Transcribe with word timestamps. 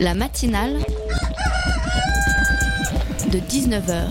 La 0.00 0.14
matinale 0.14 0.78
de 3.30 3.38
19h. 3.38 4.08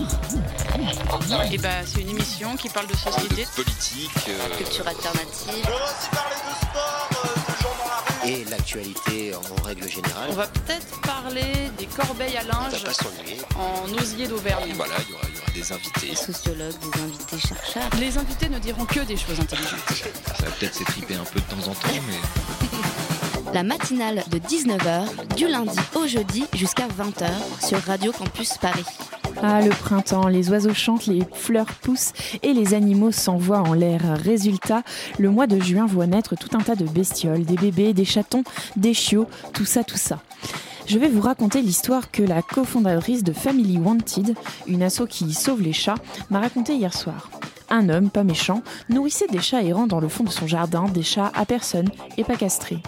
Et 1.52 1.58
bah, 1.58 1.68
c'est 1.84 2.00
une 2.00 2.10
émission 2.10 2.56
qui 2.56 2.68
parle 2.68 2.88
de 2.88 2.96
société, 2.96 3.44
de 3.44 3.50
politique, 3.50 4.10
euh, 4.28 4.56
Culture 4.56 4.86
alternative. 4.88 5.64
On 5.64 5.70
va 5.70 5.84
aussi 5.84 6.10
parler 6.10 6.34
de 6.34 6.54
sport, 6.66 7.08
euh, 7.12 7.52
de 7.52 7.62
gens 7.62 7.74
dans 7.78 7.88
la 7.88 8.24
rue. 8.24 8.30
et 8.30 8.44
l'actualité 8.50 9.32
en 9.34 9.62
règle 9.62 9.88
générale. 9.88 10.28
On 10.30 10.34
va 10.34 10.46
peut-être 10.48 11.00
parler 11.02 11.70
des 11.78 11.86
corbeilles 11.86 12.36
à 12.36 12.42
linge 12.42 12.82
pas 12.82 13.60
en 13.60 13.92
osier 14.02 14.26
d'Auvergne. 14.26 14.72
voilà, 14.74 14.94
il 15.06 15.12
y 15.12 15.14
aura, 15.14 15.22
il 15.28 15.36
y 15.36 15.38
aura 15.38 15.50
des 15.54 15.72
invités. 15.72 16.14
Sociologues, 16.16 16.74
des 16.80 17.00
invités 17.00 17.38
chercheurs. 17.38 17.90
Les 18.00 18.18
invités 18.18 18.48
ne 18.48 18.58
diront 18.58 18.84
que 18.84 19.00
des 19.00 19.16
choses 19.16 19.38
intelligentes. 19.40 19.78
Ça 20.38 20.44
va 20.44 20.50
peut-être 20.50 20.74
s'étriper 20.74 21.14
un 21.14 21.24
peu 21.24 21.40
de 21.40 21.44
temps 21.44 21.70
en 21.70 21.74
temps, 21.74 22.02
mais 22.08 22.65
La 23.56 23.62
matinale 23.62 24.22
de 24.30 24.36
19h, 24.36 25.34
du 25.34 25.48
lundi 25.48 25.78
au 25.94 26.06
jeudi 26.06 26.44
jusqu'à 26.52 26.88
20h 26.88 27.26
sur 27.66 27.78
Radio 27.78 28.12
Campus 28.12 28.58
Paris. 28.58 28.84
Ah, 29.42 29.62
le 29.62 29.70
printemps, 29.70 30.28
les 30.28 30.50
oiseaux 30.50 30.74
chantent, 30.74 31.06
les 31.06 31.22
fleurs 31.32 31.72
poussent 31.80 32.12
et 32.42 32.52
les 32.52 32.74
animaux 32.74 33.12
s'envoient 33.12 33.62
en 33.62 33.72
l'air. 33.72 34.02
Résultat, 34.22 34.82
le 35.18 35.30
mois 35.30 35.46
de 35.46 35.58
juin 35.58 35.86
voit 35.86 36.06
naître 36.06 36.36
tout 36.36 36.54
un 36.54 36.60
tas 36.60 36.76
de 36.76 36.84
bestioles, 36.84 37.46
des 37.46 37.54
bébés, 37.54 37.94
des 37.94 38.04
chatons, 38.04 38.44
des 38.76 38.92
chiots, 38.92 39.26
tout 39.54 39.64
ça, 39.64 39.84
tout 39.84 39.96
ça. 39.96 40.18
Je 40.86 40.98
vais 40.98 41.08
vous 41.08 41.22
raconter 41.22 41.62
l'histoire 41.62 42.10
que 42.10 42.22
la 42.22 42.42
cofondatrice 42.42 43.24
de 43.24 43.32
Family 43.32 43.78
Wanted, 43.78 44.36
une 44.66 44.82
asso 44.82 45.06
qui 45.08 45.32
sauve 45.32 45.62
les 45.62 45.72
chats, 45.72 45.96
m'a 46.28 46.40
racontée 46.40 46.74
hier 46.74 46.92
soir. 46.92 47.30
Un 47.68 47.88
homme, 47.88 48.10
pas 48.10 48.24
méchant, 48.24 48.62
nourrissait 48.88 49.26
des 49.26 49.40
chats 49.40 49.62
errants 49.62 49.86
dans 49.86 50.00
le 50.00 50.08
fond 50.08 50.24
de 50.24 50.30
son 50.30 50.46
jardin, 50.46 50.84
des 50.84 51.02
chats 51.02 51.32
à 51.34 51.44
personne 51.44 51.88
et 52.16 52.24
pas 52.24 52.36
castrés. 52.36 52.82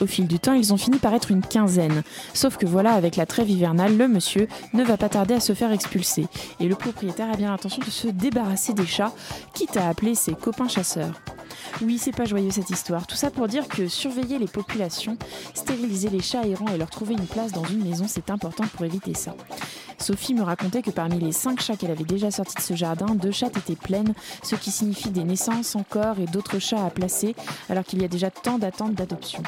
Au 0.00 0.06
fil 0.06 0.26
du 0.26 0.38
temps, 0.38 0.52
ils 0.52 0.72
ont 0.72 0.76
fini 0.76 0.98
par 0.98 1.14
être 1.14 1.30
une 1.30 1.40
quinzaine. 1.40 2.02
Sauf 2.34 2.56
que 2.56 2.66
voilà, 2.66 2.92
avec 2.92 3.16
la 3.16 3.26
trêve 3.26 3.50
hivernale, 3.50 3.96
le 3.96 4.06
monsieur 4.06 4.46
ne 4.74 4.84
va 4.84 4.96
pas 4.96 5.08
tarder 5.08 5.34
à 5.34 5.40
se 5.40 5.54
faire 5.54 5.72
expulser. 5.72 6.26
Et 6.60 6.68
le 6.68 6.74
propriétaire 6.74 7.32
a 7.32 7.36
bien 7.36 7.50
l'intention 7.50 7.82
de 7.84 7.90
se 7.90 8.08
débarrasser 8.08 8.74
des 8.74 8.86
chats, 8.86 9.12
quitte 9.54 9.76
à 9.76 9.88
appeler 9.88 10.14
ses 10.14 10.34
copains 10.34 10.68
chasseurs. 10.68 11.20
Oui, 11.82 11.98
c'est 11.98 12.12
pas 12.12 12.24
joyeux 12.24 12.50
cette 12.50 12.70
histoire. 12.70 13.06
Tout 13.06 13.16
ça 13.16 13.30
pour 13.30 13.48
dire 13.48 13.68
que 13.68 13.88
surveiller 13.88 14.38
les 14.38 14.46
populations, 14.46 15.16
stériliser 15.54 16.10
les 16.10 16.20
chats 16.20 16.46
errants 16.46 16.68
et 16.68 16.78
leur 16.78 16.90
trouver 16.90 17.14
une 17.14 17.26
place 17.26 17.52
dans 17.52 17.64
une 17.64 17.88
maison, 17.88 18.06
c'est 18.08 18.30
important 18.30 18.64
pour 18.66 18.84
éviter 18.84 19.14
ça. 19.14 19.34
Sophie 19.98 20.34
me 20.34 20.42
racontait 20.42 20.82
que 20.82 20.90
parmi 20.90 21.18
les 21.18 21.32
cinq 21.32 21.60
chats 21.60 21.76
qu'elle 21.76 21.90
avait 21.90 22.04
déjà 22.04 22.30
sortis 22.30 22.56
de 22.56 22.60
ce 22.60 22.74
jardin, 22.74 23.14
deux 23.14 23.32
chats 23.32 23.48
étaient 23.48 23.76
pleines, 23.76 24.14
ce 24.42 24.54
qui 24.54 24.70
signifie 24.70 25.10
des 25.10 25.24
naissances 25.24 25.76
encore 25.76 26.18
et 26.20 26.26
d'autres 26.26 26.58
chats 26.58 26.84
à 26.84 26.90
placer, 26.90 27.34
alors 27.68 27.84
qu'il 27.84 28.00
y 28.00 28.04
a 28.04 28.08
déjà 28.08 28.30
tant 28.30 28.58
d'attentes 28.58 28.94
d'adoption. 28.94 29.42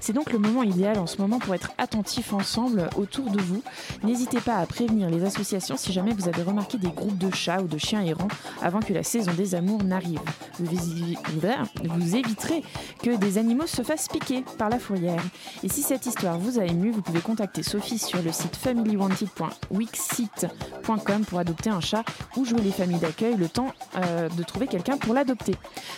C'est 0.00 0.12
donc 0.12 0.32
le 0.32 0.38
moment 0.38 0.62
idéal 0.62 0.98
en 0.98 1.06
ce 1.06 1.20
moment 1.20 1.38
pour 1.38 1.54
être 1.54 1.72
attentif 1.78 2.32
ensemble 2.32 2.88
autour 2.96 3.30
de 3.30 3.40
vous. 3.40 3.62
N'hésitez 4.02 4.40
pas 4.40 4.56
à 4.56 4.66
prévenir 4.66 5.10
les 5.10 5.24
associations 5.24 5.76
si 5.76 5.92
jamais 5.92 6.12
vous 6.12 6.28
avez 6.28 6.42
remarqué 6.42 6.78
des 6.78 6.90
groupes 6.90 7.18
de 7.18 7.34
chats 7.34 7.60
ou 7.60 7.66
de 7.66 7.78
chiens 7.78 8.02
errants 8.02 8.28
avant 8.62 8.80
que 8.80 8.92
la 8.92 9.02
saison 9.02 9.32
des 9.32 9.54
amours 9.54 9.82
n'arrive. 9.84 10.20
Vous, 10.58 12.16
éviterez 12.16 12.62
que 13.02 13.16
des 13.16 13.38
animaux 13.38 13.66
se 13.66 13.82
fassent 13.82 14.08
piquer 14.08 14.44
par 14.58 14.68
la 14.68 14.78
fourrière. 14.78 15.22
Et 15.62 15.68
si 15.68 15.82
cette 15.82 16.06
histoire 16.06 16.38
vous 16.38 16.58
a 16.58 16.64
ému, 16.64 16.90
vous 16.90 17.02
pouvez 17.02 17.20
contacter 17.20 17.62
Sophie 17.62 17.98
sur 17.98 18.22
le 18.22 18.32
site 18.32 18.56
familywanted.wixsite.com 18.56 21.24
pour 21.26 21.38
adopter 21.38 21.70
un 21.70 21.80
chat 21.80 22.04
ou 22.36 22.44
jouer 22.44 22.60
les 22.60 22.72
familles 22.72 22.98
d'accueil 22.98 23.36
le 23.36 23.48
temps 23.48 23.72
euh, 23.96 24.28
de 24.28 24.42
trouver 24.42 24.66
quelqu'un 24.66 24.96
pour 24.96 25.14
l'adopter. 25.14 25.54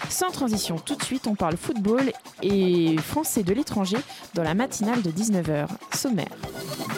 Sans 0.09 0.31
transition, 0.31 0.77
tout 0.77 0.97
de 0.97 1.03
suite, 1.03 1.27
on 1.27 1.35
parle 1.35 1.57
football 1.57 2.13
et 2.43 2.97
français 2.99 3.43
de 3.43 3.53
l'étranger 3.53 3.80
dans 4.35 4.43
la 4.43 4.55
matinale 4.55 5.03
de 5.03 5.11
19h. 5.11 5.69
Sommaire. 5.95 6.29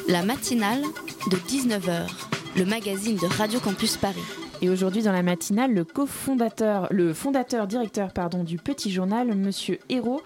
La 0.09 0.23
matinale 0.23 0.83
de 1.31 1.37
19h, 1.37 2.09
le 2.57 2.65
magazine 2.65 3.17
de 3.17 3.27
Radio 3.27 3.61
Campus 3.61 3.97
Paris. 3.97 4.42
Et 4.65 4.69
aujourd'hui 4.69 5.03
dans 5.03 5.11
la 5.11 5.25
matinale, 5.25 5.75
le 5.75 5.85
cofondateur, 5.85 6.87
le 6.93 7.13
fondateur 7.13 7.67
directeur 7.67 8.13
pardon 8.13 8.45
du 8.45 8.59
Petit 8.59 8.93
Journal, 8.93 9.37
Monsieur 9.37 9.81
Hérault, 9.89 10.23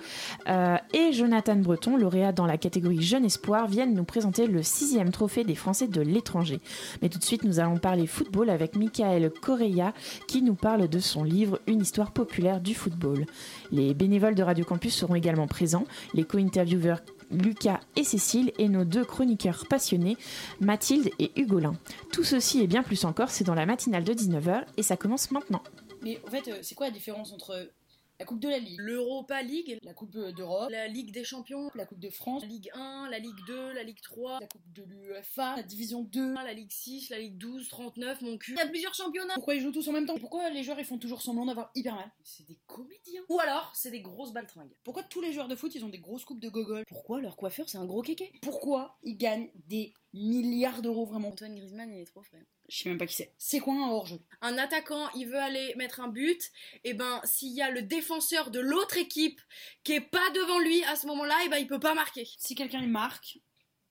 euh, 0.47 0.77
et 0.93 1.15
Jonathan 1.15 1.57
Breton, 1.57 1.97
lauréat 1.97 2.33
dans 2.33 2.45
la 2.45 2.59
catégorie 2.59 3.01
Jeune 3.01 3.25
Espoir, 3.25 3.67
viennent 3.67 3.95
nous 3.95 4.05
présenter 4.05 4.47
le 4.47 4.63
sixième 4.63 5.11
trophée 5.11 5.43
des 5.43 5.55
Français 5.55 5.89
de 5.89 6.03
l'étranger. 6.03 6.61
Mais 7.01 7.09
tout 7.09 7.19
de 7.19 7.25
suite, 7.25 7.45
nous 7.45 7.61
allons 7.61 7.79
parler 7.79 8.07
football 8.07 8.51
avec 8.51 8.77
Michael 8.77 9.33
Correia, 9.41 9.95
qui 10.29 10.43
nous 10.43 10.55
parle 10.55 10.87
de 10.87 10.99
son 10.99 11.25
livre 11.25 11.59
Une 11.67 11.81
histoire 11.81 12.13
populaire 12.13 12.61
du 12.61 12.75
football. 12.75 13.25
Les 13.73 13.95
bénévoles 13.95 14.35
de 14.35 14.43
Radio 14.43 14.67
Campus 14.67 14.95
seront 14.95 15.15
également 15.15 15.47
présents, 15.47 15.87
les 16.13 16.25
co-intervieweurs 16.25 17.01
Lucas 17.31 17.81
et 17.97 18.05
Cécile 18.05 18.53
et 18.59 18.69
nos 18.69 18.85
deux 18.85 19.05
chroniqueurs 19.05 19.67
passionnés, 19.69 20.17
Mathilde 20.61 21.11
et 21.19 21.33
Hugolin. 21.37 21.75
Tout 22.13 22.25
ceci 22.25 22.61
et 22.61 22.67
bien 22.67 22.83
plus 22.83 23.05
encore, 23.05 23.31
c'est 23.31 23.45
dans 23.45 23.55
la 23.55 23.67
matinale 23.67 24.05
de 24.05 24.13
19h 24.13 24.65
et 24.77 24.83
ça 24.83 24.97
commence 24.97 25.31
maintenant. 25.31 25.63
Mais 26.03 26.21
en 26.27 26.31
fait, 26.31 26.49
euh, 26.49 26.59
c'est 26.63 26.75
quoi 26.75 26.87
la 26.87 26.93
différence 26.93 27.33
entre 27.33 27.71
la 28.19 28.25
Coupe 28.25 28.41
de 28.41 28.49
la 28.49 28.59
Ligue, 28.59 28.79
l'Europa 28.81 29.43
League, 29.43 29.79
la 29.83 29.95
Coupe 29.95 30.11
d'Europe, 30.11 30.71
la 30.71 30.89
Ligue 30.89 31.13
des 31.13 31.25
Champions, 31.25 31.71
la 31.75 31.85
Coupe 31.85 32.01
de 32.01 32.11
France, 32.11 32.43
la 32.43 32.49
Ligue 32.49 32.71
1, 32.75 33.09
la 33.11 33.19
Ligue 33.19 33.45
2, 33.47 33.73
la 33.73 33.83
Ligue 33.83 34.01
3, 34.01 34.41
la 34.41 34.47
Coupe 34.47 34.73
de 34.73 34.83
l'UEFA, 34.85 35.57
la 35.57 35.63
Division 35.63 36.03
2, 36.03 36.35
la 36.35 36.53
Ligue 36.53 36.73
6, 36.73 37.11
la 37.11 37.19
Ligue 37.19 37.37
12, 37.37 37.69
39, 37.69 38.23
mon 38.23 38.39
cul. 38.39 38.53
Il 38.53 38.59
y 38.59 38.61
a 38.61 38.67
plusieurs 38.67 38.95
championnats. 38.95 39.35
Pourquoi 39.35 39.55
ils 39.55 39.61
jouent 39.61 39.73
tous 39.73 39.87
en 39.89 39.93
même 39.93 40.07
temps? 40.07 40.19
Pourquoi 40.19 40.49
les 40.51 40.63
joueurs 40.63 40.79
ils 40.79 40.85
font 40.85 40.99
toujours 40.99 41.23
semblant 41.23 41.47
d'avoir 41.47 41.71
hyper 41.75 41.95
mal? 41.95 42.11
C'est 42.23 42.47
des 42.47 42.59
comédiens. 42.67 43.23
Ou 43.29 43.39
alors, 43.41 43.73
c'est 43.75 43.91
des 43.91 44.01
grosses 44.01 44.33
baltringues. 44.33 44.75
Pourquoi 44.85 45.03
tous 45.03 45.21
les 45.21 45.33
joueurs 45.33 45.49
de 45.49 45.57
foot 45.57 45.75
ils 45.75 45.85
ont 45.85 45.89
des 45.89 45.99
grosses 45.99 46.25
coupes 46.25 46.41
de 46.41 46.49
gogol 46.49 46.85
Pourquoi 46.87 47.21
leur 47.21 47.37
coiffeur 47.37 47.69
c'est 47.69 47.79
un 47.79 47.87
gros 47.87 48.03
kéké? 48.03 48.33
Pourquoi 48.43 48.99
ils 49.03 49.17
gagnent 49.17 49.51
des 49.67 49.93
milliards 50.17 50.83
d'euros 50.83 51.07
vraiment 51.07 51.29
Antoine 51.29 51.55
Griezmann 51.55 51.93
il 51.93 52.01
est 52.01 52.07
trop 52.07 52.23
frais. 52.23 52.45
Je 52.69 52.79
sais 52.79 52.89
même 52.89 52.99
pas 52.99 53.07
qui 53.07 53.15
c'est. 53.15 53.33
C'est 53.39 53.61
quoi 53.61 53.75
un 53.75 53.91
hors-jeu? 53.91 54.19
Un 54.41 54.59
attaquant, 54.59 55.09
il 55.15 55.27
veut 55.27 55.39
aller 55.39 55.75
mettre 55.77 56.01
un 56.01 56.09
but, 56.09 56.51
et 56.85 56.95
ben 56.95 57.21
s'il 57.25 57.53
y 57.53 57.63
a 57.63 57.71
le 57.71 57.83
défenseur 57.83 58.51
de 58.51 58.61
l'autre 58.61 58.97
équipe 58.97 59.41
qui 59.85 59.93
est 59.93 60.01
pas 60.01 60.31
devant 60.35 60.59
lui 60.59 60.83
à 60.85 60.97
ce 60.97 61.07
moment-là, 61.07 61.37
et 61.45 61.49
ben 61.49 61.59
il 61.59 61.67
peut 61.67 61.81
pas 61.81 61.95
marquer. 61.95 62.27
Si 62.39 62.55
quelqu'un 62.55 62.81
il 62.81 62.89
marque 62.89 63.39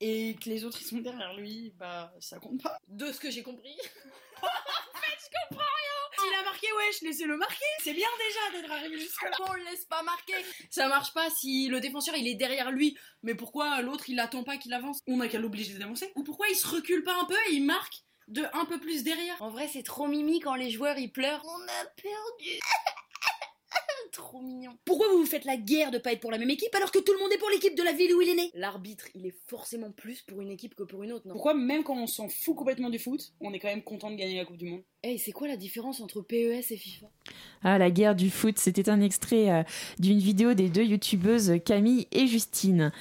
et 0.01 0.35
que 0.41 0.49
les 0.49 0.65
autres 0.65 0.81
ils 0.81 0.87
sont 0.87 0.97
derrière 0.97 1.35
lui, 1.35 1.73
bah 1.77 2.13
ça 2.19 2.39
compte 2.39 2.61
pas. 2.61 2.77
De 2.87 3.11
ce 3.11 3.19
que 3.19 3.31
j'ai 3.31 3.43
compris. 3.43 3.75
en 4.45 4.99
fait, 4.99 5.17
je 5.19 5.49
comprends 5.49 5.65
rien. 5.65 6.25
S'il 6.25 6.33
a 6.33 6.43
marqué, 6.43 6.67
wesh, 6.73 7.01
laissez-le 7.01 7.37
marquer. 7.37 7.65
C'est 7.83 7.93
bien 7.93 8.07
déjà 8.17 8.57
d'être 8.61 8.71
arrivé 8.71 8.99
jusque-là. 8.99 9.31
On 9.47 9.53
le 9.53 9.63
laisse 9.63 9.85
pas 9.85 10.01
marquer. 10.03 10.33
Ça 10.69 10.87
marche 10.87 11.13
pas 11.13 11.29
si 11.29 11.67
le 11.67 11.79
défenseur 11.79 12.15
il 12.15 12.27
est 12.27 12.35
derrière 12.35 12.71
lui. 12.71 12.97
Mais 13.23 13.35
pourquoi 13.35 13.81
l'autre 13.81 14.09
il 14.09 14.19
attend 14.19 14.43
pas 14.43 14.57
qu'il 14.57 14.73
avance? 14.73 15.01
On 15.07 15.19
a 15.19 15.27
qu'à 15.27 15.39
l'obliger 15.39 15.73
d'avancer. 15.77 16.11
Ou 16.15 16.23
pourquoi 16.23 16.47
il 16.49 16.55
se 16.55 16.67
recule 16.67 17.03
pas 17.03 17.15
un 17.19 17.25
peu 17.25 17.37
et 17.49 17.53
il 17.53 17.65
marque 17.65 17.95
de 18.27 18.43
un 18.53 18.65
peu 18.65 18.79
plus 18.79 19.03
derrière? 19.03 19.41
En 19.41 19.49
vrai, 19.49 19.67
c'est 19.67 19.83
trop 19.83 20.07
mimi 20.07 20.39
quand 20.39 20.55
les 20.55 20.71
joueurs 20.71 20.97
ils 20.97 21.11
pleurent. 21.11 21.43
On 21.45 21.61
a 21.61 21.85
perdu. 22.01 22.59
Trop 24.15 24.41
mignon. 24.41 24.71
Pourquoi 24.85 25.07
vous 25.09 25.19
vous 25.19 25.25
faites 25.25 25.45
la 25.45 25.57
guerre 25.57 25.91
de 25.91 25.97
pas 25.97 26.13
être 26.13 26.21
pour 26.21 26.31
la 26.31 26.37
même 26.37 26.49
équipe 26.49 26.73
alors 26.73 26.91
que 26.91 26.99
tout 26.99 27.11
le 27.11 27.19
monde 27.19 27.31
est 27.33 27.37
pour 27.37 27.49
l'équipe 27.49 27.75
de 27.75 27.83
la 27.83 27.91
ville 27.91 28.13
où 28.13 28.21
il 28.21 28.29
est 28.29 28.35
né? 28.35 28.49
L'arbitre, 28.53 29.05
il 29.13 29.25
est 29.25 29.35
forcément 29.47 29.91
plus 29.91 30.21
pour 30.21 30.41
une 30.41 30.51
équipe 30.51 30.75
que 30.75 30.83
pour 30.83 31.03
une 31.03 31.11
autre, 31.11 31.27
non? 31.27 31.33
Pourquoi 31.33 31.53
même 31.53 31.83
quand 31.83 31.97
on 31.97 32.07
s'en 32.07 32.29
fout 32.29 32.55
complètement 32.55 32.89
du 32.89 32.97
foot, 32.97 33.33
on 33.41 33.53
est 33.53 33.59
quand 33.59 33.67
même 33.67 33.83
content 33.83 34.09
de 34.09 34.15
gagner 34.15 34.37
la 34.37 34.45
Coupe 34.45 34.57
du 34.57 34.65
Monde? 34.65 34.83
Hey, 35.03 35.19
c'est 35.19 35.33
quoi 35.33 35.47
la 35.47 35.57
différence 35.57 36.01
entre 36.01 36.21
PES 36.21 36.71
et 36.71 36.77
FIFA? 36.77 37.07
Ah, 37.61 37.77
la 37.77 37.91
guerre 37.91 38.15
du 38.15 38.29
foot, 38.29 38.57
c'était 38.57 38.89
un 38.89 39.01
extrait 39.01 39.51
euh, 39.51 39.63
d'une 39.99 40.17
vidéo 40.17 40.53
des 40.53 40.69
deux 40.69 40.83
youtubeuses 40.83 41.59
Camille 41.63 42.07
et 42.11 42.25
Justine. 42.25 42.91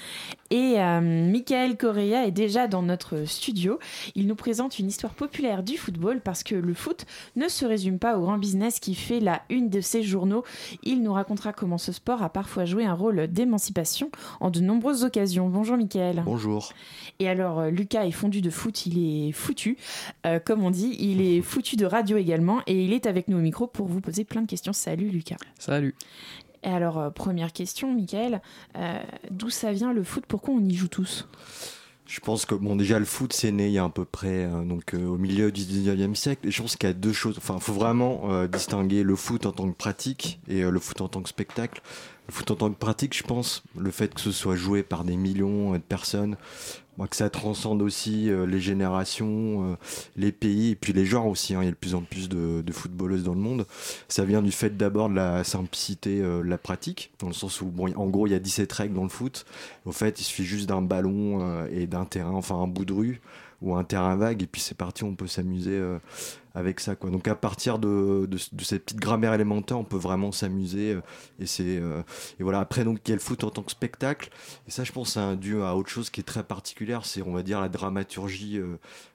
Et 0.54 0.80
euh, 0.80 1.00
Michael 1.00 1.76
Correa 1.76 2.28
est 2.28 2.30
déjà 2.30 2.68
dans 2.68 2.82
notre 2.82 3.24
studio. 3.24 3.80
Il 4.14 4.28
nous 4.28 4.36
présente 4.36 4.78
une 4.78 4.86
histoire 4.86 5.12
populaire 5.12 5.64
du 5.64 5.76
football 5.76 6.20
parce 6.20 6.44
que 6.44 6.54
le 6.54 6.74
foot 6.74 7.06
ne 7.34 7.48
se 7.48 7.66
résume 7.66 7.98
pas 7.98 8.16
au 8.16 8.20
grand 8.20 8.38
business 8.38 8.78
qui 8.78 8.94
fait 8.94 9.18
la 9.18 9.42
une 9.50 9.68
de 9.68 9.80
ses 9.80 10.04
journaux. 10.04 10.44
Il 10.84 11.02
nous 11.02 11.12
racontera 11.12 11.52
comment 11.52 11.76
ce 11.76 11.90
sport 11.90 12.22
a 12.22 12.28
parfois 12.30 12.66
joué 12.66 12.84
un 12.84 12.94
rôle 12.94 13.26
d'émancipation 13.26 14.12
en 14.38 14.50
de 14.50 14.60
nombreuses 14.60 15.02
occasions. 15.02 15.48
Bonjour 15.48 15.76
Michael. 15.76 16.22
Bonjour. 16.24 16.72
Et 17.18 17.28
alors, 17.28 17.58
euh, 17.58 17.70
Lucas 17.70 18.06
est 18.06 18.12
fondu 18.12 18.40
de 18.40 18.50
foot, 18.50 18.86
il 18.86 19.28
est 19.28 19.32
foutu, 19.32 19.76
euh, 20.24 20.38
comme 20.38 20.62
on 20.62 20.70
dit, 20.70 20.96
il 21.00 21.20
est 21.20 21.42
foutu 21.42 21.74
de 21.74 21.84
radio 21.84 22.16
également, 22.16 22.60
et 22.68 22.84
il 22.84 22.92
est 22.92 23.06
avec 23.06 23.26
nous 23.26 23.38
au 23.38 23.40
micro 23.40 23.66
pour 23.66 23.88
vous 23.88 24.00
poser 24.00 24.22
plein 24.22 24.42
de 24.42 24.46
questions. 24.46 24.72
Salut 24.72 25.08
Lucas. 25.08 25.36
Salut. 25.58 25.96
Et 26.64 26.68
alors, 26.68 26.98
euh, 26.98 27.10
première 27.10 27.52
question, 27.52 27.92
Michael, 27.94 28.40
euh, 28.76 28.98
d'où 29.30 29.50
ça 29.50 29.72
vient 29.72 29.92
le 29.92 30.02
foot? 30.02 30.24
Pourquoi 30.26 30.54
on 30.54 30.64
y 30.64 30.74
joue 30.74 30.88
tous? 30.88 31.28
Je 32.06 32.20
pense 32.20 32.44
que 32.44 32.54
bon 32.54 32.76
déjà 32.76 32.98
le 32.98 33.06
foot 33.06 33.32
c'est 33.32 33.50
né 33.50 33.68
il 33.68 33.72
y 33.72 33.78
a 33.78 33.84
à 33.84 33.88
peu 33.88 34.04
près 34.04 34.44
euh, 34.44 34.62
donc 34.62 34.92
au 34.92 35.16
milieu 35.16 35.50
du 35.50 35.62
19e 35.62 36.14
siècle. 36.14 36.46
Et 36.46 36.50
je 36.50 36.60
pense 36.60 36.76
qu'il 36.76 36.86
y 36.88 36.90
a 36.90 36.94
deux 36.94 37.14
choses. 37.14 37.38
Enfin 37.38 37.58
faut 37.58 37.72
vraiment 37.72 38.46
distinguer 38.46 39.02
le 39.02 39.16
foot 39.16 39.46
en 39.46 39.52
tant 39.52 39.68
que 39.70 39.76
pratique 39.76 40.38
et 40.46 40.62
le 40.62 40.78
foot 40.80 41.00
en 41.00 41.08
tant 41.08 41.22
que 41.22 41.30
spectacle. 41.30 41.80
Le 42.28 42.32
foot 42.32 42.50
en 42.50 42.56
tant 42.56 42.70
que 42.70 42.78
pratique, 42.78 43.16
je 43.16 43.22
pense, 43.22 43.62
le 43.78 43.90
fait 43.90 44.14
que 44.14 44.20
ce 44.20 44.32
soit 44.32 44.56
joué 44.56 44.82
par 44.82 45.04
des 45.04 45.16
millions 45.16 45.72
de 45.72 45.78
personnes 45.78 46.36
que 47.08 47.16
ça 47.16 47.28
transcende 47.30 47.82
aussi 47.82 48.30
euh, 48.30 48.46
les 48.46 48.60
générations, 48.60 49.72
euh, 49.72 49.76
les 50.16 50.32
pays 50.32 50.70
et 50.70 50.74
puis 50.76 50.92
les 50.92 51.04
genres 51.04 51.26
aussi. 51.26 51.54
hein. 51.54 51.60
Il 51.62 51.66
y 51.66 51.68
a 51.68 51.72
de 51.72 51.76
plus 51.76 51.94
en 51.94 52.02
plus 52.02 52.28
de, 52.28 52.62
footballeuses 52.72 53.24
dans 53.24 53.34
le 53.34 53.40
monde. 53.40 53.66
Ça 54.08 54.24
vient 54.24 54.42
du 54.42 54.52
fait 54.52 54.76
d'abord 54.76 55.08
de 55.08 55.14
la 55.14 55.44
simplicité 55.44 56.20
euh, 56.20 56.42
de 56.42 56.48
la 56.48 56.58
pratique, 56.58 57.12
dans 57.18 57.28
le 57.28 57.32
sens 57.32 57.60
où, 57.60 57.72
en 57.96 58.06
gros, 58.06 58.26
il 58.26 58.30
y 58.30 58.36
a 58.36 58.38
17 58.38 58.72
règles 58.72 58.94
dans 58.94 59.02
le 59.02 59.08
foot. 59.08 59.44
Au 59.84 59.92
fait, 59.92 60.20
il 60.20 60.24
suffit 60.24 60.44
juste 60.44 60.68
d'un 60.68 60.82
ballon 60.82 61.66
et 61.70 61.86
d'un 61.86 62.04
terrain, 62.04 62.32
enfin 62.32 62.56
un 62.56 62.66
bout 62.66 62.84
de 62.84 62.92
rue 62.92 63.20
ou 63.64 63.74
un 63.74 63.82
terrain 63.82 64.14
vague, 64.14 64.42
et 64.42 64.46
puis 64.46 64.60
c'est 64.60 64.76
parti, 64.76 65.04
on 65.04 65.16
peut 65.16 65.26
s'amuser 65.26 65.72
euh, 65.72 65.98
avec 66.54 66.80
ça. 66.80 66.96
Quoi. 66.96 67.08
Donc 67.08 67.26
à 67.28 67.34
partir 67.34 67.78
de, 67.78 68.26
de, 68.26 68.36
cette 68.62 68.84
petite 68.84 69.00
grammaire 69.00 69.32
élémentaire, 69.32 69.78
on 69.78 69.84
peut 69.84 69.96
vraiment 69.96 70.32
s'amuser. 70.32 70.92
euh, 70.92 71.00
et 71.40 71.46
c'est 71.46 71.78
euh, 71.78 72.02
et 72.38 72.42
voilà. 72.42 72.60
Après, 72.60 72.84
donc 72.84 73.00
il 73.06 73.08
y 73.08 73.12
a 73.12 73.16
le 73.16 73.22
foot 73.22 73.42
en 73.42 73.48
tant 73.48 73.62
que 73.62 73.70
spectacle. 73.70 74.28
Et 74.68 74.70
ça, 74.70 74.84
je 74.84 74.92
pense, 74.92 75.14
c'est 75.14 75.36
dû 75.36 75.62
à 75.62 75.76
autre 75.76 75.88
chose 75.88 76.10
qui 76.10 76.20
est 76.20 76.24
très 76.24 76.44
particulière. 76.44 77.06
C'est, 77.06 77.22
on 77.22 77.32
va 77.32 77.42
dire, 77.42 77.58
la 77.62 77.70
dramaturgie 77.70 78.60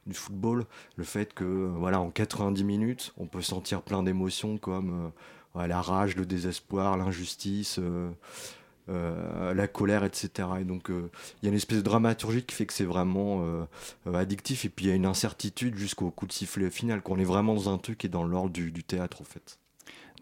du 0.07 0.15
football. 0.15 0.65
Le 0.95 1.03
fait 1.03 1.31
que, 1.35 1.43
voilà, 1.43 1.99
en 2.01 2.09
90 2.09 2.63
minutes, 2.63 3.13
on 3.17 3.27
peut 3.27 3.43
sentir 3.43 3.83
plein 3.83 4.01
d'émotions 4.01 4.57
comme 4.57 5.11
la 5.55 5.81
rage, 5.81 6.15
le 6.15 6.25
désespoir, 6.25 6.97
l'injustice. 6.97 7.79
Euh, 8.89 9.53
la 9.53 9.67
colère, 9.67 10.03
etc. 10.03 10.47
Et 10.61 10.63
donc, 10.63 10.89
euh, 10.89 11.09
il 11.41 11.45
y 11.45 11.47
a 11.47 11.51
une 11.51 11.55
espèce 11.55 11.77
de 11.77 11.83
dramaturgie 11.83 12.43
qui 12.43 12.55
fait 12.55 12.65
que 12.65 12.73
c'est 12.73 12.85
vraiment 12.85 13.43
euh, 13.43 14.13
addictif. 14.13 14.65
Et 14.65 14.69
puis, 14.69 14.85
il 14.85 14.89
y 14.89 14.91
a 14.91 14.95
une 14.95 15.05
incertitude 15.05 15.75
jusqu'au 15.75 16.09
coup 16.09 16.25
de 16.25 16.31
sifflet 16.31 16.69
final. 16.69 17.01
Qu'on 17.01 17.19
est 17.19 17.25
vraiment 17.25 17.53
dans 17.53 17.71
un 17.73 17.77
truc 17.77 17.99
qui 17.99 18.07
est 18.07 18.09
dans 18.09 18.23
l'ordre 18.23 18.49
du, 18.49 18.71
du 18.71 18.83
théâtre, 18.83 19.21
en 19.21 19.25
fait. 19.25 19.59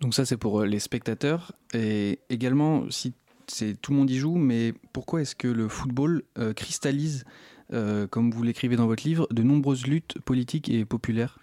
Donc 0.02 0.14
ça, 0.14 0.25
c'est 0.25 0.38
pour 0.38 0.64
les 0.64 0.80
spectateurs. 0.80 1.54
Et 1.74 2.19
également, 2.30 2.90
si 2.92 3.14
c'est 3.48 3.80
tout 3.81 3.92
le 3.92 3.98
monde 3.98 4.10
y 4.10 4.18
joue, 4.18 4.36
mais 4.36 4.74
pourquoi 4.92 5.22
est-ce 5.22 5.36
que 5.36 5.48
le 5.48 5.70
football 5.70 6.24
cristallise, 6.56 7.24
comme 7.72 8.30
vous 8.30 8.44
l'écrivez 8.44 8.75
dans 8.75 8.86
votre 8.86 9.08
livre, 9.08 9.28
de 9.31 9.42
nombreuses 9.42 9.88
luttes 9.88 10.20
politiques 10.24 10.70
et 10.70 10.86
populaires? 10.86 11.40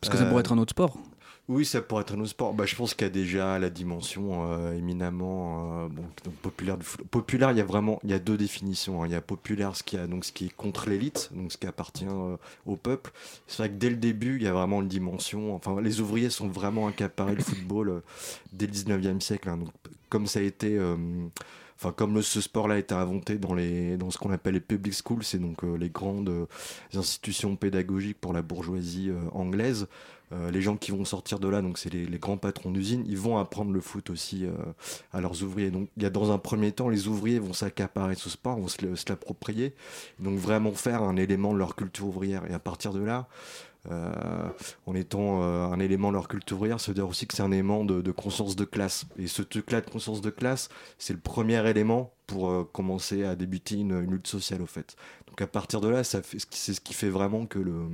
Parce 0.00 0.10
que 0.10 0.18
ça 0.18 0.26
pourrait 0.26 0.40
être 0.40 0.52
un 0.52 0.58
autre 0.58 0.72
sport. 0.72 0.98
Oui, 1.46 1.66
ça 1.66 1.82
pourrait 1.82 2.00
être 2.02 2.14
un 2.14 2.20
autre 2.20 2.30
sport. 2.30 2.54
Bah, 2.54 2.64
je 2.64 2.74
pense 2.74 2.94
qu'il 2.94 3.06
y 3.06 3.10
a 3.10 3.12
déjà 3.12 3.58
la 3.58 3.68
dimension 3.68 4.50
euh, 4.50 4.72
éminemment 4.78 5.84
euh, 5.84 5.88
populaire 6.40 6.78
du. 6.78 6.86
Populaire, 7.10 7.50
il 7.50 7.58
y 7.58 7.60
a 7.60 7.64
vraiment 7.64 8.00
il 8.02 8.10
y 8.10 8.14
a 8.14 8.18
deux 8.18 8.38
définitions. 8.38 9.02
hein. 9.02 9.06
Il 9.06 9.12
y 9.12 9.14
a 9.14 9.20
populaire, 9.20 9.76
ce 9.76 9.82
qui, 9.82 9.98
a, 9.98 10.06
donc, 10.06 10.24
ce 10.24 10.32
qui 10.32 10.46
est 10.46 10.54
contre 10.56 10.88
l'élite, 10.88 11.28
donc 11.34 11.52
ce 11.52 11.58
qui 11.58 11.66
appartient 11.66 12.06
euh, 12.08 12.38
au 12.64 12.76
peuple. 12.76 13.12
C'est 13.46 13.58
vrai 13.58 13.68
que 13.68 13.74
dès 13.74 13.90
le 13.90 13.96
début, 13.96 14.36
il 14.36 14.42
y 14.42 14.46
a 14.46 14.54
vraiment 14.54 14.80
une 14.80 14.88
dimension. 14.88 15.54
Enfin, 15.54 15.78
les 15.82 16.00
ouvriers 16.00 16.30
sont 16.30 16.48
vraiment 16.48 16.86
accaparés 16.86 17.34
le 17.34 17.42
football 17.42 18.00
dès 18.54 18.66
le 18.66 18.72
19e 18.72 19.20
siècle. 19.20 19.50
hein. 19.50 19.58
Donc, 19.58 19.68
comme 20.08 20.26
ça 20.26 20.38
a 20.38 20.42
été. 20.42 20.78
Enfin, 21.76 21.92
comme 21.92 22.22
ce 22.22 22.40
sport-là 22.40 22.76
a 22.76 22.78
été 22.78 22.94
inventé 22.94 23.36
dans, 23.36 23.52
les, 23.52 23.96
dans 23.98 24.10
ce 24.10 24.16
qu'on 24.16 24.30
appelle 24.30 24.54
les 24.54 24.60
public 24.60 24.94
schools, 24.94 25.24
c'est 25.24 25.40
donc 25.40 25.62
les 25.64 25.90
grandes 25.90 26.46
institutions 26.94 27.56
pédagogiques 27.56 28.18
pour 28.20 28.32
la 28.32 28.40
bourgeoisie 28.42 29.10
anglaise. 29.32 29.88
Euh, 30.34 30.50
les 30.50 30.62
gens 30.62 30.76
qui 30.76 30.90
vont 30.90 31.04
sortir 31.04 31.38
de 31.38 31.48
là, 31.48 31.62
donc 31.62 31.78
c'est 31.78 31.92
les, 31.92 32.06
les 32.06 32.18
grands 32.18 32.36
patrons 32.36 32.70
d'usines, 32.70 33.04
ils 33.06 33.18
vont 33.18 33.38
apprendre 33.38 33.72
le 33.72 33.80
foot 33.80 34.10
aussi 34.10 34.46
euh, 34.46 34.52
à 35.12 35.20
leurs 35.20 35.42
ouvriers. 35.42 35.70
Donc 35.70 35.88
il 35.96 36.02
y 36.02 36.06
a 36.06 36.10
dans 36.10 36.32
un 36.32 36.38
premier 36.38 36.72
temps, 36.72 36.88
les 36.88 37.08
ouvriers 37.08 37.38
vont 37.38 37.52
s'accaparer 37.52 38.14
ce 38.14 38.30
sport, 38.30 38.58
vont 38.58 38.68
se 38.68 38.94
se 38.94 39.04
l'approprier, 39.08 39.74
donc 40.18 40.38
vraiment 40.38 40.72
faire 40.72 41.02
un 41.02 41.16
élément 41.16 41.52
de 41.52 41.58
leur 41.58 41.76
culture 41.76 42.06
ouvrière. 42.06 42.42
Et 42.50 42.54
à 42.54 42.58
partir 42.58 42.92
de 42.92 43.00
là, 43.00 43.28
euh, 43.90 44.48
en 44.86 44.94
étant 44.94 45.42
un 45.42 45.78
élément 45.78 46.08
de 46.08 46.14
leur 46.14 46.28
culture 46.28 46.56
ouvrière, 46.56 46.78
veut 46.78 46.94
dire 46.94 47.08
aussi 47.08 47.26
que 47.26 47.34
c'est 47.34 47.42
un 47.42 47.52
élément 47.52 47.84
de, 47.84 48.10
conscience 48.10 48.56
de 48.56 48.64
classe. 48.64 49.06
Et 49.18 49.26
ce 49.26 49.42
truc-là 49.42 49.82
de 49.82 49.90
conscience 49.90 50.20
de 50.20 50.30
classe, 50.30 50.68
c'est 50.98 51.12
le 51.12 51.20
premier 51.20 51.68
élément 51.68 52.12
pour 52.26 52.70
commencer 52.72 53.24
à 53.24 53.36
débuter 53.36 53.76
une, 53.76 54.02
une 54.02 54.12
lutte 54.12 54.26
sociale, 54.26 54.62
au 54.62 54.66
fait. 54.66 54.96
Donc 55.28 55.40
à 55.42 55.46
partir 55.46 55.80
de 55.80 55.88
là, 55.88 56.02
c'est 56.02 56.24
ce 56.40 56.80
qui 56.80 56.94
fait 56.94 57.10
vraiment 57.10 57.46
que 57.46 57.58
le 57.58 57.88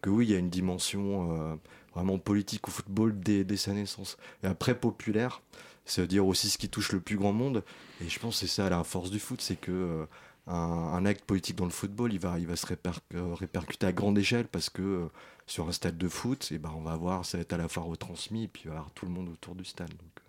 que 0.00 0.10
oui, 0.10 0.26
il 0.26 0.32
y 0.32 0.34
a 0.34 0.38
une 0.38 0.50
dimension 0.50 1.32
euh, 1.32 1.56
vraiment 1.94 2.18
politique 2.18 2.68
au 2.68 2.70
football 2.70 3.18
dès, 3.18 3.56
sa 3.56 3.72
naissance. 3.72 4.16
Et 4.42 4.46
après, 4.46 4.78
populaire, 4.78 5.42
ça 5.84 6.02
veut 6.02 6.08
dire 6.08 6.26
aussi 6.26 6.50
ce 6.50 6.58
qui 6.58 6.68
touche 6.68 6.92
le 6.92 7.00
plus 7.00 7.16
grand 7.16 7.32
monde. 7.32 7.64
Et 8.00 8.08
je 8.08 8.18
pense 8.18 8.34
que 8.34 8.46
c'est 8.46 8.54
ça 8.54 8.68
la 8.68 8.84
force 8.84 9.10
du 9.10 9.18
foot, 9.18 9.40
c'est 9.40 9.56
que 9.56 9.72
euh, 9.72 10.06
un, 10.46 11.04
acte 11.06 11.24
politique 11.24 11.56
dans 11.56 11.64
le 11.64 11.70
football, 11.70 12.12
il 12.12 12.20
va, 12.20 12.38
il 12.38 12.46
va 12.46 12.56
se 12.56 12.66
réper- 12.66 12.98
euh, 13.14 13.34
répercuter 13.34 13.86
à 13.86 13.92
grande 13.92 14.18
échelle 14.18 14.46
parce 14.46 14.70
que 14.70 14.82
euh, 14.82 15.06
sur 15.46 15.68
un 15.68 15.72
stade 15.72 15.98
de 15.98 16.08
foot, 16.08 16.50
et 16.52 16.58
ben, 16.58 16.72
on 16.76 16.82
va 16.82 16.96
voir, 16.96 17.24
ça 17.24 17.38
va 17.38 17.42
être 17.42 17.52
à 17.52 17.58
la 17.58 17.68
fois 17.68 17.82
retransmis 17.82 18.44
et 18.44 18.48
puis 18.48 18.62
il 18.64 18.68
va 18.68 18.74
y 18.74 18.78
avoir 18.78 18.92
tout 18.92 19.06
le 19.06 19.12
monde 19.12 19.28
autour 19.28 19.54
du 19.54 19.64
stade. 19.64 19.90
Euh. 19.90 20.28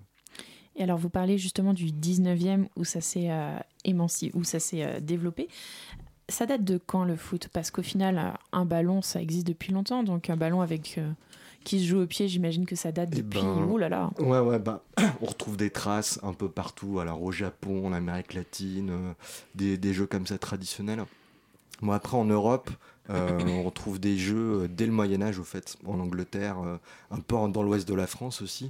Et 0.79 0.83
alors, 0.83 0.97
vous 0.97 1.09
parlez 1.09 1.37
justement 1.37 1.73
du 1.73 1.87
19e 1.87 2.67
où 2.77 2.85
ça 2.85 3.01
s'est 3.01 3.29
euh, 3.29 3.59
où 4.33 4.43
ça 4.43 4.59
s'est 4.59 4.83
euh, 4.83 4.99
développé. 5.01 5.49
Ça 6.29 6.45
date 6.45 6.63
de 6.63 6.79
quand 6.83 7.03
le 7.03 7.15
foot? 7.15 7.49
Parce 7.51 7.71
qu'au 7.71 7.81
final, 7.83 8.33
un 8.51 8.65
ballon, 8.65 9.01
ça 9.01 9.21
existe 9.21 9.47
depuis 9.47 9.71
longtemps. 9.73 10.03
Donc, 10.03 10.29
un 10.29 10.37
ballon 10.37 10.61
avec 10.61 10.97
euh, 10.97 11.09
qui 11.63 11.79
se 11.79 11.85
joue 11.87 11.99
au 12.01 12.05
pied, 12.05 12.27
j'imagine 12.27 12.65
que 12.65 12.75
ça 12.75 12.91
date 12.91 13.09
Eh 13.13 13.17
depuis. 13.21 13.41
ben, 13.41 13.63
Ouh 13.69 13.77
là 13.77 13.89
là 13.89 14.09
Ouais, 14.19 14.39
ouais, 14.39 14.59
bah, 14.59 14.81
on 15.21 15.25
retrouve 15.25 15.57
des 15.57 15.69
traces 15.69 16.19
un 16.23 16.33
peu 16.33 16.49
partout, 16.49 16.99
alors 16.99 17.21
au 17.21 17.31
Japon, 17.31 17.85
en 17.87 17.93
Amérique 17.93 18.33
latine, 18.33 18.89
euh, 18.91 19.13
des, 19.55 19.77
des 19.77 19.93
jeux 19.93 20.07
comme 20.07 20.25
ça 20.27 20.37
traditionnels. 20.37 21.03
Bon, 21.81 21.91
après, 21.91 22.17
en 22.17 22.25
Europe, 22.25 22.69
euh, 23.09 23.39
on 23.47 23.63
retrouve 23.63 23.99
des 23.99 24.17
jeux 24.17 24.67
dès 24.69 24.85
le 24.85 24.91
Moyen-Âge, 24.91 25.39
au 25.39 25.43
fait, 25.43 25.77
en 25.87 25.99
Angleterre, 25.99 26.57
un 27.09 27.19
peu 27.21 27.35
dans 27.49 27.63
l'ouest 27.63 27.87
de 27.87 27.93
la 27.95 28.05
France 28.05 28.41
aussi. 28.41 28.69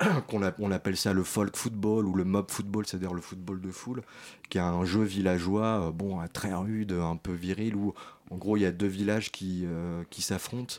qu'on 0.28 0.40
on 0.58 0.70
appelle 0.70 0.96
ça 0.96 1.12
le 1.12 1.22
folk 1.22 1.56
football 1.56 2.06
ou 2.06 2.14
le 2.14 2.24
mob 2.24 2.50
football, 2.50 2.86
c'est-à-dire 2.86 3.12
le 3.12 3.20
football 3.20 3.60
de 3.60 3.70
foule, 3.70 4.02
qui 4.48 4.58
est 4.58 4.62
un 4.62 4.84
jeu 4.84 5.02
villageois, 5.02 5.88
euh, 5.88 5.90
bon, 5.90 6.20
euh, 6.20 6.24
très 6.32 6.54
rude, 6.54 6.92
un 6.92 7.16
peu 7.16 7.32
viril, 7.32 7.74
où 7.76 7.94
en 8.30 8.36
gros 8.36 8.56
il 8.56 8.62
y 8.62 8.66
a 8.66 8.72
deux 8.72 8.86
villages 8.86 9.30
qui, 9.30 9.64
euh, 9.66 10.02
s'affrontent 10.10 10.76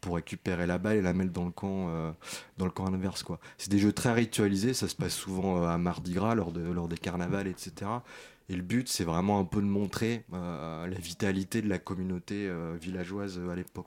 pour 0.00 0.16
récupérer 0.16 0.66
la 0.66 0.78
balle 0.78 0.96
et 0.96 1.00
la 1.00 1.12
mettre 1.12 1.32
dans 1.32 1.44
le 1.44 1.52
camp, 1.52 1.86
dans 2.58 2.64
le 2.64 2.70
camp 2.72 2.92
inverse. 2.92 3.24
C'est 3.56 3.70
des 3.70 3.78
jeux 3.78 3.92
très 3.92 4.12
ritualisés, 4.12 4.74
ça 4.74 4.88
se 4.88 4.96
passe 4.96 5.14
souvent 5.14 5.64
à 5.64 5.78
Mardi 5.78 6.12
Gras, 6.12 6.34
lors, 6.34 6.50
de, 6.50 6.60
lors 6.60 6.88
des 6.88 6.98
carnavals, 6.98 7.46
etc. 7.46 7.72
Et 8.48 8.56
le 8.56 8.62
but, 8.62 8.88
c'est 8.88 9.04
vraiment 9.04 9.38
un 9.38 9.44
peu 9.44 9.60
de 9.60 9.66
montrer 9.66 10.24
la 10.32 10.98
vitalité 10.98 11.62
de 11.62 11.68
la 11.68 11.78
communauté 11.78 12.50
villageoise 12.80 13.40
à 13.50 13.54
l'époque. 13.54 13.86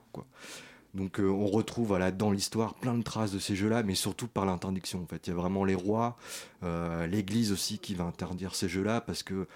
Donc 0.96 1.20
euh, 1.20 1.28
on 1.28 1.46
retrouve 1.46 2.00
dans 2.18 2.32
l'histoire 2.32 2.74
plein 2.76 2.96
de 2.96 3.04
traces 3.04 3.32
de 3.32 3.40
ces 3.40 3.56
jeux-là, 3.56 3.84
mais 3.84 3.96
surtout 3.96 4.28
par 4.28 4.46
l'interdiction. 4.46 5.04
En 5.04 5.06
fait, 5.06 5.28
il 5.28 5.32
y 5.32 5.34
a 5.34 5.36
vraiment 5.36 5.66
les 5.66 5.76
rois, 5.76 6.16
euh, 6.64 7.06
l'Église 7.06 7.52
aussi 7.52 7.80
qui 7.80 7.94
va 7.96 8.06
interdire 8.06 8.56
ces 8.56 8.70
jeux-là 8.70 9.02
parce 9.02 9.22
que 9.22 9.48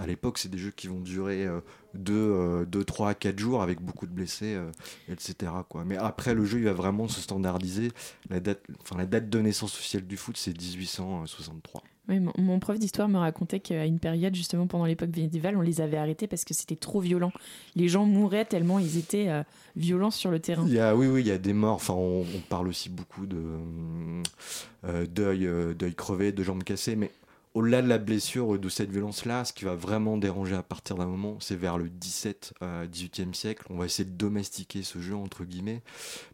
à 0.00 0.06
l'époque, 0.06 0.38
c'est 0.38 0.48
des 0.48 0.58
jeux 0.58 0.70
qui 0.70 0.86
vont 0.86 1.00
durer 1.00 1.46
2, 1.94 2.66
3 2.86 3.10
à 3.10 3.14
4 3.14 3.38
jours 3.38 3.62
avec 3.62 3.80
beaucoup 3.82 4.06
de 4.06 4.12
blessés, 4.12 4.54
euh, 4.54 4.70
etc. 5.08 5.52
Mais 5.84 5.96
après, 5.96 6.34
le 6.34 6.44
jeu, 6.44 6.58
il 6.58 6.64
va 6.64 6.72
vraiment 6.72 7.08
se 7.08 7.20
standardiser. 7.20 7.90
La 8.30 8.40
date, 8.40 8.62
la 8.96 9.06
date 9.06 9.28
de 9.28 9.40
naissance 9.40 9.74
officielle 9.74 10.06
du 10.06 10.16
foot, 10.16 10.36
c'est 10.36 10.58
1863. 10.58 11.82
Oui, 12.08 12.20
mon, 12.38 12.58
prof 12.58 12.78
d'histoire 12.78 13.08
me 13.08 13.18
racontait 13.18 13.60
qu'à 13.60 13.84
une 13.84 13.98
période, 13.98 14.34
justement 14.34 14.66
pendant 14.66 14.86
l'époque 14.86 15.10
médiévale, 15.14 15.56
on 15.58 15.60
les 15.60 15.82
avait 15.82 15.98
arrêtés 15.98 16.26
parce 16.26 16.44
que 16.44 16.54
c'était 16.54 16.76
trop 16.76 17.00
violent. 17.00 17.32
Les 17.76 17.88
gens 17.88 18.06
mouraient 18.06 18.46
tellement 18.46 18.78
ils 18.78 18.96
étaient 18.96 19.28
euh, 19.28 19.42
violents 19.76 20.10
sur 20.10 20.30
le 20.30 20.40
terrain. 20.40 20.64
Oui, 20.64 21.06
oui, 21.06 21.20
il 21.20 21.26
y 21.26 21.30
a 21.30 21.38
des 21.38 21.52
morts. 21.52 21.74
Enfin, 21.74 21.94
on, 21.94 22.24
parle 22.48 22.68
aussi 22.68 22.88
beaucoup 22.88 23.26
de 23.26 23.36
euh, 24.84 25.06
euh, 25.18 25.74
de 25.74 26.42
jambes 26.42 26.64
cassées, 26.64 26.96
mais 26.96 27.10
au-delà 27.58 27.82
de 27.82 27.88
la 27.88 27.98
blessure, 27.98 28.56
de 28.56 28.68
cette 28.68 28.92
violence-là, 28.92 29.44
ce 29.44 29.52
qui 29.52 29.64
va 29.64 29.74
vraiment 29.74 30.16
déranger 30.16 30.54
à 30.54 30.62
partir 30.62 30.94
d'un 30.94 31.06
moment, 31.06 31.38
c'est 31.40 31.56
vers 31.56 31.76
le 31.76 31.88
17, 31.88 32.54
euh, 32.62 32.86
18e 32.86 33.34
siècle. 33.34 33.64
On 33.68 33.78
va 33.78 33.86
essayer 33.86 34.08
de 34.08 34.16
domestiquer 34.16 34.84
ce 34.84 35.00
jeu 35.00 35.16
entre 35.16 35.42
guillemets, 35.42 35.82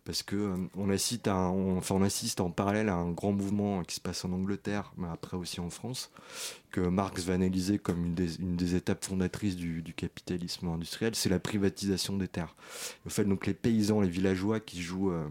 parce 0.05 0.23
que 0.23 0.37
euh, 0.37 0.57
on 0.77 0.91
assiste 0.91 1.29
enfin, 1.29 1.95
on 1.95 2.45
en 2.45 2.51
parallèle 2.51 2.91
à 2.91 2.97
un 2.97 3.11
grand 3.11 3.33
mouvement 3.33 3.83
qui 3.85 3.95
se 3.95 4.03
passe 4.03 4.27
en 4.27 4.33
Angleterre, 4.33 4.93
mais 4.99 5.09
après 5.11 5.39
aussi 5.39 5.61
en 5.61 5.71
France, 5.71 6.11
que 6.71 6.83
Marx 6.83 7.25
va 7.25 7.33
analyser 7.33 7.79
comme 7.79 8.05
une 8.05 8.15
des, 8.15 8.75
étapes 8.75 9.07
fondatrices 9.07 9.57
du, 9.57 9.83
capitalisme 9.97 10.69
industriel, 10.69 11.15
c'est 11.15 11.31
la 11.31 11.41
privatisation 11.41 12.19
des 12.19 12.29
terres. 12.29 12.55
Au 13.07 13.09
fait, 13.09 13.25
donc 13.25 13.47
les 13.47 13.55
paysans, 13.55 14.03
les 14.03 14.11
villageois 14.11 14.61
qui 14.61 14.83
jouent 14.83 15.13
euh, 15.13 15.27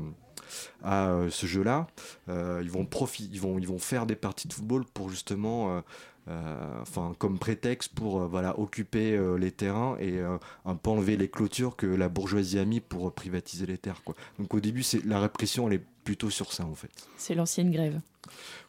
à 0.83 1.07
euh, 1.09 1.29
ce 1.29 1.45
jeu-là, 1.45 1.87
euh, 2.29 2.61
ils 2.63 2.69
vont 2.71 2.87
ils 3.19 3.39
vont, 3.39 3.57
ils 3.59 3.67
vont 3.67 3.79
faire 3.79 4.05
des 4.05 4.15
parties 4.15 4.47
de 4.47 4.53
football 4.53 4.85
pour 4.93 5.09
justement, 5.09 5.81
euh, 6.29 6.81
enfin, 6.81 7.13
comme 7.17 7.37
prétexte 7.39 7.93
pour 7.93 8.21
euh, 8.21 8.27
voilà 8.27 8.57
occuper 8.59 9.13
euh, 9.15 9.37
les 9.37 9.51
terrains 9.51 9.97
et 9.99 10.19
un 10.65 10.75
peu 10.75 10.89
enlever 10.89 11.17
les 11.17 11.27
clôtures 11.29 11.75
que 11.75 11.85
la 11.87 12.09
bourgeoisie 12.09 12.59
a 12.59 12.65
mis 12.65 12.79
pour 12.79 13.11
privatiser 13.13 13.65
les 13.65 13.77
terres. 13.77 14.03
Quoi. 14.03 14.15
Donc 14.39 14.53
au 14.53 14.59
début, 14.59 14.83
c'est 14.83 15.03
la 15.05 15.19
répression, 15.19 15.67
elle 15.67 15.75
est 15.75 15.85
plutôt 16.03 16.29
sur 16.29 16.51
ça 16.53 16.65
en 16.65 16.75
fait. 16.75 16.91
C'est 17.17 17.35
l'ancienne 17.35 17.71
grève. 17.71 17.99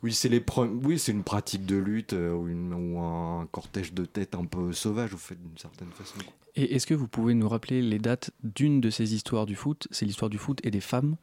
Oui, 0.02 0.12
c'est 0.12 0.28
les 0.28 0.44
oui, 0.82 0.98
c'est 0.98 1.12
une 1.12 1.22
pratique 1.22 1.64
de 1.64 1.76
lutte 1.76 2.12
ou, 2.12 2.48
une- 2.48 2.74
ou 2.74 2.98
un 3.00 3.46
cortège 3.52 3.92
de 3.92 4.04
tête 4.04 4.34
un 4.34 4.44
peu 4.44 4.72
sauvage, 4.72 5.14
au 5.14 5.16
fait, 5.16 5.36
d'une 5.40 5.56
certaine 5.58 5.90
façon. 5.90 6.16
Et 6.56 6.76
est-ce 6.76 6.86
que 6.86 6.94
vous 6.94 7.08
pouvez 7.08 7.34
nous 7.34 7.48
rappeler 7.48 7.82
les 7.82 7.98
dates 7.98 8.30
d'une 8.44 8.80
de 8.80 8.90
ces 8.90 9.14
histoires 9.14 9.44
du 9.44 9.56
foot? 9.56 9.88
C'est 9.90 10.06
l'histoire 10.06 10.30
du 10.30 10.38
foot 10.38 10.60
et 10.62 10.70
des 10.70 10.80
femmes, 10.80 11.16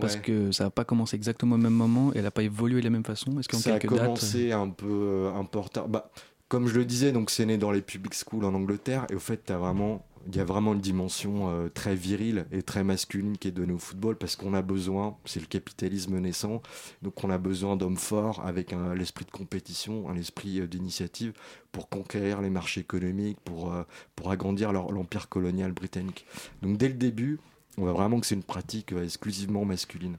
parce 0.00 0.16
que 0.16 0.50
ça 0.50 0.64
n'a 0.64 0.70
pas 0.70 0.84
commencé 0.84 1.14
exactement 1.14 1.56
au 1.56 1.58
même 1.58 1.74
moment 1.74 2.12
et 2.14 2.18
elle 2.18 2.24
n'a 2.24 2.30
pas 2.30 2.42
évolué 2.42 2.80
de 2.80 2.84
la 2.84 2.90
même 2.90 3.04
façon. 3.04 3.38
Est-ce 3.38 3.48
qu'en 3.48 3.58
ça 3.58 3.74
a 3.74 3.78
quelques 3.78 3.94
dates 3.94 4.04
commencé 4.04 4.52
un 4.52 4.70
peu, 4.70 4.86
euh, 4.88 5.34
un 5.34 5.44
peu 5.44 5.58
en 5.58 5.62
retard. 5.62 5.88
Bah, 5.88 6.10
comme 6.48 6.66
je 6.66 6.74
le 6.74 6.86
disais, 6.86 7.12
donc 7.12 7.30
c'est 7.30 7.44
né 7.44 7.58
dans 7.58 7.70
les 7.70 7.82
public 7.82 8.14
schools 8.14 8.44
en 8.44 8.54
Angleterre, 8.54 9.06
et 9.10 9.14
au 9.14 9.18
fait, 9.18 9.42
t'as 9.44 9.58
vraiment 9.58 10.06
il 10.26 10.36
y 10.36 10.40
a 10.40 10.44
vraiment 10.44 10.72
une 10.72 10.80
dimension 10.80 11.48
euh, 11.48 11.68
très 11.68 11.94
virile 11.94 12.46
et 12.52 12.62
très 12.62 12.84
masculine 12.84 13.38
qui 13.38 13.48
est 13.48 13.52
donnée 13.52 13.72
au 13.72 13.78
football 13.78 14.16
parce 14.16 14.36
qu'on 14.36 14.54
a 14.54 14.62
besoin, 14.62 15.16
c'est 15.24 15.40
le 15.40 15.46
capitalisme 15.46 16.18
naissant, 16.18 16.62
donc 17.02 17.22
on 17.24 17.30
a 17.30 17.38
besoin 17.38 17.76
d'hommes 17.76 17.96
forts 17.96 18.44
avec 18.44 18.72
un 18.72 18.94
l'esprit 18.94 19.24
de 19.24 19.30
compétition, 19.30 20.08
un 20.08 20.16
esprit 20.16 20.60
euh, 20.60 20.66
d'initiative 20.66 21.32
pour 21.72 21.88
conquérir 21.88 22.40
les 22.40 22.50
marchés 22.50 22.80
économiques, 22.80 23.38
pour, 23.44 23.72
euh, 23.72 23.84
pour 24.16 24.30
agrandir 24.30 24.72
l'empire 24.72 25.28
colonial 25.28 25.72
britannique. 25.72 26.26
Donc 26.62 26.76
dès 26.78 26.88
le 26.88 26.94
début, 26.94 27.38
on 27.76 27.82
voit 27.82 27.92
vraiment 27.92 28.20
que 28.20 28.26
c'est 28.26 28.34
une 28.34 28.42
pratique 28.42 28.92
exclusivement 28.92 29.64
masculine. 29.64 30.16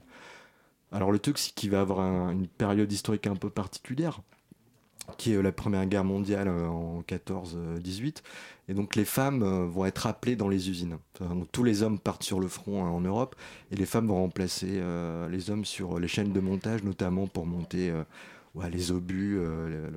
Alors 0.92 1.12
le 1.12 1.18
truc, 1.18 1.38
c'est 1.38 1.54
qu'il 1.54 1.70
va 1.70 1.80
avoir 1.80 2.00
une 2.30 2.48
période 2.48 2.90
historique 2.90 3.26
un 3.26 3.36
peu 3.36 3.50
particulière, 3.50 4.22
qui 5.16 5.32
est 5.32 5.42
la 5.42 5.52
Première 5.52 5.86
Guerre 5.86 6.04
mondiale 6.04 6.48
en 6.48 7.02
14-18. 7.08 8.18
Et 8.68 8.74
donc 8.74 8.94
les 8.94 9.04
femmes 9.04 9.42
euh, 9.42 9.66
vont 9.66 9.84
être 9.84 10.06
appelées 10.06 10.36
dans 10.36 10.48
les 10.48 10.70
usines. 10.70 10.98
tous 11.50 11.64
les 11.64 11.82
hommes 11.82 11.98
partent 11.98 12.22
sur 12.22 12.38
le 12.40 12.46
front 12.48 12.84
hein, 12.84 12.88
en 12.88 13.00
Europe 13.00 13.34
et 13.72 13.76
les 13.76 13.86
femmes 13.86 14.06
vont 14.06 14.16
remplacer 14.16 14.68
euh, 14.74 15.28
les 15.28 15.50
hommes 15.50 15.64
sur 15.64 15.98
les 15.98 16.08
chaînes 16.08 16.32
de 16.32 16.40
montage, 16.40 16.84
notamment 16.84 17.26
pour 17.26 17.46
monter 17.46 17.92
euh, 18.58 18.68
les 18.68 18.92
obus, 18.92 19.38
euh, 19.38 19.90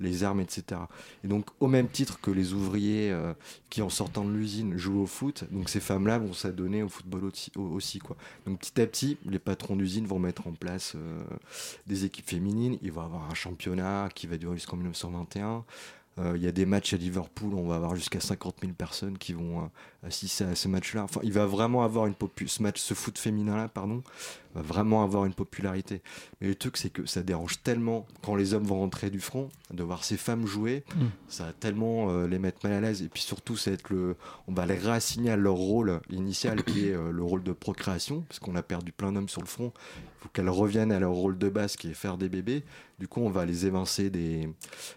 les 0.00 0.24
armes, 0.24 0.40
etc. 0.40 0.80
Et 1.24 1.28
donc, 1.28 1.46
au 1.60 1.66
même 1.66 1.88
titre 1.88 2.20
que 2.20 2.30
les 2.30 2.52
ouvriers 2.52 3.10
euh, 3.10 3.34
qui, 3.70 3.82
en 3.82 3.88
sortant 3.88 4.24
de 4.24 4.30
l'usine, 4.30 4.76
jouent 4.76 5.02
au 5.02 5.06
foot, 5.06 5.44
donc 5.50 5.68
ces 5.68 5.80
femmes-là 5.80 6.18
vont 6.18 6.32
s'adonner 6.32 6.82
au 6.82 6.88
football 6.88 7.30
aussi, 7.56 7.98
quoi. 7.98 8.16
Donc, 8.46 8.60
petit 8.60 8.80
à 8.80 8.86
petit, 8.86 9.18
les 9.24 9.38
patrons 9.38 9.76
d'usine 9.76 10.06
vont 10.06 10.18
mettre 10.18 10.46
en 10.46 10.52
place 10.52 10.92
euh, 10.96 11.24
des 11.86 12.04
équipes 12.04 12.28
féminines. 12.28 12.78
Il 12.82 12.92
va 12.92 13.02
y 13.02 13.04
avoir 13.04 13.30
un 13.30 13.34
championnat 13.34 14.08
qui 14.14 14.26
va 14.26 14.36
durer 14.36 14.56
jusqu'en 14.56 14.76
1921. 14.76 15.64
Il 16.34 16.42
y 16.42 16.46
a 16.46 16.52
des 16.52 16.64
matchs 16.64 16.94
à 16.94 16.96
Liverpool, 16.96 17.52
on 17.52 17.68
va 17.68 17.76
avoir 17.76 17.94
jusqu'à 17.94 18.20
50 18.20 18.60
000 18.62 18.72
personnes 18.72 19.18
qui 19.18 19.34
vont 19.34 19.70
assister 20.02 20.44
à 20.44 20.54
ces 20.54 20.66
matchs-là. 20.66 21.04
Enfin, 21.04 21.20
il 21.22 21.30
va 21.34 21.44
vraiment 21.44 21.82
avoir 21.82 22.06
une 22.06 22.14
ce 22.46 22.62
match, 22.62 22.80
ce 22.80 22.94
foot 22.94 23.18
féminin-là, 23.18 23.68
pardon, 23.68 24.02
va 24.56 24.62
vraiment 24.62 25.02
avoir 25.02 25.24
une 25.24 25.34
popularité. 25.34 26.02
Mais 26.40 26.48
le 26.48 26.54
truc, 26.54 26.76
c'est 26.76 26.90
que 26.90 27.06
ça 27.06 27.22
dérange 27.22 27.62
tellement 27.62 28.06
quand 28.22 28.34
les 28.34 28.54
hommes 28.54 28.64
vont 28.64 28.78
rentrer 28.78 29.10
du 29.10 29.20
front, 29.20 29.48
de 29.70 29.82
voir 29.82 30.04
ces 30.04 30.16
femmes 30.16 30.46
jouer, 30.46 30.84
mm. 30.94 31.04
ça 31.28 31.44
va 31.44 31.52
tellement 31.52 32.10
euh, 32.10 32.26
les 32.26 32.38
mettre 32.38 32.66
mal 32.66 32.72
à 32.72 32.80
l'aise. 32.80 33.02
Et 33.02 33.08
puis 33.08 33.22
surtout, 33.22 33.56
ça 33.56 33.70
être 33.70 33.90
le, 33.90 34.16
on 34.48 34.52
va 34.52 34.66
les 34.66 34.74
réassigner 34.74 35.30
à 35.30 35.36
leur 35.36 35.54
rôle 35.54 36.00
initial, 36.10 36.62
qui 36.64 36.88
est 36.88 36.94
euh, 36.94 37.10
le 37.12 37.22
rôle 37.22 37.42
de 37.42 37.52
procréation, 37.52 38.22
parce 38.22 38.38
qu'on 38.38 38.56
a 38.56 38.62
perdu 38.62 38.92
plein 38.92 39.12
d'hommes 39.12 39.28
sur 39.28 39.42
le 39.42 39.46
front. 39.46 39.72
Il 39.96 40.22
faut 40.22 40.28
qu'elles 40.30 40.48
reviennent 40.48 40.92
à 40.92 40.98
leur 40.98 41.12
rôle 41.12 41.38
de 41.38 41.48
base, 41.48 41.76
qui 41.76 41.88
est 41.88 41.94
faire 41.94 42.16
des 42.16 42.28
bébés. 42.28 42.64
Du 42.98 43.08
coup, 43.08 43.20
on 43.20 43.30
va 43.30 43.44
les 43.44 43.66
évincer 43.66 44.08
des, 44.08 44.48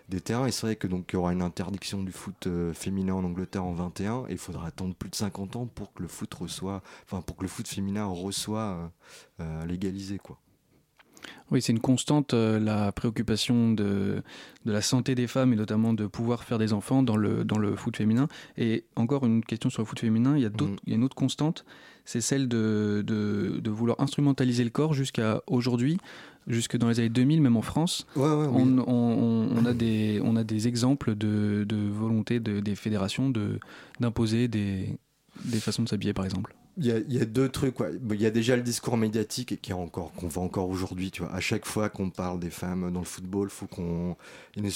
des 0.08 0.22
terrains. 0.22 0.48
Et 0.48 0.52
c'est 0.52 0.66
vrai 0.66 0.76
que 0.78 0.88
donc 0.88 1.10
il 1.12 1.16
y 1.16 1.18
aura 1.18 1.34
une 1.34 1.42
interdiction 1.42 2.02
du 2.02 2.12
foot 2.12 2.48
euh, 2.48 2.74
féminin 2.74 3.14
en 3.14 3.24
Angleterre 3.24 3.66
en 3.66 3.74
21, 3.74 4.26
et 4.28 4.34
il 4.34 4.38
faudra 4.38 4.68
attendre 4.68 4.96
plus 4.96 5.10
de 5.10 5.16
50 5.16 5.56
ans 5.58 5.66
pour 5.66 5.94
que 5.94 6.02
le 6.02 6.08
foot 6.08 6.34
reçoit, 6.34 6.82
enfin 7.06 7.22
pour 7.22 7.36
que 7.36 7.44
le 7.44 7.50
foot 7.50 7.68
féminin 7.68 8.06
reçoit 8.06 8.92
légaliser 9.68 10.18
quoi. 10.18 10.40
Oui, 11.52 11.62
c'est 11.62 11.72
une 11.72 11.80
constante, 11.80 12.34
euh, 12.34 12.60
la 12.60 12.92
préoccupation 12.92 13.72
de, 13.72 14.22
de, 14.66 14.72
la 14.72 14.82
santé 14.82 15.16
des 15.16 15.28
femmes 15.28 15.52
et 15.54 15.56
notamment 15.56 15.94
de 15.94 16.06
pouvoir 16.06 16.44
faire 16.44 16.60
des 16.60 16.74
enfants 16.74 17.02
dans 17.02 17.18
le, 17.18 17.44
dans 17.44 17.58
le 17.58 17.76
foot 17.76 17.98
féminin. 17.98 18.28
Et 18.58 18.86
encore 18.96 19.26
une 19.26 19.44
question 19.44 19.70
sur 19.70 19.82
le 19.82 19.88
foot 19.88 20.00
féminin, 20.00 20.38
il 20.38 20.44
y 20.44 20.46
a, 20.46 20.50
il 20.86 20.90
y 20.90 20.94
a 20.94 20.96
une 20.96 21.04
autre 21.04 21.16
constante, 21.16 21.66
c'est 22.06 22.22
celle 22.22 22.48
de, 22.48 23.04
de, 23.06 23.60
de, 23.60 23.70
vouloir 23.70 24.00
instrumentaliser 24.00 24.64
le 24.64 24.70
corps 24.70 24.94
jusqu'à 24.94 25.42
aujourd'hui, 25.48 25.98
jusque 26.48 26.78
dans 26.78 26.88
les 26.88 27.00
années 27.00 27.10
2000, 27.10 27.42
même 27.42 27.58
en 27.58 27.62
France. 27.62 28.06
on, 28.16 28.78
on, 28.80 29.50
on, 29.56 29.66
a 29.66 29.74
des, 29.74 30.22
on 30.24 30.36
a 30.36 30.44
des 30.44 30.68
exemples 30.68 31.16
de, 31.16 31.66
de 31.68 31.90
volonté 31.90 32.40
des 32.40 32.76
fédérations 32.76 33.32
d'imposer 34.00 34.48
des, 34.48 34.98
des 35.46 35.60
façons 35.60 35.84
de 35.84 35.90
s'habiller, 35.90 36.14
par 36.14 36.26
exemple. 36.26 36.56
Il 36.78 36.86
y, 36.86 37.20
a, 37.20 37.26
deux 37.26 37.50
trucs. 37.50 37.76
Il 38.10 38.22
y 38.22 38.26
a 38.26 38.30
déjà 38.30 38.56
le 38.56 38.62
discours 38.62 38.96
médiatique 38.96 39.62
qui 39.62 39.72
est 39.72 39.74
encore 39.74 40.14
qu'on 40.14 40.30
voit 40.30 40.44
encore 40.44 40.70
aujourd'hui. 40.70 41.12
Tu 41.12 41.22
vois, 41.22 41.34
à 41.34 41.42
chaque 41.42 41.66
fois 41.66 41.90
qu'on 41.90 42.10
parle 42.10 42.40
des 42.40 42.50
femmes 42.50 42.92
dans 42.94 43.00
le 43.00 43.06
football, 43.06 43.50
faut 43.50 43.68
qu'on, 43.68 44.16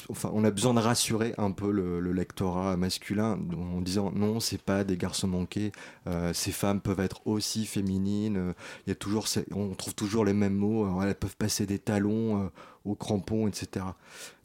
enfin, 0.10 0.30
on 0.34 0.44
a 0.44 0.52
besoin 0.52 0.74
de 0.74 0.80
rassurer 0.80 1.34
un 1.38 1.52
peu 1.52 1.72
le, 1.72 2.12
lectorat 2.12 2.76
masculin 2.76 3.40
en 3.58 3.80
disant 3.80 4.12
non, 4.14 4.42
c'est 4.42 4.62
pas 4.62 4.84
des 4.84 4.98
garçons 4.98 5.30
manqués. 5.30 5.72
Euh, 6.08 6.34
ces 6.34 6.52
femmes 6.52 6.82
peuvent 6.82 7.00
être 7.00 7.26
aussi 7.26 7.66
féminines. 7.66 8.54
Il 8.86 8.90
y 8.90 8.92
a 8.92 8.96
toujours, 8.96 9.26
on 9.56 9.70
trouve 9.70 9.96
toujours 9.96 10.26
les 10.26 10.34
mêmes 10.34 10.56
mots. 10.56 11.02
elles 11.02 11.16
peuvent 11.16 11.38
passer 11.38 11.66
des 11.66 11.80
talons. 11.80 12.44
Euh, 12.44 12.48
aux 12.86 12.96
crampons, 12.96 13.48
etc. 13.48 13.86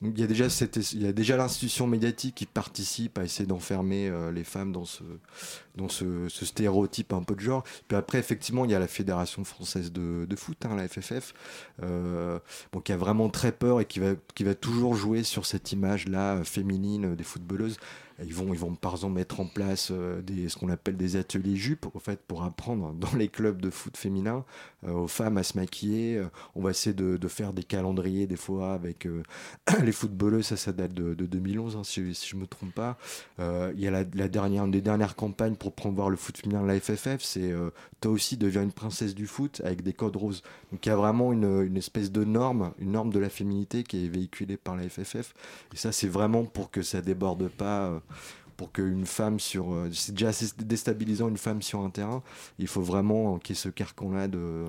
Il 0.00 0.18
y 0.18 0.22
a 0.22 0.28
déjà, 0.28 0.46
il 0.92 1.02
y 1.02 1.06
a 1.08 1.12
déjà 1.12 1.36
l'institution 1.36 1.88
médiatique 1.88 2.36
qui 2.36 2.46
participe 2.46 3.18
à 3.18 3.24
essayer 3.24 3.46
d'enfermer 3.46 4.08
euh, 4.08 4.30
les 4.30 4.44
femmes 4.44 4.70
dans, 4.70 4.84
ce, 4.84 5.02
dans 5.74 5.88
ce, 5.88 6.28
stéréotype 6.28 7.12
un 7.12 7.22
peu 7.22 7.34
de 7.34 7.40
genre. 7.40 7.64
Puis 7.88 7.96
après, 7.96 8.18
effectivement, 8.18 8.64
il 8.64 8.70
y 8.70 8.74
a 8.76 8.78
la 8.78 8.86
Fédération 8.86 9.42
française 9.42 9.90
de, 9.90 10.24
de 10.24 10.36
foot, 10.36 10.64
hein, 10.64 10.76
la 10.76 10.86
FFF, 10.86 11.34
euh, 11.82 12.38
bon, 12.72 12.80
qui 12.80 12.92
a 12.92 12.96
vraiment 12.96 13.28
très 13.28 13.50
peur 13.50 13.80
et 13.80 13.86
qui 13.86 13.98
va, 13.98 14.12
qui 14.36 14.44
va 14.44 14.54
toujours 14.54 14.94
jouer 14.94 15.24
sur 15.24 15.46
cette 15.46 15.72
image-là 15.72 16.36
euh, 16.36 16.44
féminine 16.44 17.16
des 17.16 17.24
footballeuses. 17.24 17.78
Ils 18.24 18.34
vont, 18.34 18.52
ils 18.52 18.58
vont 18.58 18.74
par 18.74 18.92
exemple 18.92 19.14
mettre 19.14 19.38
en 19.38 19.46
place 19.46 19.90
euh, 19.92 20.20
des, 20.22 20.48
ce 20.48 20.56
qu'on 20.56 20.70
appelle 20.70 20.96
des 20.96 21.14
ateliers 21.14 21.54
jupes, 21.54 21.86
au 21.94 21.98
fait, 22.00 22.20
pour 22.26 22.42
apprendre 22.42 22.92
dans 22.98 23.14
les 23.16 23.28
clubs 23.28 23.60
de 23.60 23.70
foot 23.70 23.96
féminin 23.96 24.44
euh, 24.86 24.92
aux 24.92 25.06
femmes 25.06 25.38
à 25.38 25.44
se 25.44 25.56
maquiller. 25.56 26.16
Euh, 26.16 26.26
on 26.56 26.62
va 26.62 26.70
essayer 26.70 26.94
de, 26.94 27.16
de, 27.16 27.28
faire 27.28 27.52
des 27.52 27.62
calendriers 27.62 28.26
des 28.26 28.36
fois 28.36 28.74
avec 28.74 29.06
les 29.88 29.92
footballeuses. 29.92 30.46
Ça, 30.46 30.56
ça 30.56 30.72
date 30.72 30.94
de, 30.94 31.14
de 31.14 31.26
2011, 31.26 31.76
hein, 31.76 31.84
si, 31.84 32.14
je 32.14 32.36
me 32.36 32.46
trompe 32.46 32.72
pas. 32.72 32.96
Il 33.38 33.80
y 33.80 33.86
a 33.86 33.90
la, 33.90 34.04
dernière, 34.04 34.64
une 34.64 34.70
des 34.70 34.80
dernières 34.80 35.16
campagnes 35.16 35.56
pour 35.56 35.72
promouvoir 35.72 36.10
le 36.10 36.16
foot 36.16 36.36
féminin 36.38 36.64
la 36.64 36.78
FFF, 36.78 37.22
c'est 37.22 37.52
toi 38.00 38.12
aussi 38.12 38.36
deviens 38.36 38.62
une 38.62 38.72
princesse 38.72 39.14
du 39.14 39.26
foot 39.26 39.60
avec 39.64 39.82
des 39.82 39.92
codes 39.92 40.16
roses. 40.16 40.42
Donc 40.70 40.84
il 40.84 40.88
y 40.88 40.92
a 40.92 40.96
vraiment 40.96 41.32
une, 41.32 41.76
espèce 41.76 42.12
de 42.12 42.24
norme, 42.24 42.72
une 42.78 42.92
norme 42.92 43.10
de 43.10 43.18
la 43.18 43.28
féminité 43.28 43.82
qui 43.82 44.04
est 44.04 44.08
véhiculée 44.08 44.56
par 44.56 44.76
la 44.76 44.88
FFF. 44.88 45.34
Et 45.72 45.76
ça, 45.76 45.92
c'est 45.92 46.08
vraiment 46.08 46.44
pour 46.44 46.70
que 46.70 46.82
ça 46.82 47.00
déborde 47.00 47.48
pas 47.48 48.00
pour 48.58 48.72
qu'une 48.72 49.06
femme 49.06 49.40
sur. 49.40 49.72
Euh, 49.72 49.88
c'est 49.92 50.12
déjà 50.12 50.28
assez 50.28 50.48
déstabilisant 50.58 51.28
une 51.28 51.38
femme 51.38 51.62
sur 51.62 51.80
un 51.80 51.90
terrain. 51.90 52.22
Il 52.58 52.66
faut 52.66 52.82
vraiment 52.82 53.38
qu'il 53.38 53.54
y 53.54 53.58
ait 53.58 53.62
ce 53.62 53.68
carcan-là 53.70 54.28
de, 54.28 54.64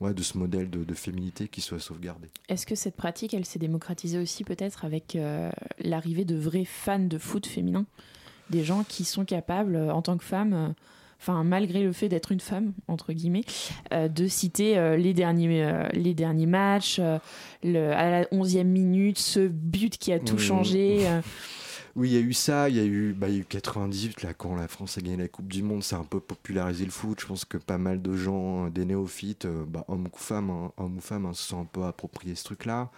ouais, 0.00 0.14
de 0.14 0.22
ce 0.22 0.38
modèle 0.38 0.70
de, 0.70 0.94
féminité 0.94 1.48
qui 1.48 1.60
soit 1.60 1.80
sauvegardé. 1.80 2.28
Est-ce 2.48 2.66
que 2.66 2.74
cette 2.74 2.96
pratique, 2.96 3.34
elle 3.34 3.44
s'est 3.44 3.58
démocratisée 3.58 4.18
aussi 4.18 4.44
peut-être 4.44 4.84
avec 4.84 5.16
euh, 5.16 5.50
l'arrivée 5.78 6.24
de 6.24 6.36
vrais 6.36 6.64
fans 6.64 6.98
de 6.98 7.18
foot 7.18 7.46
féminin? 7.46 7.86
Des 8.50 8.64
gens 8.64 8.84
qui 8.84 9.04
sont 9.04 9.24
capables, 9.24 9.76
euh, 9.76 9.92
en 9.92 10.02
tant 10.02 10.16
que 10.16 10.24
femme, 10.24 10.74
enfin 11.20 11.44
malgré 11.44 11.82
le 11.82 11.92
fait 11.92 12.08
d'être 12.08 12.32
une 12.32 12.40
femme 12.40 12.72
entre 12.86 13.12
guillemets, 13.12 13.44
de 13.90 14.28
citer 14.28 14.96
les 14.96 15.12
derniers 15.14 15.88
les 15.92 16.14
derniers 16.14 16.46
matchs, 16.46 17.00
le, 17.64 17.90
à 17.90 18.10
la 18.10 18.24
11e 18.26 18.64
minute, 18.64 19.18
ce 19.18 19.48
but 19.48 19.98
qui 19.98 20.12
a 20.12 20.20
tout 20.20 20.38
changé. 20.38 20.98
Oui, 21.00 21.22
il 22.04 22.12
y 22.12 22.16
a 22.16 22.20
eu 22.20 22.32
ça, 22.32 22.68
il 22.68 22.76
y 22.76 22.80
a 22.80 22.84
eu, 22.84 23.12
bah, 23.12 23.28
il 23.28 23.34
y 23.34 23.38
a 23.38 23.40
eu 23.40 23.44
98, 23.44 24.22
là, 24.22 24.34
quand 24.34 24.54
la 24.54 24.68
France 24.68 24.98
a 24.98 25.00
gagné 25.00 25.16
la 25.16 25.28
Coupe 25.28 25.48
du 25.48 25.62
Monde, 25.62 25.82
ça 25.82 25.96
a 25.96 26.00
un 26.00 26.04
peu 26.04 26.20
popularisé 26.20 26.84
le 26.84 26.90
foot. 26.90 27.20
Je 27.20 27.26
pense 27.26 27.44
que 27.44 27.56
pas 27.56 27.78
mal 27.78 28.02
de 28.02 28.14
gens, 28.14 28.68
des 28.68 28.84
néophytes, 28.84 29.46
euh, 29.46 29.64
bah, 29.66 29.84
hommes 29.88 30.06
ou 30.12 30.16
femmes, 30.18 30.50
hein, 30.50 30.72
hommes 30.76 30.98
ou 30.98 31.00
femmes, 31.00 31.26
hein, 31.26 31.32
se 31.32 31.42
sont 31.42 31.60
un 31.60 31.64
peu 31.64 31.84
appropriés 31.84 32.34
ce 32.34 32.44
truc-là. 32.44 32.90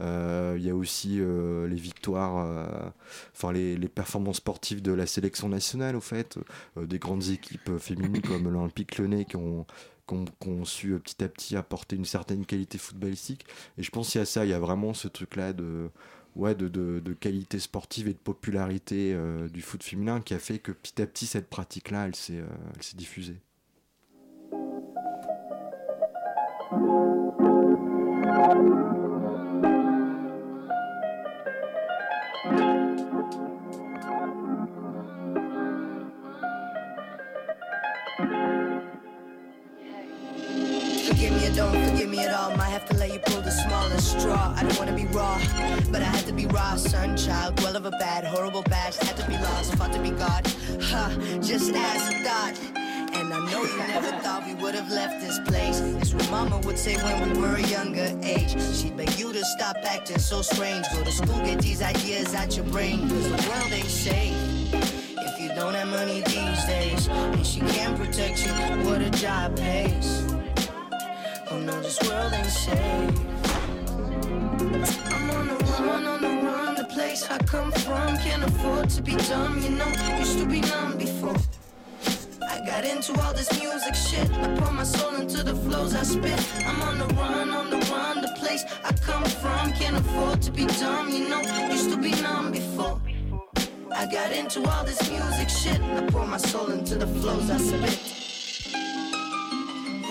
Euh, 0.00 0.56
il 0.58 0.64
y 0.64 0.70
a 0.70 0.76
aussi 0.76 1.18
euh, 1.20 1.66
les 1.68 1.76
victoires, 1.76 2.92
enfin 3.34 3.52
les, 3.52 3.76
les, 3.76 3.88
performances 3.88 4.36
sportives 4.36 4.80
de 4.80 4.92
la 4.92 5.06
sélection 5.06 5.48
nationale, 5.48 5.96
au 5.96 6.00
fait, 6.00 6.38
des 6.76 6.98
grandes 6.98 7.28
équipes 7.28 7.78
féminines 7.78 8.22
comme 8.22 8.48
l'Olympique 8.50 8.98
Lyonnais 8.98 9.24
qui 9.24 9.36
ont 9.36 9.66
qui 10.08 10.48
ont, 10.48 10.64
su 10.64 10.98
petit 10.98 11.22
à 11.22 11.28
petit 11.28 11.56
apporter 11.56 11.96
une 11.96 12.04
certaine 12.04 12.46
qualité 12.46 12.78
footballistique. 12.78 13.44
Et 13.76 13.82
je 13.82 13.90
pense 13.90 14.10
qu'il 14.10 14.20
y 14.20 14.22
a 14.22 14.26
ça, 14.26 14.44
il 14.44 14.50
y 14.50 14.54
a 14.54 14.58
vraiment 14.58 14.94
ce 14.94 15.08
truc-là 15.08 15.52
de 15.52 15.90
ouais, 16.38 16.54
de, 16.54 16.68
de, 16.68 17.00
de, 17.00 17.12
qualité 17.12 17.58
sportive 17.58 18.08
et 18.08 18.14
de 18.14 18.18
popularité 18.18 19.12
euh, 19.12 19.48
du 19.48 19.60
foot 19.60 19.82
féminin 19.82 20.20
qui 20.20 20.32
a 20.32 20.38
fait 20.38 20.58
que 20.58 20.72
petit 20.72 21.02
à 21.02 21.06
petit 21.06 21.26
cette 21.26 21.50
pratique-là, 21.50 22.06
elle 22.06 22.14
s'est 22.14 22.38
euh, 22.38 22.94
diffusée. 22.94 23.36
Child, 47.28 47.60
well 47.60 47.76
of 47.76 47.84
a 47.84 47.90
bad, 47.90 48.24
horrible 48.24 48.62
batch. 48.62 48.96
Had 48.96 49.16
to 49.18 49.26
be 49.26 49.34
lost, 49.34 49.74
fought 49.74 49.92
to 49.92 50.00
be 50.00 50.10
God. 50.10 50.46
Huh, 50.80 51.10
just 51.40 51.74
as 51.74 52.08
a 52.08 52.14
thought. 52.24 52.56
And 53.12 53.32
I 53.34 53.40
know 53.50 53.62
you 53.64 53.78
never 53.94 54.12
thought 54.22 54.46
we 54.46 54.54
would 54.54 54.74
have 54.74 54.90
left 54.90 55.20
this 55.20 55.38
place. 55.40 55.80
It's 56.00 56.14
what 56.14 56.30
mama 56.30 56.58
would 56.66 56.78
say 56.78 56.96
when 56.96 57.32
we 57.32 57.38
were 57.40 57.56
a 57.56 57.66
younger 57.66 58.08
age. 58.22 58.52
She'd 58.76 58.96
beg 58.96 59.12
you 59.18 59.32
to 59.32 59.44
stop 59.44 59.76
acting 59.84 60.18
so 60.18 60.40
strange. 60.40 60.86
Go 60.94 61.04
to 61.04 61.12
school, 61.12 61.38
get 61.44 61.60
these 61.60 61.82
ideas 61.82 62.34
out 62.34 62.56
your 62.56 62.66
brain. 62.66 63.08
Cause 63.08 63.28
the 63.28 63.48
world 63.48 63.72
ain't 63.72 63.94
safe. 64.08 64.36
If 64.72 65.40
you 65.40 65.48
don't 65.54 65.74
have 65.74 65.88
money 65.88 66.22
these 66.22 66.64
days, 66.64 67.08
and 67.08 67.46
she 67.46 67.60
can't 67.60 67.96
protect 67.98 68.46
you, 68.46 68.52
what 68.86 69.02
a 69.02 69.10
job 69.10 69.56
pays. 69.56 70.08
Oh 71.50 71.58
no, 71.58 71.78
this 71.82 71.98
world 72.08 72.32
ain't 72.32 72.46
safe. 72.46 73.37
Place 77.18 77.30
I 77.30 77.38
come 77.44 77.72
from 77.72 78.16
can't 78.18 78.44
afford 78.44 78.90
to 78.90 79.02
be 79.02 79.16
dumb, 79.16 79.60
you 79.62 79.70
know. 79.70 79.92
Used 80.18 80.38
to 80.38 80.46
be 80.46 80.60
numb 80.60 80.98
before. 80.98 81.36
I 82.48 82.64
got 82.66 82.84
into 82.84 83.18
all 83.20 83.32
this 83.32 83.50
music 83.58 83.94
shit. 83.94 84.30
I 84.30 84.56
pour 84.56 84.72
my 84.72 84.84
soul 84.84 85.14
into 85.16 85.42
the 85.42 85.54
flows 85.54 85.94
I 85.94 86.02
spit. 86.02 86.40
I'm 86.66 86.80
on 86.82 86.98
the 86.98 87.06
run, 87.14 87.50
on 87.50 87.70
the 87.70 87.78
run. 87.90 88.20
The 88.22 88.34
place 88.38 88.64
I 88.84 88.92
come 88.92 89.24
from 89.24 89.72
can't 89.72 89.96
afford 89.96 90.42
to 90.42 90.50
be 90.50 90.66
dumb, 90.66 91.08
you 91.10 91.28
know. 91.28 91.42
Used 91.70 91.90
to 91.90 91.96
be 91.96 92.10
numb 92.22 92.52
before. 92.52 93.00
I 93.94 94.06
got 94.06 94.32
into 94.32 94.68
all 94.70 94.84
this 94.84 95.00
music 95.10 95.48
shit. 95.48 95.80
I 95.80 96.06
pour 96.10 96.26
my 96.26 96.38
soul 96.38 96.70
into 96.70 96.96
the 96.96 97.06
flows 97.06 97.50
I 97.50 97.58
spit. 97.58 97.98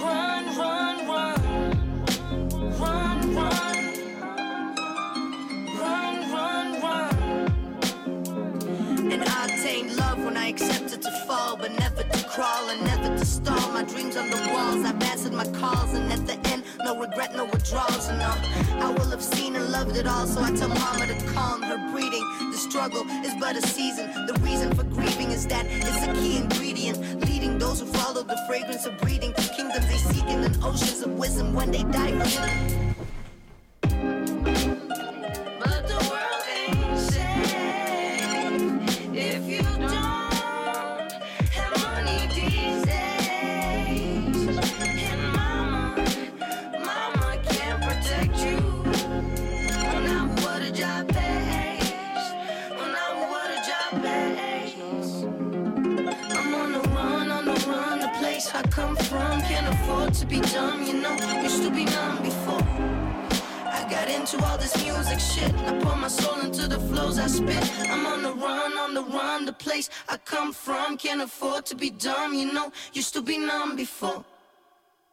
Run, 0.02 0.58
run. 0.58 1.08
Run, 1.08 1.47
but 11.68 11.80
never 11.80 12.04
to 12.04 12.24
crawl 12.30 12.70
and 12.70 12.82
never 12.84 13.18
to 13.18 13.26
stall. 13.26 13.72
My 13.72 13.84
dreams 13.84 14.16
on 14.16 14.30
the 14.30 14.38
walls, 14.54 14.86
I've 14.86 15.02
answered 15.04 15.34
my 15.34 15.46
calls, 15.46 15.94
and 15.94 16.12
at 16.12 16.26
the 16.26 16.36
end, 16.50 16.64
no 16.84 16.98
regret, 16.98 17.36
no 17.36 17.46
withdrawals. 17.46 18.08
And 18.08 18.22
uh, 18.22 18.86
I 18.86 18.92
will 18.92 19.10
have 19.10 19.22
seen 19.22 19.56
and 19.56 19.70
loved 19.70 19.98
it 19.98 20.08
all, 20.08 20.26
so 20.28 20.42
I 20.42 20.52
tell 20.52 20.70
mama 20.70 21.08
to 21.08 21.34
calm 21.34 21.62
her 21.64 21.92
breathing. 21.92 22.24
The 22.52 22.58
struggle 22.58 23.06
is 23.26 23.34
but 23.40 23.58
a 23.58 23.62
season. 23.62 24.12
The 24.28 24.40
reason 24.42 24.74
for 24.76 24.84
grieving 24.84 25.32
is 25.32 25.46
that 25.48 25.66
it's 25.68 26.04
a 26.06 26.14
key 26.14 26.38
ingredient, 26.38 27.26
leading 27.26 27.58
those 27.58 27.82
who 27.82 27.88
follow 27.88 28.24
the 28.24 28.38
fragrance 28.48 28.86
of 28.86 28.98
breathing 29.00 29.34
to 29.34 29.42
kingdoms 29.56 29.88
they 29.88 29.98
seek 29.98 30.26
in 30.28 30.42
the 30.42 30.66
oceans 30.66 31.02
of 31.02 31.12
wisdom 31.12 31.54
when 31.54 31.72
they 31.72 31.84
die 31.84 32.12
into 64.18 64.44
all 64.46 64.58
this 64.58 64.76
music 64.84 65.20
shit. 65.20 65.54
And 65.54 65.68
I 65.68 65.84
pour 65.84 65.96
my 65.96 66.08
soul 66.08 66.40
into 66.42 66.68
the 66.68 66.80
flows 66.80 67.20
I 67.20 67.28
spit. 67.28 67.64
I'm 67.90 68.06
on 68.06 68.24
the 68.24 68.34
run, 68.34 68.78
on 68.78 68.94
the 68.94 69.04
run. 69.04 69.46
The 69.46 69.54
place 69.54 69.90
I 70.10 70.18
come 70.18 70.52
from 70.54 70.98
can't 70.98 71.22
afford 71.22 71.66
to 71.68 71.76
be 71.76 71.90
dumb, 71.90 72.34
you 72.34 72.52
know. 72.52 72.72
Used 72.94 73.14
to 73.14 73.22
be 73.22 73.38
numb 73.38 73.76
before. 73.76 74.26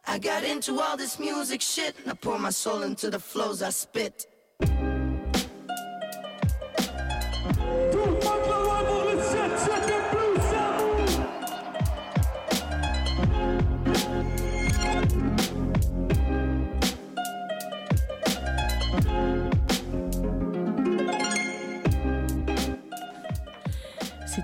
I 0.07 0.17
got 0.19 0.43
into 0.43 0.79
all 0.79 0.97
this 0.97 1.19
music 1.19 1.61
shit. 1.61 1.95
And 1.99 2.11
I 2.11 2.15
pour 2.15 2.39
my 2.39 2.49
soul 2.49 2.83
into 2.83 3.09
the 3.09 3.19
flows 3.19 3.61
I 3.61 3.69
spit. 3.69 4.27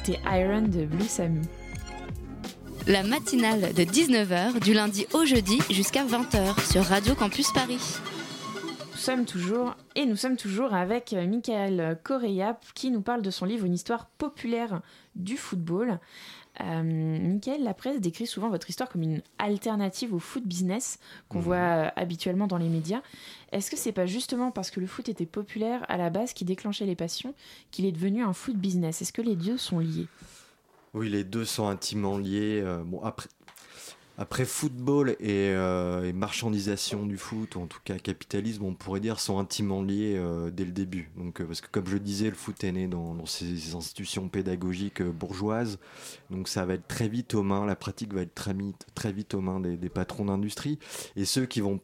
C'était 0.03 0.19
Iron 0.25 0.63
de 0.63 0.85
Blue 0.85 1.03
Samu. 1.03 1.41
La 2.87 3.03
matinale 3.03 3.73
de 3.73 3.83
19h 3.83 4.59
du 4.59 4.73
lundi 4.73 5.05
au 5.13 5.25
jeudi 5.25 5.59
jusqu'à 5.69 6.03
20h 6.03 6.71
sur 6.71 6.83
Radio 6.83 7.13
Campus 7.13 7.51
Paris. 7.51 7.99
Nous 8.91 8.97
sommes 8.97 9.25
toujours 9.25 9.75
et 9.95 10.07
nous 10.07 10.15
sommes 10.15 10.37
toujours 10.37 10.73
avec 10.73 11.13
euh, 11.13 11.27
Michael 11.27 11.99
Correa 12.03 12.57
qui 12.73 12.89
nous 12.89 13.01
parle 13.01 13.21
de 13.21 13.29
son 13.29 13.45
livre 13.45 13.65
Une 13.65 13.75
histoire 13.75 14.07
populaire 14.17 14.81
du 15.15 15.37
football. 15.37 15.99
Euh, 16.59 16.83
Michael, 16.83 17.63
la 17.63 17.73
presse 17.73 18.01
décrit 18.01 18.27
souvent 18.27 18.49
votre 18.49 18.69
histoire 18.69 18.89
comme 18.89 19.03
une 19.03 19.21
alternative 19.39 20.13
au 20.13 20.19
foot 20.19 20.43
business 20.45 20.99
qu'on 21.29 21.37
Mhm. 21.39 21.43
voit 21.45 21.55
euh, 21.55 21.89
habituellement 21.95 22.45
dans 22.47 22.57
les 22.57 22.67
médias. 22.67 23.01
Est-ce 23.53 23.71
que 23.71 23.77
c'est 23.77 23.93
pas 23.93 24.05
justement 24.05 24.51
parce 24.51 24.69
que 24.69 24.79
le 24.81 24.87
foot 24.87 25.07
était 25.07 25.25
populaire 25.25 25.85
à 25.89 25.97
la 25.97 26.09
base 26.09 26.33
qui 26.33 26.43
déclenchait 26.43 26.85
les 26.85 26.95
passions 26.95 27.33
qu'il 27.71 27.85
est 27.85 27.91
devenu 27.93 28.21
un 28.23 28.33
foot 28.33 28.57
business? 28.57 29.01
Est-ce 29.01 29.13
que 29.13 29.21
les 29.21 29.35
deux 29.37 29.57
sont 29.57 29.79
liés? 29.79 30.07
Oui, 30.93 31.07
les 31.09 31.23
deux 31.23 31.45
sont 31.45 31.67
intimement 31.69 32.17
liés. 32.17 32.61
euh, 32.61 32.83
bon, 32.83 33.01
après, 33.01 33.29
après 34.17 34.45
football 34.45 35.15
et, 35.19 35.49
euh, 35.49 36.03
et 36.03 36.13
marchandisation 36.13 37.05
du 37.05 37.17
foot, 37.17 37.55
ou 37.55 37.61
en 37.61 37.67
tout 37.67 37.79
cas 37.83 37.97
capitalisme, 37.97 38.63
on 38.65 38.73
pourrait 38.73 38.99
dire, 38.99 39.19
sont 39.19 39.39
intimement 39.39 39.81
liés 39.81 40.15
euh, 40.15 40.51
dès 40.51 40.65
le 40.65 40.71
début. 40.71 41.09
Donc, 41.17 41.41
euh, 41.41 41.45
parce 41.45 41.61
que 41.61 41.67
comme 41.71 41.87
je 41.87 41.97
disais, 41.97 42.29
le 42.29 42.35
foot 42.35 42.63
est 42.63 42.71
né 42.71 42.87
dans, 42.87 43.25
ces 43.25 43.75
institutions 43.75 44.27
pédagogiques 44.27 45.01
bourgeoises. 45.01 45.79
Donc 46.29 46.47
ça 46.47 46.65
va 46.65 46.73
être 46.73 46.87
très 46.87 47.07
vite 47.07 47.33
aux 47.33 47.43
mains, 47.43 47.65
la 47.65 47.75
pratique 47.75 48.13
va 48.13 48.21
être 48.21 48.33
très 48.35 49.13
vite, 49.13 49.33
aux 49.33 49.41
mains 49.41 49.59
des, 49.59 49.89
patrons 49.89 50.25
d'industrie. 50.25 50.79
Et 51.15 51.25
ceux 51.25 51.45
qui 51.45 51.61
vont 51.61 51.79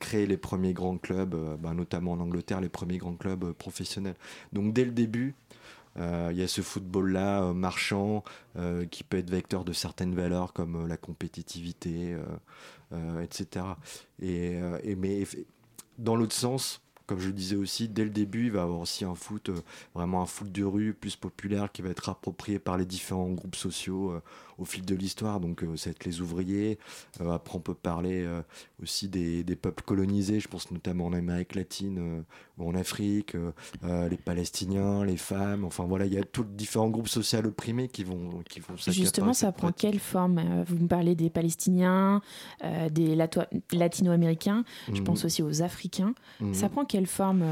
créer 0.00 0.26
les 0.26 0.36
premiers 0.36 0.72
grands 0.72 0.98
clubs, 0.98 1.36
bah, 1.60 1.74
notamment 1.74 2.12
en 2.12 2.20
Angleterre, 2.20 2.60
les 2.60 2.68
premiers 2.68 2.98
grands 2.98 3.16
clubs 3.16 3.52
professionnels. 3.52 4.16
Donc 4.52 4.72
dès 4.72 4.84
le 4.84 4.92
début, 4.92 5.34
il 5.98 6.36
y 6.36 6.42
a 6.42 6.48
ce 6.48 6.60
football-là 6.60 7.42
euh, 7.42 7.52
marchand 7.54 8.22
euh, 8.56 8.86
qui 8.86 9.04
peut 9.04 9.18
être 9.18 9.30
vecteur 9.30 9.64
de 9.64 9.72
certaines 9.72 10.14
valeurs 10.14 10.52
comme 10.52 10.84
euh, 10.84 10.86
la 10.86 10.96
compétitivité, 10.96 12.14
euh, 12.14 12.22
euh, 12.92 13.22
etc. 13.22 13.64
Et, 14.20 14.56
euh, 14.56 14.78
mais 14.96 15.24
dans 15.98 16.16
l'autre 16.16 16.34
sens, 16.34 16.80
comme 17.08 17.20
je 17.20 17.28
le 17.28 17.32
disais 17.32 17.56
aussi, 17.56 17.88
dès 17.88 18.04
le 18.04 18.10
début, 18.10 18.44
il 18.44 18.52
va 18.52 18.60
y 18.60 18.62
avoir 18.62 18.80
aussi 18.80 19.04
un 19.06 19.14
foot, 19.14 19.48
euh, 19.48 19.60
vraiment 19.94 20.20
un 20.20 20.26
foot 20.26 20.52
de 20.52 20.62
rue 20.62 20.92
plus 20.92 21.16
populaire 21.16 21.72
qui 21.72 21.80
va 21.80 21.88
être 21.88 22.10
approprié 22.10 22.58
par 22.58 22.76
les 22.76 22.84
différents 22.84 23.30
groupes 23.30 23.56
sociaux 23.56 24.10
euh, 24.10 24.22
au 24.58 24.64
fil 24.64 24.84
de 24.84 24.94
l'histoire. 24.94 25.40
Donc, 25.40 25.62
euh, 25.62 25.76
ça 25.76 25.90
va 25.90 25.92
être 25.92 26.04
les 26.04 26.20
ouvriers. 26.20 26.78
Euh, 27.20 27.30
après, 27.30 27.56
on 27.56 27.60
peut 27.60 27.74
parler 27.74 28.22
euh, 28.24 28.42
aussi 28.82 29.08
des, 29.08 29.44
des 29.44 29.56
peuples 29.56 29.82
colonisés. 29.84 30.40
Je 30.40 30.48
pense 30.48 30.70
notamment 30.70 31.06
en 31.06 31.12
Amérique 31.12 31.54
latine 31.54 32.24
ou 32.58 32.68
en 32.68 32.74
Afrique, 32.74 33.34
les 33.82 34.16
Palestiniens, 34.16 35.04
les 35.04 35.16
femmes. 35.16 35.64
Enfin, 35.64 35.84
voilà, 35.84 36.06
il 36.06 36.12
y 36.14 36.18
a 36.18 36.24
tous 36.24 36.42
les 36.42 36.48
différents 36.56 36.88
groupes 36.90 37.08
sociaux 37.08 37.38
opprimés 37.44 37.88
qui 37.88 38.04
vont, 38.04 38.42
qui 38.48 38.60
vont 38.60 38.74
Justement, 38.76 39.32
ça 39.32 39.52
prend 39.52 39.68
pratique. 39.68 39.90
quelle 39.90 40.00
forme 40.00 40.64
Vous 40.66 40.76
me 40.76 40.88
parlez 40.88 41.14
des 41.14 41.30
Palestiniens, 41.30 42.20
des 42.90 43.16
latino-américains, 43.72 44.64
je 44.88 44.92
Mhm. 44.98 45.04
pense 45.04 45.24
aussi 45.24 45.42
aux 45.42 45.62
Africains. 45.62 46.14
Mhm. 46.40 46.54
Ça 46.54 46.68
prend 46.68 46.84
quelle 46.84 47.06
forme 47.06 47.44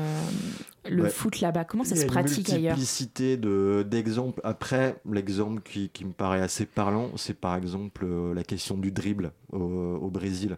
le 0.91 1.05
Ouais. 1.05 1.11
foot 1.11 1.41
là-bas 1.41 1.65
Comment 1.65 1.85
ça 1.85 1.95
Il 1.95 1.99
y 1.99 2.01
se 2.01 2.05
a 2.05 2.07
une 2.07 2.13
pratique 2.13 2.49
ailleurs 2.51 2.77
multiplicité 2.77 3.37
de- 3.37 3.85
d'exemples. 3.89 4.41
Après, 4.45 4.97
l'exemple 5.11 5.61
qui, 5.63 5.89
qui 5.91 6.05
me 6.05 6.13
paraît 6.13 6.41
assez 6.41 6.67
parlant, 6.67 7.11
c'est 7.17 7.35
par 7.39 7.57
exemple 7.57 8.05
euh, 8.05 8.35
la 8.35 8.45
question 8.45 8.77
du 8.77 8.91
dribble 8.93 9.33
au, 9.53 10.11
Brésil. 10.11 10.57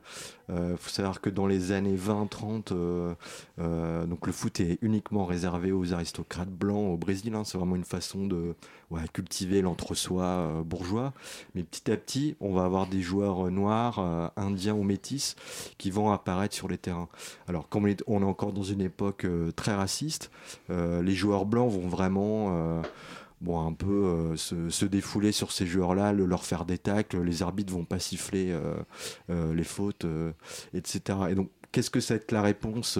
Il 0.48 0.76
faut 0.78 0.90
savoir 0.90 1.20
que 1.20 1.30
dans 1.30 1.46
les 1.46 1.72
années 1.72 1.96
20-30, 1.96 2.72
euh, 2.72 3.14
euh, 3.58 4.06
donc 4.06 4.26
le 4.26 4.32
foot 4.32 4.60
est 4.60 4.78
uniquement 4.82 5.24
réservé 5.26 5.72
aux 5.72 5.92
aristocrates 5.92 6.50
blancs 6.50 6.94
au 6.94 6.96
Brésil. 6.96 7.34
hein. 7.34 7.44
c'est 7.44 7.58
vraiment 7.58 7.76
une 7.76 7.84
façon 7.84 8.26
de 8.26 8.54
cultiver 9.12 9.62
l'entre-soi 9.62 10.24
euh, 10.24 10.62
bourgeois. 10.62 11.12
Mais 11.54 11.62
petit 11.62 11.90
à 11.90 11.96
petit, 11.96 12.36
on 12.40 12.52
va 12.52 12.64
avoir 12.64 12.86
des 12.86 13.02
joueurs 13.02 13.46
euh, 13.46 13.50
noirs, 13.50 13.98
euh, 13.98 14.28
indiens 14.36 14.74
ou 14.74 14.82
métis 14.82 15.36
qui 15.76 15.90
vont 15.90 16.10
apparaître 16.10 16.54
sur 16.54 16.68
les 16.68 16.78
terrains. 16.78 17.08
Alors, 17.46 17.68
comme 17.68 17.84
on 18.06 18.22
est, 18.22 18.24
encore 18.24 18.52
dans 18.52 18.62
une 18.62 18.80
époque 18.80 19.24
euh, 19.24 19.52
très 19.52 19.74
raciste, 19.74 20.30
euh, 20.70 21.02
les 21.02 21.14
joueurs 21.14 21.46
blancs 21.46 21.70
vont 21.70 21.88
vraiment 21.88 22.48
euh, 22.50 22.82
bon, 23.40 23.66
un 23.66 23.72
peu 23.72 24.34
euh, 24.34 24.36
se, 24.36 24.84
défouler 24.84 25.32
sur 25.32 25.52
ces 25.52 25.66
joueurs-là, 25.66 26.12
le- 26.12 26.26
leur 26.26 26.44
faire 26.44 26.64
des 26.64 26.78
tacles, 26.78 27.22
les 27.22 27.42
arbitres 27.42 27.72
vont 27.72 27.84
pas 27.84 27.98
siffler 27.98 28.50
euh, 28.50 28.74
euh, 29.30 29.54
les 29.54 29.64
fautes, 29.64 30.06
etc. 30.74 31.18
Et 31.30 31.34
donc, 31.34 31.50
qu'est-ce 31.72 31.90
que 31.90 32.00
ça 32.00 32.14
va 32.14 32.16
être 32.20 32.32
la 32.32 32.42
réponse 32.42 32.98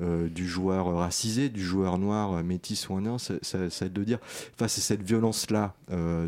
du 0.00 0.48
joueur 0.48 0.94
racisé, 0.96 1.48
du 1.48 1.62
joueur 1.62 1.98
noir, 1.98 2.42
métis 2.44 2.88
ou 2.88 2.94
indien 2.94 3.18
ça, 3.18 3.34
va 3.58 3.64
être 3.66 3.92
de 3.92 4.04
dire, 4.04 4.18
face 4.56 4.78
à 4.78 4.80
cette 4.80 5.02
violence-là 5.02 5.74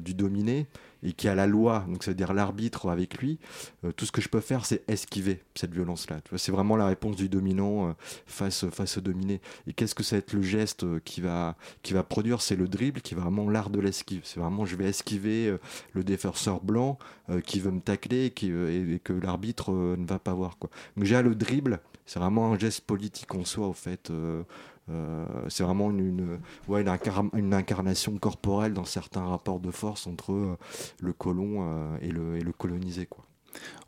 du 0.05 0.15
dominé, 0.15 0.67
et 1.03 1.13
qui 1.13 1.29
a 1.29 1.35
la 1.35 1.47
loi, 1.47 1.85
donc 1.89 2.05
ça 2.05 2.11
veut 2.11 2.17
dire 2.17 2.33
l'arbitre 2.33 2.89
avec 2.89 3.19
lui, 3.19 3.39
euh, 3.85 3.93
tout 3.93 4.07
ce 4.07 4.13
que 4.13 4.21
je 4.21 4.29
peux 4.29 4.41
faire, 4.41 4.65
c'est 4.65 4.89
esquiver 4.89 5.43
cette 5.55 5.73
violence-là. 5.73 6.21
C'est 6.37 6.53
vraiment 6.53 6.77
la 6.77 6.87
réponse 6.87 7.17
du 7.17 7.29
dominant 7.29 7.89
euh, 7.89 7.93
face, 8.27 8.67
face 8.71 8.99
au 8.99 9.01
dominé. 9.01 9.41
Et 9.67 9.73
qu'est-ce 9.73 9.95
que 9.95 10.03
ça 10.03 10.17
va 10.17 10.21
être 10.21 10.33
le 10.33 10.43
geste 10.43 10.85
euh, 10.85 11.01
qui 11.05 11.21
va, 11.21 11.57
qui 11.83 11.93
va 11.93 12.03
produire? 12.03 12.41
C'est 12.41 12.57
le 12.57 12.69
dribble 12.69 13.01
qui 13.01 13.15
est 13.15 13.17
vraiment 13.17 13.49
l'art 13.51 13.71
de 13.71 13.81
l'esquive. 13.81 14.23
C'est 14.25 14.41
vraiment, 14.41 14.65
je 14.65 14.77
vais 14.77 14.87
esquiver 14.87 15.57
le 15.93 16.05
défenseur 16.05 16.61
blanc 16.61 16.99
qui 17.47 17.61
veut 17.61 17.71
me 17.71 17.81
tacler 17.81 18.27
et, 18.27 18.31
que 18.31 19.13
l'arbitre 19.13 19.73
ne 19.73 20.07
va 20.07 20.19
pas 20.19 20.35
voir. 20.35 20.59
Quoi. 20.59 20.71
Donc 20.97 21.05
déjà, 21.05 21.23
le 21.23 21.35
dribble, 21.35 21.81
c'est 22.07 22.19
vraiment 22.19 22.53
un 22.53 22.59
geste 22.59 22.83
politique 22.83 23.35
en 23.35 23.45
soi, 23.45 23.69
au 23.69 23.73
fait. 23.73 24.11
Euh, 24.91 25.25
c'est 25.49 25.63
vraiment 25.63 25.91
une, 25.91 26.39
incarnation 27.55 28.17
corporelle 28.19 28.75
dans 28.75 28.85
certains 28.85 29.25
rapports 29.25 29.61
de 29.61 29.71
force 29.71 30.07
entre 30.07 30.33
euh, 30.33 30.57
le 31.01 31.13
colon 31.13 31.59
euh, 31.61 31.97
et, 32.01 32.09
le, 32.09 32.53
colonisé. 32.53 33.09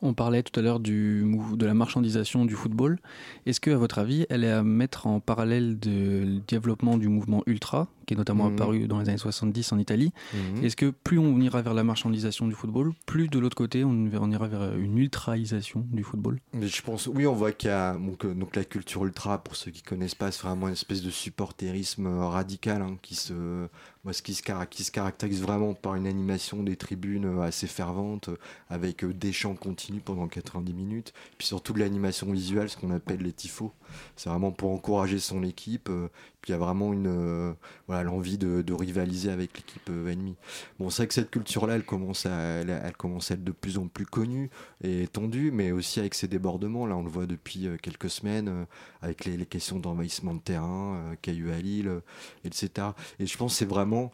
On 0.02 0.14
parlait 0.14 0.42
tout 0.42 0.58
à 0.58 0.62
l'heure 0.62 0.80
de 0.80 1.64
la 1.64 1.74
marchandisation 1.74 2.44
du 2.44 2.54
football. 2.54 2.98
Est-ce 3.46 3.60
que, 3.60 3.70
à 3.70 3.76
votre 3.76 3.98
avis, 3.98 4.26
elle 4.28 4.44
est 4.44 4.50
à 4.50 4.62
mettre 4.62 5.06
en 5.06 5.20
parallèle 5.20 5.78
de- 5.78 6.24
le 6.24 6.40
développement 6.46 6.98
du 6.98 7.08
mouvement 7.08 7.42
ultra, 7.46 7.88
qui 8.06 8.14
est 8.14 8.16
notamment 8.16 8.48
Mhm. 8.48 8.54
apparu 8.54 8.86
dans 8.88 9.00
les 9.00 9.08
années 9.08 9.18
70 9.18 9.72
en 9.72 9.78
Italie 9.78 10.12
Mhm. 10.34 10.64
Est-ce 10.64 10.76
que 10.76 10.90
plus 10.90 11.18
on 11.18 11.40
ira 11.40 11.62
vers 11.62 11.74
la 11.74 11.84
marchandisation 11.84 12.46
du 12.48 12.54
football, 12.54 12.92
plus 13.06 13.28
de 13.28 13.38
l'autre 13.38 13.56
côté, 13.56 13.84
on, 13.84 13.90
on 13.90 14.30
ira 14.30 14.48
vers 14.48 14.74
une 14.76 14.98
ultraisation 14.98 15.86
du 15.90 16.02
football? 16.04 16.40
Mais 16.52 16.68
je 16.68 16.82
pense, 16.82 17.06
oui, 17.06 17.26
on 17.26 17.34
voit 17.34 17.52
qu'il 17.52 17.68
y 17.70 17.72
a 17.72 17.94
donc, 17.94 18.24
euh, 18.24 18.34
donc 18.34 18.56
la 18.56 18.64
culture 18.64 19.04
ultra, 19.04 19.38
pour 19.42 19.56
ceux 19.56 19.70
qui 19.70 19.82
connaissent 19.82 20.14
pas, 20.14 20.30
c'est 20.30 20.42
vraiment 20.46 20.66
une 20.68 20.72
espèce 20.74 21.02
de 21.02 21.10
supporterisme 21.10 22.06
euh, 22.06 22.26
radical 22.28 22.82
hein, 22.82 22.96
qui, 23.02 23.14
se, 23.14 23.66
qui, 24.22 24.34
se, 24.34 24.42
qui 24.70 24.84
se 24.84 24.90
caractérise 24.90 25.42
vraiment 25.42 25.74
par 25.74 25.94
une 25.94 26.06
animation 26.06 26.62
des 26.62 26.76
tribunes 26.76 27.24
euh, 27.26 27.40
assez 27.42 27.66
fervente, 27.66 28.30
avec 28.68 29.04
des 29.04 29.32
chants 29.32 29.54
continus 29.54 30.02
pendant 30.04 30.28
90 30.28 30.72
minutes, 30.72 31.12
puis 31.38 31.46
surtout 31.46 31.72
de 31.72 31.80
l'animation 31.80 32.30
visuelle, 32.32 32.68
ce 32.68 32.76
qu'on 32.76 32.90
appelle 32.90 33.20
les 33.20 33.32
tifos. 33.32 33.72
C'est 34.16 34.28
vraiment 34.30 34.50
pour 34.52 34.70
encourager 34.72 35.18
son 35.18 35.42
équipe, 35.42 35.88
il 36.48 36.52
y 36.52 36.54
a 36.54 36.58
vraiment 36.58 36.92
une, 36.92 37.06
euh, 37.06 37.52
voilà, 37.86 38.02
l'envie 38.02 38.38
de, 38.38 38.72
rivaliser 38.72 39.30
avec 39.30 39.56
l'équipe 39.56 39.88
euh, 39.90 40.10
ennemie. 40.10 40.36
Bon, 40.78 40.90
c'est 40.90 41.02
vrai 41.02 41.08
que 41.08 41.14
cette 41.14 41.30
culture-là, 41.30 41.76
elle 41.76 41.84
commence, 41.84 42.26
à, 42.26 42.30
elle, 42.30 42.96
commence 42.96 43.30
à 43.30 43.34
être 43.34 43.44
de 43.44 43.52
plus 43.52 43.78
en 43.78 43.86
plus 43.86 44.06
connue 44.06 44.50
et 44.82 45.02
étendue, 45.02 45.50
mais 45.52 45.72
aussi 45.72 46.00
avec 46.00 46.14
ses 46.14 46.28
débordements. 46.28 46.86
Là, 46.86 46.96
on 46.96 47.02
le 47.02 47.10
voit 47.10 47.26
depuis 47.26 47.66
euh, 47.66 47.76
quelques 47.80 48.10
semaines, 48.10 48.66
avec 49.02 49.24
les, 49.24 49.44
questions 49.46 49.78
d'envahissement 49.78 50.34
de 50.34 50.40
terrain 50.40 51.14
qu'il 51.20 51.34
y 51.34 51.36
a 51.36 51.40
eu 51.40 51.50
à 51.50 51.58
Lille, 51.58 52.00
etc. 52.44 52.88
Et 53.18 53.26
je 53.26 53.36
pense 53.36 53.52
que 53.52 53.58
c'est 53.58 53.64
vraiment 53.64 54.10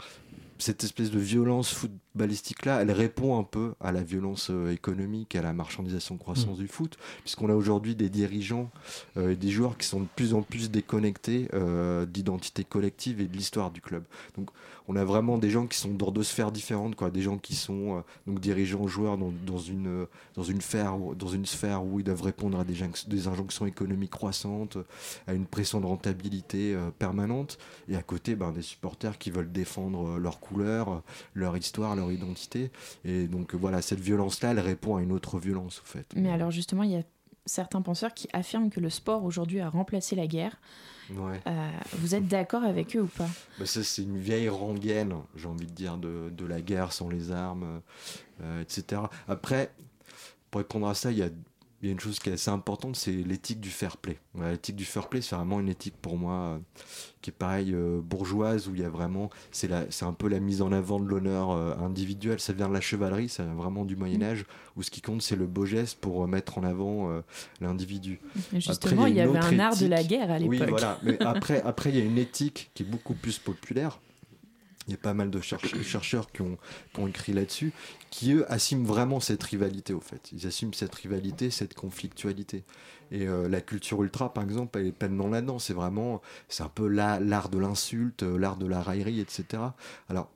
cette 0.58 0.84
espèce 0.84 1.10
de 1.10 1.18
violence 1.18 1.86
footballistique-là, 2.12 2.82
elle 2.82 2.90
répond 2.90 3.38
un 3.38 3.44
peu 3.44 3.74
à 3.80 3.92
la 3.92 4.02
violence 4.02 4.48
euh, 4.50 4.72
économique, 4.72 5.36
à 5.36 5.42
la 5.42 5.52
marchandisation 5.52 6.16
croissance 6.16 6.58
du 6.58 6.68
foot, 6.68 6.96
puisqu'on 7.20 7.48
a 7.50 7.54
aujourd'hui 7.54 7.94
des 7.94 8.08
dirigeants 8.08 8.70
euh, 9.16 9.32
et 9.32 9.36
des 9.36 9.50
joueurs 9.50 9.76
qui 9.76 9.86
sont 9.86 10.00
de 10.00 10.08
plus 10.16 10.34
en 10.34 10.42
plus 10.42 10.70
déconnectés 10.70 11.48
euh, 11.54 12.06
d'identité 12.06 12.64
collective 12.64 13.20
et 13.20 13.26
de 13.26 13.36
l'histoire 13.36 13.70
du 13.70 13.80
club. 13.80 14.04
Donc 14.36 14.50
on 14.88 14.96
a 14.96 15.04
vraiment 15.04 15.38
des 15.38 15.50
gens 15.50 15.66
qui 15.66 15.78
sont 15.78 15.94
dans 15.94 16.10
deux 16.10 16.24
sphères 16.24 16.50
différentes, 16.50 16.96
quoi. 16.96 17.10
des 17.10 17.22
gens 17.22 17.38
qui 17.38 17.54
sont 17.54 17.98
euh, 17.98 18.00
donc 18.26 18.40
dirigeants, 18.40 18.86
joueurs 18.88 19.16
dans, 19.16 19.32
dans 19.46 19.58
une, 19.58 20.06
dans, 20.34 20.42
une 20.42 20.60
sphère, 20.60 20.96
dans 21.16 21.28
une 21.28 21.46
sphère 21.46 21.84
où 21.84 22.00
ils 22.00 22.04
doivent 22.04 22.22
répondre 22.22 22.58
à 22.58 22.64
des, 22.64 22.78
des 23.06 23.28
injonctions 23.28 23.66
économiques 23.66 24.10
croissantes, 24.10 24.78
à 25.26 25.34
une 25.34 25.46
pression 25.46 25.80
de 25.80 25.86
rentabilité 25.86 26.76
permanente, 26.98 27.58
et 27.88 27.96
à 27.96 28.02
côté 28.02 28.34
ben, 28.34 28.50
des 28.50 28.62
supporters 28.62 29.18
qui 29.18 29.30
veulent 29.30 29.52
défendre 29.52 30.18
leur 30.18 30.40
couleur, 30.40 31.02
leur 31.34 31.56
histoire, 31.56 31.94
leur 32.00 32.12
identité. 32.12 32.70
Et 33.04 33.26
donc 33.26 33.54
voilà, 33.54 33.82
cette 33.82 34.00
violence-là, 34.00 34.50
elle 34.50 34.60
répond 34.60 34.96
à 34.96 35.02
une 35.02 35.12
autre 35.12 35.38
violence, 35.38 35.80
au 35.80 35.86
fait. 35.86 36.06
Mais 36.16 36.30
alors 36.30 36.50
justement, 36.50 36.82
il 36.82 36.90
y 36.90 36.96
a 36.96 37.02
certains 37.46 37.82
penseurs 37.82 38.14
qui 38.14 38.28
affirment 38.32 38.70
que 38.70 38.80
le 38.80 38.90
sport 38.90 39.24
aujourd'hui 39.24 39.60
a 39.60 39.68
remplacé 39.68 40.16
la 40.16 40.26
guerre. 40.26 40.56
Ouais. 41.10 41.40
Euh, 41.46 41.70
vous 41.98 42.14
êtes 42.14 42.28
d'accord 42.28 42.62
avec 42.62 42.94
eux 42.96 43.02
ou 43.02 43.06
pas? 43.06 43.28
Bah, 43.58 43.66
ça, 43.66 43.82
c'est 43.82 44.02
une 44.02 44.18
vieille 44.18 44.48
rengaine, 44.48 45.14
j'ai 45.34 45.48
envie 45.48 45.66
de 45.66 45.72
dire, 45.72 45.96
de, 45.96 46.30
de 46.30 46.44
la 46.46 46.60
guerre 46.60 46.92
sans 46.92 47.08
les 47.08 47.32
armes, 47.32 47.80
euh, 48.42 48.62
etc. 48.62 49.02
Après, 49.26 49.72
pour 50.50 50.60
répondre 50.60 50.86
à 50.88 50.94
ça, 50.94 51.10
il 51.10 51.18
y 51.18 51.22
a, 51.22 51.30
il 51.82 51.86
y 51.86 51.88
a 51.88 51.92
une 51.92 52.00
chose 52.00 52.18
qui 52.18 52.28
est 52.28 52.32
assez 52.34 52.50
importante, 52.50 52.94
c'est 52.96 53.10
l'éthique 53.12 53.58
du 53.60 53.70
fair 53.70 53.96
play. 53.96 54.18
L'éthique 54.38 54.76
du 54.76 54.84
fair 54.84 55.08
play, 55.08 55.22
c'est 55.22 55.34
vraiment 55.34 55.60
une 55.60 55.68
éthique 55.70 55.94
pour 56.02 56.18
moi 56.18 56.32
euh, 56.34 56.58
qui 57.22 57.30
est 57.30 57.32
pareil 57.32 57.72
euh, 57.74 58.00
bourgeoise, 58.02 58.68
où 58.68 58.74
il 58.74 58.82
y 58.82 58.84
a 58.84 58.90
vraiment, 58.90 59.30
c'est 59.50 59.66
la- 59.68 59.90
c'est 59.90 60.04
un 60.04 60.12
peu 60.12 60.28
la 60.28 60.40
mise 60.40 60.60
en 60.60 60.72
avant 60.72 61.00
de 61.00 61.06
l'honneur 61.06 61.52
euh, 61.52 61.74
individuel. 61.78 62.38
Ça 62.38 62.52
vient 62.52 62.68
de 62.68 62.74
la 62.74 62.80
chevalerie, 62.82 63.28
ça 63.30 63.44
vient 63.44 63.54
vraiment 63.54 63.84
du 63.86 63.96
Moyen 63.96 64.20
Âge, 64.22 64.44
où 64.76 64.82
ce 64.82 64.90
qui 64.90 65.00
compte, 65.00 65.22
c'est 65.22 65.36
le 65.36 65.46
beau 65.46 65.64
geste 65.64 65.98
pour 66.00 66.28
mettre 66.28 66.58
en 66.58 66.64
avant 66.64 67.22
l'individu. 67.60 68.20
Justement, 68.52 69.02
Après, 69.02 69.10
il 69.10 69.16
y 69.16 69.20
avait 69.20 69.38
un 69.38 69.58
art 69.58 69.76
de 69.76 69.86
la 69.86 70.02
guerre 70.04 70.30
à 70.30 70.38
l'époque. 70.38 70.50
Oui, 70.50 70.58
voilà. 70.68 70.98
Mais 71.02 71.20
après, 71.22 71.62
après, 71.62 71.90
il 71.90 71.96
y 71.96 72.00
a 72.00 72.04
une 72.04 72.18
éthique 72.18 72.70
qui 72.74 72.82
est 72.82 72.86
beaucoup 72.86 73.14
plus 73.14 73.38
populaire. 73.38 74.00
Il 74.86 74.92
y 74.92 74.94
a 74.94 74.98
pas 74.98 75.14
mal 75.14 75.30
de 75.30 75.40
cherche- 75.40 75.80
chercheurs 75.82 76.32
qui 76.32 76.42
ont, 76.42 76.58
écrit 77.06 77.32
là-dessus, 77.32 77.72
qui 78.10 78.32
eux 78.32 78.50
assument 78.50 78.84
vraiment 78.84 79.20
cette 79.20 79.42
rivalité 79.42 79.92
au 79.92 80.00
fait. 80.00 80.30
Ils 80.32 80.46
assument 80.46 80.74
cette 80.74 80.94
rivalité, 80.94 81.50
cette 81.50 81.74
conflictualité. 81.74 82.64
Et 83.12 83.28
euh, 83.28 83.48
la 83.48 83.60
culture 83.60 84.02
ultra, 84.02 84.32
par 84.32 84.42
exemple, 84.42 84.78
elle 84.78 84.86
est 84.86 84.92
pleinement 84.92 85.28
là-dedans. 85.28 85.58
C'est 85.58 85.74
vraiment, 85.74 86.22
c'est 86.48 86.62
un 86.62 86.68
peu 86.68 86.88
la- 86.88 87.20
l'art 87.20 87.50
de 87.50 87.58
l'insulte, 87.58 88.22
euh, 88.22 88.36
l'art 88.38 88.56
de 88.56 88.66
la 88.66 88.82
raillerie, 88.82 89.20
etc. 89.20 89.62
Alors, 90.08 90.30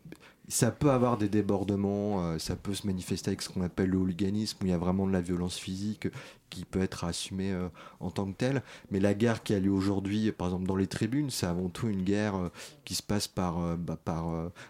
ça 0.49 0.71
peut 0.71 0.91
avoir 0.91 1.17
des 1.17 1.29
débordements, 1.29 2.23
euh, 2.23 2.39
ça 2.39 2.55
peut 2.55 2.75
se 2.75 2.87
manifester 2.87 3.31
avec 3.31 3.41
ce 3.41 3.49
qu'on 3.49 3.63
appelle 3.63 3.91
le 3.91 3.99
hooliganisme, 3.99 4.59
où 4.61 4.67
il 4.67 4.71
y 4.71 4.75
a 4.75 4.79
vraiment 4.79 5.07
de 5.07 5.13
la 5.13 5.23
violence 5.23 5.57
physique 5.57 6.09
qui 6.51 6.65
peut 6.67 6.83
être 6.83 7.05
assumée 7.05 7.53
euh, 7.53 7.69
en 8.01 8.11
tant 8.11 8.31
que 8.31 8.37
telle. 8.37 8.63
Mais 8.91 9.01
la 9.01 9.15
guerre 9.15 9.43
qui 9.43 9.55
a 9.55 9.59
lieu 9.59 9.71
aujourd'hui, 9.71 10.31
par 10.33 10.49
exemple 10.49 10.67
dans 10.67 10.77
les 10.77 10.87
tribunes, 10.87 11.31
c'est 11.31 11.47
avant 11.47 11.69
tout 11.69 11.89
une 11.89 12.03
guerre 12.03 12.37
euh, 12.37 12.49
qui 12.85 12.95
se 12.95 13.03
passe 13.03 13.27
par, 13.27 13.77
bah, 13.79 13.99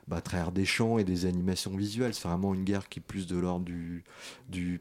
bah, 0.07 0.21
travers 0.21 0.53
des 0.53 0.65
chants 0.65 0.99
et 0.99 1.05
des 1.05 1.27
animations 1.27 1.77
visuelles. 1.77 2.15
C'est 2.15 2.29
vraiment 2.29 2.55
une 2.55 2.65
guerre 2.65 2.89
qui 2.89 3.01
est 3.01 3.03
plus 3.03 3.27
de 3.27 3.37
l'ordre 3.37 3.65
du, 3.65 4.05
du, 4.49 4.81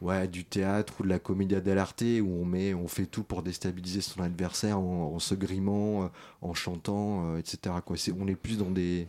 ouais, 0.00 0.28
du 0.28 0.44
théâtre 0.44 0.94
ou 1.00 1.02
de 1.02 1.08
la 1.08 1.18
comédia 1.18 1.60
dell'arte 1.60 2.04
où 2.22 2.30
on, 2.40 2.44
met, 2.44 2.74
on 2.74 2.86
fait 2.86 3.06
tout 3.06 3.24
pour 3.24 3.42
déstabiliser 3.42 4.02
son 4.02 4.22
adversaire 4.22 4.78
en, 4.78 5.18
se 5.18 5.34
grimant, 5.34 6.10
en 6.42 6.54
chantant, 6.54 7.36
etc. 7.36 7.74
On 8.18 8.28
est 8.28 8.36
plus 8.36 8.58
dans 8.58 8.70
des... 8.70 9.08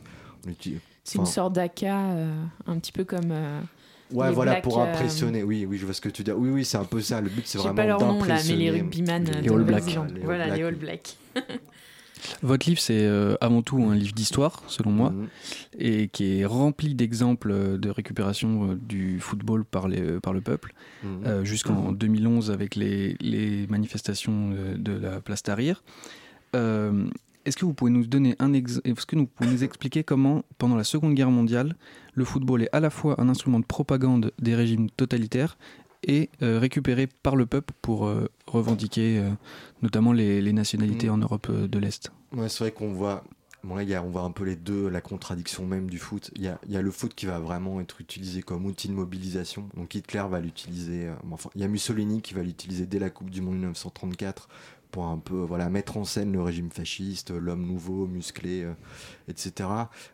C'est 1.04 1.18
une 1.18 1.26
sorte 1.26 1.54
d'aka, 1.54 2.12
euh, 2.12 2.44
un 2.68 2.78
petit 2.80 2.92
peu 2.92 3.04
comme. 3.04 3.32
euh, 3.32 3.62
Ouais, 4.12 4.30
les 4.30 4.34
voilà, 4.34 4.56
pour 4.56 4.80
euh, 4.80 4.86
impressionner. 4.86 5.44
Oui, 5.44 5.66
oui, 5.70 5.78
je 5.78 5.86
vois 5.86 5.94
ce 5.94 6.02
que 6.02 6.10
tu 6.10 6.24
dis. 6.24 6.32
Oui, 6.32 6.50
oui, 6.50 6.66
c'est 6.66 6.78
un 6.78 6.84
peu 6.84 7.00
ça. 7.00 7.22
Le 7.22 7.30
but, 7.30 7.46
c'est 7.46 7.60
Je 7.60 7.64
sais 7.64 7.70
vraiment 7.70 7.76
pas 7.76 7.86
leur 7.86 8.00
nom 8.00 8.08
là, 8.08 8.14
mais 8.18 8.24
les 8.24 8.28
d'impressionner 8.28 8.72
rugbyman 8.72 9.24
les- 9.24 9.42
Les 9.42 9.50
All 9.50 9.64
Blacks. 9.64 9.98
Voilà, 10.24 10.56
les 10.56 10.64
All. 10.64 10.76
Blacks. 10.76 11.16
Votre 12.42 12.68
livre, 12.68 12.82
c'est 12.82 13.08
avant 13.40 13.62
tout 13.62 13.78
un 13.84 13.96
livre 13.96 14.14
d'histoire, 14.14 14.64
selon 14.68 14.92
moi, 14.92 15.12
Mhm. 15.12 15.28
et 15.80 16.08
qui 16.10 16.40
est 16.40 16.46
rempli 16.46 16.94
d'exemples 16.96 17.78
de 17.80 17.90
récupération 17.90 18.78
du 18.82 19.20
football 19.22 19.64
par, 19.64 19.88
les, 19.88 20.20
par 20.20 20.34
le 20.34 20.42
peuple, 20.42 20.74
Mhm. 21.04 21.10
euh, 21.26 21.46
jusqu'en 21.46 21.92
2011 21.94 22.52
avec 22.52 22.76
les, 22.76 23.16
les 23.22 23.68
manifestations 23.68 24.52
de 24.76 24.92
la 24.92 25.22
place 25.22 25.44
Tahrir. 25.44 25.82
Euh, 26.56 27.06
Est-ce 27.46 27.58
que 27.58 27.66
vous 27.66 27.74
pouvez 27.74 27.92
nous 27.92 28.06
donner 28.06 28.36
un 28.40 28.54
ex- 28.54 28.82
Est-ce 28.84 29.06
que 29.06 29.16
vous 29.16 29.26
pouvez 29.28 29.50
nous 29.50 29.64
expliquer 29.64 30.04
comment, 30.04 30.44
pendant 30.58 30.76
la 30.76 30.84
Seconde 30.84 31.14
Guerre 31.16 31.32
mondiale, 31.32 31.76
le 32.14 32.26
football 32.26 32.64
est 32.64 32.70
à 32.74 32.80
la 32.80 32.90
fois 32.90 33.20
un 33.20 33.30
instrument 33.30 33.60
de 33.60 33.66
propagande 33.66 34.32
des 34.40 34.56
régimes 34.56 34.90
totalitaires 34.90 35.58
et 36.04 36.30
euh, 36.42 36.60
récupéré 36.60 37.08
par 37.08 37.36
le 37.36 37.46
peuple 37.46 37.74
pour 37.82 38.08
euh, 38.08 38.30
revendiquer 38.48 39.20
euh, 39.20 39.30
notamment 39.82 40.14
les, 40.14 40.42
les 40.42 40.54
nationalités 40.54 41.08
Mhm. 41.08 41.14
en 41.14 41.18
Europe 41.18 41.52
de 41.52 41.80
l'Est? 41.80 42.12
Ouais, 42.34 42.50
c'est 42.50 42.64
vrai 42.64 42.72
qu'on 42.72 42.94
voit. 42.94 43.24
Bon, 43.64 43.76
là, 43.76 43.84
il 43.84 43.90
y 43.90 43.94
a- 43.96 44.02
on 44.02 44.10
voit 44.10 44.22
un 44.22 44.32
peu 44.32 44.46
les 44.46 44.56
deux, 44.56 44.88
la 44.88 45.02
contradiction 45.02 45.66
même 45.66 45.90
du 45.90 45.98
foot. 45.98 46.32
Il 46.36 46.42
y 46.44 46.48
a, 46.48 46.58
il 46.66 46.72
y 46.74 46.78
a 46.78 46.82
le 46.82 46.92
foot 46.92 47.14
qui 47.14 47.26
va 47.26 47.40
vraiment 47.40 47.82
être 47.82 48.00
utilisé 48.00 48.42
comme 48.42 48.66
outil 48.66 48.88
de 48.88 48.94
mobilisation. 48.94 49.68
Donc 49.76 49.96
Hitler 49.96 50.24
va 50.30 50.40
l'utiliser. 50.40 51.10
enfin, 51.32 51.50
il 51.56 51.62
y 51.62 51.64
a 51.66 51.68
Mussolini 51.68 52.22
qui 52.22 52.34
va 52.34 52.44
l'utiliser 52.44 52.86
dès 52.86 53.00
la 53.00 53.10
Coupe 53.10 53.30
du 53.30 53.42
Monde 53.42 53.56
1934 53.56 54.48
pour 54.92 55.06
un 55.06 55.18
peu 55.18 55.36
voilà, 55.36 55.70
mettre 55.70 55.98
en 55.98 56.04
scène 56.04 56.32
le 56.32 56.42
régime 56.42 56.72
fasciste, 56.72 57.32
l'homme 57.32 57.66
nouveau, 57.66 58.08
musclé, 58.08 58.64
euh, 58.64 58.74
etc. 59.28 59.70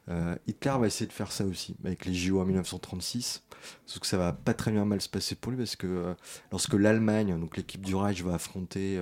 Euh, 0.09 0.35
Hitler 0.47 0.73
va 0.79 0.87
essayer 0.87 1.07
de 1.07 1.13
faire 1.13 1.31
ça 1.31 1.45
aussi 1.45 1.75
avec 1.83 2.05
les 2.05 2.13
JO 2.13 2.39
en 2.41 2.45
1936. 2.45 3.43
Sauf 3.85 4.01
que 4.01 4.07
ça 4.07 4.17
va 4.17 4.33
pas 4.33 4.53
très 4.53 4.71
bien 4.71 4.85
mal 4.85 5.01
se 5.01 5.09
passer 5.09 5.35
pour 5.35 5.51
lui 5.51 5.57
parce 5.57 5.75
que 5.75 5.87
euh, 5.87 6.13
lorsque 6.51 6.73
l'Allemagne, 6.73 7.39
donc 7.39 7.57
l'équipe 7.57 7.85
du 7.85 7.95
Reich, 7.95 8.21
va 8.21 8.35
affronter 8.35 9.01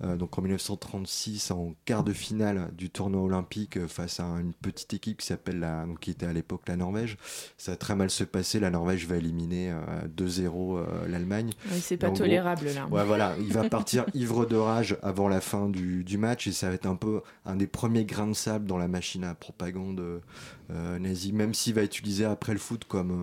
donc 0.00 0.38
en 0.38 0.42
1936 0.42 1.50
en 1.50 1.74
quart 1.84 2.04
de 2.04 2.12
finale 2.12 2.70
du 2.76 2.90
tournoi 2.90 3.22
olympique 3.22 3.76
euh, 3.76 3.88
face 3.88 4.20
à 4.20 4.24
une 4.24 4.52
petite 4.52 4.94
équipe 4.94 5.18
qui 5.18 5.26
s'appelle 5.26 5.58
la, 5.58 5.86
donc 5.86 6.00
qui 6.00 6.10
était 6.10 6.26
à 6.26 6.32
l'époque 6.32 6.62
la 6.68 6.76
Norvège. 6.76 7.16
Ça 7.56 7.72
a 7.72 7.76
très 7.76 7.94
mal 7.96 8.10
se 8.10 8.24
passer. 8.24 8.60
La 8.60 8.70
Norvège 8.70 9.06
va 9.06 9.16
éliminer 9.16 9.72
euh, 9.72 10.06
2-0 10.16 10.78
euh, 10.78 11.08
l'Allemagne. 11.08 11.52
Oui, 11.72 11.80
c'est 11.80 11.96
pas 11.96 12.08
gros, 12.08 12.18
tolérable 12.18 12.66
là. 12.74 12.86
Ouais, 12.88 13.04
voilà, 13.04 13.34
il 13.40 13.52
va 13.52 13.68
partir 13.68 14.04
ivre 14.14 14.46
de 14.46 14.56
rage 14.56 14.96
avant 15.02 15.28
la 15.28 15.40
fin 15.40 15.68
du, 15.68 16.04
du 16.04 16.18
match 16.18 16.46
et 16.46 16.52
ça 16.52 16.68
va 16.68 16.74
être 16.74 16.86
un 16.86 16.96
peu 16.96 17.22
un 17.44 17.56
des 17.56 17.66
premiers 17.66 18.04
grains 18.04 18.28
de 18.28 18.34
sable 18.34 18.66
dans 18.66 18.78
la 18.78 18.88
machine 18.88 19.24
à 19.24 19.34
propagande 19.34 20.20
euh, 20.70 20.98
nazie, 20.98 21.32
même 21.32 21.54
s'il 21.54 21.74
va 21.74 21.82
utiliser 21.82 22.24
après 22.24 22.52
le 22.52 22.58
foot 22.58 22.84
comme, 22.84 23.22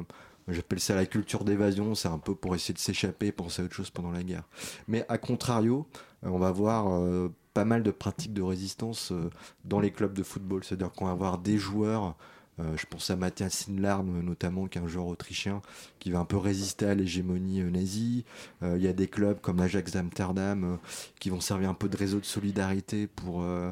euh, 0.50 0.54
j'appelle 0.54 0.80
ça 0.80 0.96
la 0.96 1.06
culture 1.06 1.44
d'évasion, 1.44 1.94
c'est 1.94 2.08
un 2.08 2.18
peu 2.18 2.34
pour 2.34 2.56
essayer 2.56 2.74
de 2.74 2.80
s'échapper 2.80 3.28
et 3.28 3.32
penser 3.32 3.62
à 3.62 3.66
autre 3.66 3.76
chose 3.76 3.92
pendant 3.92 4.12
la 4.12 4.24
guerre. 4.24 4.44
Mais 4.88 5.06
à 5.10 5.20
contrario, 5.20 5.88
euh, 5.92 6.15
on 6.26 6.40
va 6.40 6.52
voir 6.52 6.94
euh, 6.94 7.30
pas 7.54 7.66
mal 7.66 7.84
de 7.84 7.92
pratiques 7.92 8.34
de 8.34 8.42
résistance 8.42 9.12
euh, 9.12 9.30
dans 9.64 9.80
les 9.80 9.92
clubs 9.92 10.14
de 10.14 10.24
football, 10.24 10.64
c'est-à-dire 10.64 10.92
qu'on 10.92 11.06
va 11.06 11.12
avoir 11.12 11.38
des 11.38 11.58
joueurs 11.58 12.16
euh, 12.60 12.78
je 12.78 12.86
pense 12.86 13.10
à 13.10 13.16
Matthias 13.16 13.54
Sinlarm 13.54 14.22
notamment, 14.22 14.68
qui 14.68 14.78
est 14.78 14.82
un 14.82 14.88
joueur 14.88 15.08
autrichien 15.08 15.62
qui 16.00 16.12
va 16.12 16.20
un 16.20 16.26
peu 16.26 16.38
résister 16.38 16.86
à 16.86 16.96
l'hégémonie 16.96 17.62
euh, 17.62 17.70
nazie. 17.70 18.24
Euh, 18.64 18.76
Il 18.78 18.84
y 18.84 18.88
a 18.88 18.94
des 18.94 19.08
clubs 19.08 19.40
comme 19.42 19.58
l'Ajax 19.58 19.92
d'Amsterdam 19.92 20.64
euh, 20.64 20.78
qui 21.20 21.30
vont 21.30 21.42
servir 21.42 21.70
un 21.70 21.74
peu 21.74 21.90
de 21.90 21.98
réseau 21.98 22.20
de 22.20 22.26
solidarité 22.26 23.08
pour, 23.08 23.42
euh, 23.44 23.72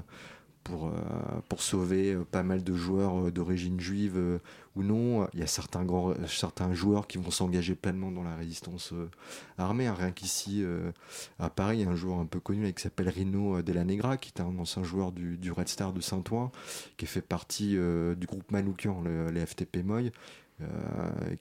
pour, 0.64 0.88
euh, 0.88 0.92
pour 1.50 1.62
sauver 1.62 2.14
euh, 2.14 2.24
pas 2.24 2.44
mal 2.44 2.64
de 2.64 2.74
joueurs 2.74 3.28
euh, 3.28 3.32
d'origine 3.32 3.80
juive 3.80 4.40
ou 4.76 4.84
non. 4.84 5.28
Il 5.34 5.40
y 5.40 5.44
a 5.44 5.48
certains, 5.48 5.84
grands, 5.84 6.14
certains 6.28 6.74
joueurs 6.74 7.08
qui 7.08 7.18
vont 7.18 7.32
s'engager 7.32 7.76
pleinement 7.76 8.12
dans 8.12 8.24
la 8.24 8.36
résistance 8.36 8.94
armée. 9.58 9.88
hein. 9.88 9.94
Rien 9.94 10.12
qu'ici, 10.12 10.66
à 11.38 11.50
Paris, 11.50 11.78
il 11.80 11.84
y 11.84 11.86
a 11.88 11.90
un 11.92 11.96
joueur 11.96 12.18
un 12.18 12.26
peu 12.26 12.40
connu 12.40 12.72
qui 12.74 12.82
s'appelle 12.82 13.10
Rino 13.10 13.62
Della 13.62 13.84
Negra, 13.84 14.18
qui 14.18 14.32
est 14.36 14.42
un 14.42 14.58
ancien 14.58 14.84
joueur 14.84 15.12
du, 15.12 15.38
du 15.38 15.52
Red 15.52 15.68
Star 15.68 15.94
de 15.94 16.02
Saint-Ouen, 16.02 16.52
qui 16.98 17.06
fait 17.06 17.22
partie 17.22 17.76
du 18.18 18.26
groupe 18.26 18.52
Manoukian, 18.52 19.02
le, 19.02 19.30
les 19.30 19.46
FTP 19.46 19.84
Moy. 19.84 20.12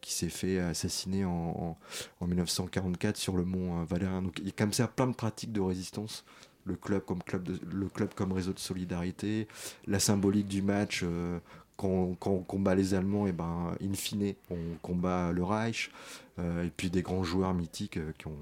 qui 0.03 0.13
s'est 0.13 0.29
fait 0.29 0.59
assassiner 0.59 1.25
en, 1.25 1.31
en, 1.31 1.79
en 2.21 2.27
1944 2.27 3.17
sur 3.17 3.37
le 3.37 3.45
mont 3.45 3.83
Valérien. 3.85 4.21
Donc 4.21 4.39
il 4.41 4.47
y 4.47 4.51
a 4.51 4.53
comme 4.53 4.73
ça 4.75 4.89
plein 4.89 5.07
de 5.07 5.15
pratiques 5.15 5.53
de 5.53 5.61
résistance. 5.61 6.25
Le 6.65 6.77
club 6.77 7.03
comme 7.05 7.23
club, 7.23 7.43
de- 7.43 7.59
le 7.75 7.89
club 7.89 8.15
comme 8.15 8.33
réseau 8.33 8.53
de 8.53 8.59
solidarité, 8.59 9.49
la 9.87 9.99
symbolique 9.99 10.47
du 10.49 10.63
match. 10.63 11.01
euh, 11.05 11.39
quand, 11.77 12.15
quand 12.21 12.31
on 12.31 12.43
combat 12.43 12.75
les 12.77 12.95
Allemands, 12.95 13.27
et 13.27 13.33
ben, 13.33 13.75
in 13.83 13.95
fine, 13.95 14.35
on 14.51 14.57
combat 14.83 15.33
le 15.33 15.43
Reich. 15.43 15.91
euh, 16.39 16.65
et 16.65 16.71
puis 16.71 16.89
des 16.91 17.03
grands 17.03 17.25
joueurs 17.25 17.53
mythiques 17.55 17.97
euh, 17.97 18.13
qui, 18.19 18.27
ont, 18.29 18.37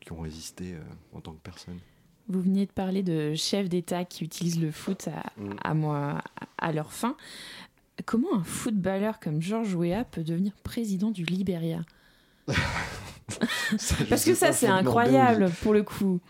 qui 0.00 0.12
ont 0.12 0.20
résisté 0.20 0.74
en 1.14 1.20
tant 1.20 1.32
que 1.32 1.40
personne. 1.42 1.78
Vous 2.28 2.40
veniez 2.42 2.66
de 2.66 2.70
parler 2.72 3.02
de 3.02 3.34
chefs 3.34 3.68
d'État 3.68 4.04
qui 4.04 4.24
utilisent 4.24 4.60
le 4.60 4.70
foot 4.70 5.08
à, 5.08 5.32
Mm. 5.40 5.50
à, 5.62 5.74
moi, 5.74 6.20
à 6.58 6.72
leur 6.72 6.92
fin. 6.92 7.16
Comment 8.06 8.34
un 8.34 8.44
footballeur 8.44 9.20
comme 9.20 9.40
Georges 9.40 9.74
Weah 9.74 10.04
peut 10.04 10.24
devenir 10.24 10.52
président 10.64 11.10
du 11.10 11.24
Ça, 13.78 13.96
je 13.98 14.04
Parce 14.04 14.24
que 14.24 14.34
ça, 14.34 14.52
c'est 14.52 14.66
incroyable 14.66 15.50
pour 15.62 15.72
le 15.72 15.82
coup. 15.82 16.20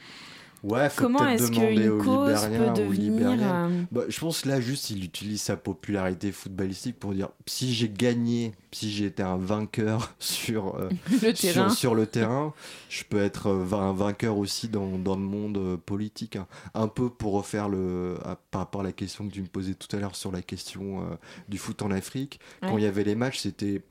Ouais, 0.65 0.89
faut 0.89 1.03
Comment 1.03 1.29
est-ce 1.29 1.51
demander 1.51 1.75
qu'une 1.75 1.89
aux 1.91 1.99
cause 2.03 2.29
Libériens 2.47 2.73
peut 2.73 2.83
devenir. 2.83 3.39
Euh, 3.43 3.83
Bah, 3.93 4.01
je 4.09 4.19
pense 4.19 4.47
là 4.47 4.61
juste 4.61 4.89
il 4.91 5.05
utilise 5.05 5.43
sa 5.43 5.57
popularité 5.57 6.33
footballistique 6.33 6.99
pour 6.99 7.13
dire 7.13 7.29
si 7.47 7.75
j'ai 7.75 7.89
gagné, 7.91 8.53
si 8.73 8.91
j'ai 8.91 9.05
été 9.07 9.23
un 9.23 9.37
vainqueur 9.37 10.15
sur, 10.19 10.77
euh, 10.77 10.89
le 11.23 11.35
sur, 11.71 11.95
le 11.95 12.07
terrain, 12.07 12.55
je 12.89 13.05
peux 13.05 13.21
être 13.23 13.49
euh, 13.49 13.77
un 13.77 13.93
vainqueur 13.93 14.39
aussi 14.39 14.69
dans, 14.69 14.99
dans 14.99 15.17
le 15.17 15.23
monde 15.23 15.59
euh, 15.59 15.77
politique. 15.77 16.37
hein. 16.37 16.47
Un 16.73 16.89
peu 16.89 17.11
pour 17.11 17.35
refaire 17.35 17.69
le 17.69 18.17
à- 18.25 18.37
par 18.51 18.63
rapport 18.63 18.81
à 18.81 18.85
la 18.85 18.93
question 18.93 19.29
que 19.29 19.33
tu 19.35 19.43
me 19.43 19.47
posais 19.49 19.75
tout 19.75 19.95
à 19.95 20.01
l'heure 20.01 20.17
sur 20.17 20.33
la 20.33 20.41
question 20.43 21.05
du 21.49 21.59
foot 21.59 21.83
en 21.83 21.91
Afrique. 21.91 22.41
Quand 22.63 22.79
il 22.79 22.85
y 22.85 22.87
avait 22.87 23.05
les 23.05 23.15
matchs, 23.15 23.41
c'était 23.41 23.83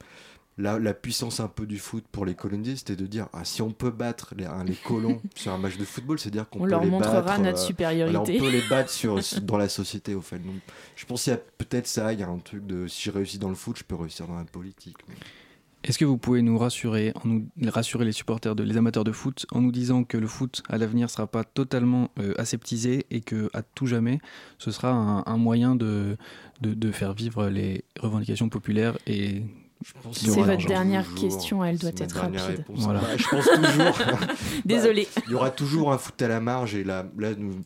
la, 0.57 0.77
la 0.77 0.93
puissance 0.93 1.39
un 1.39 1.47
peu 1.47 1.65
du 1.65 1.79
foot 1.79 2.03
pour 2.11 2.25
les 2.25 2.35
colonisés, 2.35 2.75
c'était 2.75 2.95
de 2.95 3.07
dire 3.07 3.27
ah, 3.33 3.43
si 3.43 3.61
on 3.61 3.71
peut 3.71 3.89
battre 3.89 4.33
les, 4.37 4.45
hein, 4.45 4.63
les 4.65 4.75
colons 4.75 5.19
sur 5.35 5.51
un 5.51 5.57
match 5.57 5.77
de 5.77 5.85
football, 5.85 6.19
c'est 6.19 6.29
dire 6.29 6.47
qu'on 6.49 6.59
On 6.59 6.63
peut 6.63 6.69
leur 6.69 6.83
les 6.83 6.89
montrera 6.91 7.21
battre, 7.21 7.41
notre 7.41 7.57
euh, 7.59 7.65
supériorité. 7.65 8.09
alors, 8.15 8.29
on 8.29 8.37
peut 8.39 8.51
les 8.51 8.67
battre 8.69 8.89
sur, 8.91 9.19
dans 9.41 9.57
la 9.57 9.69
société, 9.69 10.13
au 10.13 10.21
fait. 10.21 10.37
Donc, 10.39 10.55
je 10.95 11.05
pense 11.05 11.23
qu'il 11.23 11.31
y 11.31 11.35
a 11.35 11.39
peut-être 11.57 11.87
ça, 11.87 12.13
il 12.13 12.19
y 12.19 12.23
a 12.23 12.27
un 12.29 12.37
truc 12.37 12.65
de 12.67 12.87
si 12.87 13.01
je 13.03 13.11
réussis 13.11 13.39
dans 13.39 13.49
le 13.49 13.55
foot, 13.55 13.77
je 13.79 13.83
peux 13.83 13.95
réussir 13.95 14.27
dans 14.27 14.35
la 14.37 14.43
politique. 14.45 14.97
Mais- 15.09 15.15
Est-ce 15.85 15.97
que 15.97 16.05
vous 16.05 16.17
pouvez 16.17 16.41
nous 16.43 16.57
rassurer, 16.59 17.11
en 17.15 17.27
nous, 17.27 17.47
rassurer 17.67 18.05
les 18.05 18.11
supporters, 18.11 18.55
de, 18.55 18.61
les 18.63 18.77
amateurs 18.77 19.03
de 19.03 19.11
foot, 19.11 19.47
en 19.51 19.59
nous 19.59 19.71
disant 19.71 20.03
que 20.03 20.17
le 20.17 20.27
foot 20.27 20.61
à 20.69 20.77
l'avenir 20.77 21.09
sera 21.09 21.25
pas 21.27 21.43
totalement 21.43 22.11
euh, 22.19 22.33
aseptisé 22.37 23.05
et 23.09 23.21
que 23.21 23.49
à 23.53 23.63
tout 23.63 23.87
jamais, 23.87 24.19
ce 24.59 24.69
sera 24.71 24.91
un, 24.91 25.23
un 25.25 25.37
moyen 25.37 25.75
de, 25.75 26.15
de, 26.61 26.73
de 26.75 26.91
faire 26.91 27.13
vivre 27.13 27.47
les 27.49 27.83
revendications 27.99 28.47
populaires 28.49 28.97
et 29.07 29.41
C'est 30.11 30.27
votre 30.29 30.53
toujours- 30.55 30.67
dernière 30.67 31.13
question, 31.15 31.63
elle 31.63 31.77
doit 31.77 31.91
être 31.97 32.15
rapide. 32.17 32.39
réponse. 32.39 32.79
Voilà. 32.79 32.99
Bah, 33.01 33.07
je 33.17 33.27
pense 33.27 33.45
toujours. 33.45 34.17
Désolé. 34.65 35.07
Il 35.27 35.31
y 35.31 35.35
aura 35.35 35.51
toujours 35.51 35.91
un 35.93 35.97
foot 35.97 36.21
à 36.21 36.27
la 36.27 36.39
marge 36.39 36.75
et 36.75 36.83
là, 36.83 37.05
là 37.17 37.33
nous- 37.37 37.61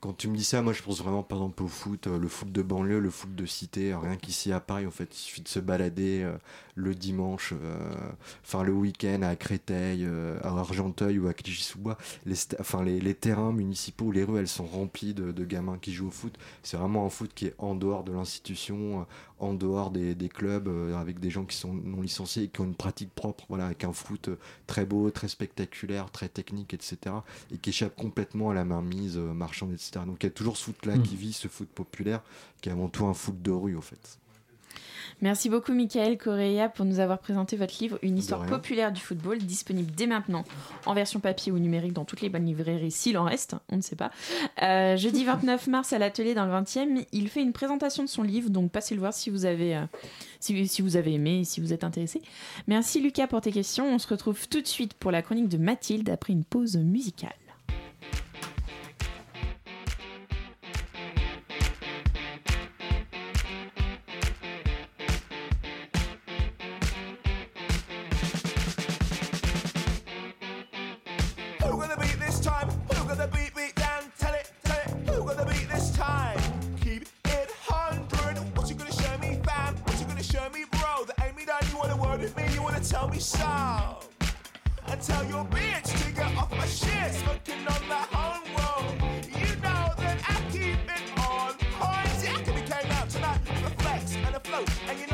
quand 0.00 0.12
tu 0.16 0.26
me 0.26 0.36
dis 0.36 0.42
ça, 0.42 0.62
moi 0.62 0.72
je 0.72 0.82
pense 0.82 1.00
vraiment 1.00 1.22
par 1.22 1.38
exemple 1.38 1.62
au 1.62 1.68
foot, 1.68 2.08
euh, 2.08 2.18
le 2.18 2.26
foot 2.26 2.50
de 2.50 2.60
banlieue, 2.62 2.98
le 2.98 3.10
foot 3.10 3.32
de 3.36 3.46
cité, 3.46 3.94
rien 3.94 4.16
qu'ici 4.16 4.52
à 4.52 4.58
Paris 4.58 4.84
en 4.86 4.90
fait, 4.90 5.08
il 5.14 5.18
suffit 5.18 5.42
de 5.42 5.48
se 5.48 5.60
balader 5.60 6.22
euh, 6.24 6.32
le 6.74 6.94
dimanche, 6.94 7.52
euh, 7.52 7.94
enfin 8.44 8.62
le 8.62 8.72
week-end 8.72 9.20
à 9.22 9.36
Créteil, 9.36 10.04
euh, 10.04 10.38
à 10.42 10.48
Argenteuil 10.48 11.18
ou 11.18 11.28
à 11.28 11.34
Clichy-sous-Bois, 11.34 11.98
les, 12.24 12.34
enfin, 12.60 12.82
les, 12.82 12.98
les 13.00 13.14
terrains 13.14 13.52
municipaux, 13.52 14.10
les 14.10 14.24
rues, 14.24 14.38
elles 14.38 14.48
sont 14.48 14.64
remplies 14.66 15.12
de, 15.14 15.32
de 15.32 15.44
gamins 15.44 15.78
qui 15.78 15.92
jouent 15.92 16.08
au 16.08 16.12
foot. 16.12 16.38
C'est 16.62 16.76
vraiment 16.76 17.04
un 17.04 17.10
foot 17.10 17.30
qui 17.34 17.46
est 17.46 17.54
en 17.58 17.74
dehors 17.74 18.04
de 18.04 18.12
l'institution, 18.12 19.00
euh, 19.00 19.04
en 19.38 19.54
dehors 19.54 19.90
des, 19.90 20.14
des 20.14 20.28
clubs, 20.28 20.68
avec 20.96 21.18
des 21.18 21.28
gens 21.28 21.44
qui 21.44 21.56
sont 21.56 21.74
non 21.74 22.00
licenciés 22.00 22.44
et 22.44 22.48
qui 22.48 22.60
ont 22.60 22.64
une 22.64 22.76
pratique 22.76 23.12
propre, 23.12 23.44
voilà, 23.48 23.66
avec 23.66 23.82
un 23.82 23.92
foot 23.92 24.30
très 24.68 24.86
beau, 24.86 25.10
très 25.10 25.26
spectaculaire, 25.26 26.12
très 26.12 26.28
technique, 26.28 26.74
etc. 26.74 26.96
Et 27.52 27.58
qui 27.58 27.70
échappe 27.70 27.96
complètement 27.96 28.50
à 28.50 28.54
la 28.54 28.64
mainmise 28.64 29.16
marchande, 29.18 29.72
etc. 29.72 30.00
Donc 30.06 30.18
il 30.22 30.26
y 30.26 30.28
a 30.28 30.30
toujours 30.30 30.56
ce 30.56 30.66
foot-là 30.66 30.96
Mm. 30.96 31.02
qui 31.02 31.16
vit, 31.16 31.32
ce 31.32 31.48
foot 31.48 31.68
populaire, 31.68 32.22
qui 32.60 32.68
est 32.68 32.72
avant 32.72 32.88
tout 32.88 33.06
un 33.06 33.14
foot 33.14 33.40
de 33.42 33.50
rue, 33.50 33.74
au 33.74 33.80
fait. 33.80 34.18
Merci 35.22 35.48
beaucoup, 35.48 35.72
Michael 35.72 36.18
Correa, 36.18 36.68
pour 36.68 36.84
nous 36.84 36.98
avoir 36.98 37.20
présenté 37.20 37.56
votre 37.56 37.74
livre 37.80 37.96
Une 38.02 38.18
histoire 38.18 38.44
populaire 38.44 38.90
du 38.90 39.00
football, 39.00 39.38
disponible 39.38 39.92
dès 39.96 40.08
maintenant 40.08 40.42
en 40.84 40.94
version 40.94 41.20
papier 41.20 41.52
ou 41.52 41.60
numérique 41.60 41.92
dans 41.92 42.04
toutes 42.04 42.22
les 42.22 42.28
bonnes 42.28 42.44
librairies, 42.44 42.90
s'il 42.90 43.16
en 43.16 43.22
reste, 43.22 43.54
on 43.68 43.76
ne 43.76 43.82
sait 43.82 43.94
pas. 43.94 44.10
Euh, 44.62 44.96
jeudi 44.96 45.24
29 45.32 45.68
mars 45.68 45.92
à 45.92 46.00
l'atelier 46.00 46.34
dans 46.34 46.44
le 46.44 46.52
20e, 46.52 47.06
il 47.12 47.28
fait 47.28 47.40
une 47.40 47.52
présentation 47.52 48.02
de 48.02 48.08
son 48.08 48.24
livre, 48.24 48.50
donc 48.50 48.72
passez 48.72 48.96
le 48.96 49.00
voir 49.00 49.14
si 49.14 49.30
vous 49.30 49.44
avez, 49.44 49.76
euh, 49.76 49.84
si, 50.40 50.66
si 50.66 50.82
vous 50.82 50.96
avez 50.96 51.12
aimé 51.12 51.38
et 51.38 51.44
si 51.44 51.60
vous 51.60 51.72
êtes 51.72 51.84
intéressé. 51.84 52.20
Merci 52.66 53.00
Lucas 53.00 53.28
pour 53.28 53.40
tes 53.40 53.52
questions. 53.52 53.86
On 53.94 54.00
se 54.00 54.08
retrouve 54.08 54.48
tout 54.48 54.60
de 54.60 54.66
suite 54.66 54.94
pour 54.94 55.12
la 55.12 55.22
chronique 55.22 55.48
de 55.48 55.56
Mathilde 55.56 56.10
après 56.10 56.32
une 56.32 56.42
pause 56.42 56.76
musicale. 56.76 57.30
Wanna 82.72 82.84
tell 82.84 83.08
me 83.08 83.18
so? 83.18 83.98
And 84.86 85.00
tell 85.00 85.24
your 85.26 85.44
bitch 85.44 86.04
to 86.04 86.12
get 86.12 86.36
off 86.36 86.50
my 86.50 86.66
shit. 86.66 87.12
Smoking 87.12 87.66
on 87.68 87.88
the 87.88 88.02
home 88.14 88.48
road. 88.56 89.26
You 89.26 89.54
know 89.56 89.84
that 90.02 90.18
I 90.28 90.40
keep 90.50 90.78
it 90.96 91.18
on 91.18 91.54
point. 91.78 92.08
See, 92.18 92.28
I 92.28 92.42
can 92.42 92.54
be 92.54 92.62
came 92.62 92.90
out 92.92 93.10
tonight 93.10 93.40
with 93.62 93.80
flex 93.82 94.16
and 94.16 94.34
a 94.34 94.40
float. 94.40 94.68
And 94.88 94.98
you 94.98 95.06
know 95.06 95.11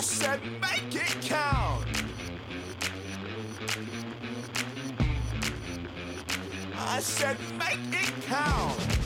I 0.00 0.02
said, 0.02 0.40
make 0.62 0.94
it 0.94 1.20
count. 1.20 1.84
I 6.74 7.00
said, 7.00 7.36
make 7.58 8.02
it 8.02 8.10
count. 8.24 8.99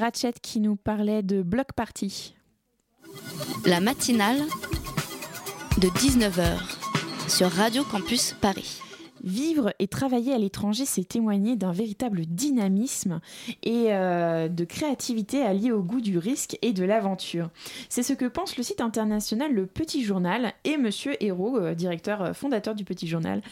Ratchet 0.00 0.32
qui 0.40 0.60
nous 0.60 0.76
parlait 0.76 1.22
de 1.22 1.42
Block 1.42 1.74
Party. 1.76 2.34
La 3.66 3.80
matinale 3.80 4.40
de 5.78 5.88
19h 5.88 6.58
sur 7.28 7.50
Radio 7.50 7.84
Campus 7.84 8.34
Paris. 8.40 8.80
Vivre 9.22 9.74
et 9.78 9.86
travailler 9.86 10.32
à 10.32 10.38
l'étranger, 10.38 10.84
c'est 10.86 11.04
témoigner 11.04 11.56
d'un 11.56 11.72
véritable 11.72 12.24
dynamisme 12.26 13.20
et 13.62 13.86
euh, 13.88 14.48
de 14.48 14.64
créativité 14.64 15.42
alliée 15.42 15.72
au 15.72 15.82
goût 15.82 16.00
du 16.00 16.16
risque 16.16 16.56
et 16.62 16.72
de 16.72 16.84
l'aventure. 16.84 17.50
C'est 17.88 18.02
ce 18.02 18.12
que 18.12 18.24
pense 18.24 18.56
le 18.56 18.62
site 18.62 18.80
international 18.80 19.52
Le 19.52 19.66
Petit 19.66 20.02
Journal 20.02 20.52
et 20.64 20.76
Monsieur 20.78 21.22
Hérault, 21.22 21.58
euh, 21.58 21.74
directeur 21.74 22.22
euh, 22.22 22.32
fondateur 22.32 22.74
du 22.74 22.84
Petit 22.84 23.06
Journal. 23.06 23.42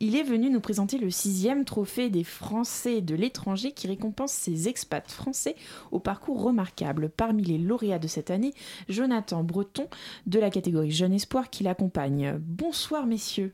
Il 0.00 0.16
est 0.16 0.22
venu 0.22 0.48
nous 0.50 0.60
présenter 0.60 0.96
le 0.98 1.10
sixième 1.10 1.64
trophée 1.64 2.08
des 2.08 2.24
Français 2.24 3.00
de 3.02 3.14
l'étranger 3.14 3.72
qui 3.72 3.86
récompense 3.86 4.32
ces 4.32 4.68
expats 4.68 5.10
français 5.10 5.56
au 5.90 5.98
parcours 5.98 6.42
remarquable. 6.42 7.10
Parmi 7.10 7.42
les 7.44 7.58
lauréats 7.58 7.98
de 7.98 8.08
cette 8.08 8.30
année, 8.30 8.54
Jonathan 8.88 9.44
Breton 9.44 9.88
de 10.26 10.38
la 10.38 10.50
catégorie 10.50 10.90
Jeune 10.90 11.12
Espoir 11.12 11.50
qui 11.50 11.64
l'accompagne. 11.64 12.38
Bonsoir 12.40 13.06
messieurs. 13.06 13.52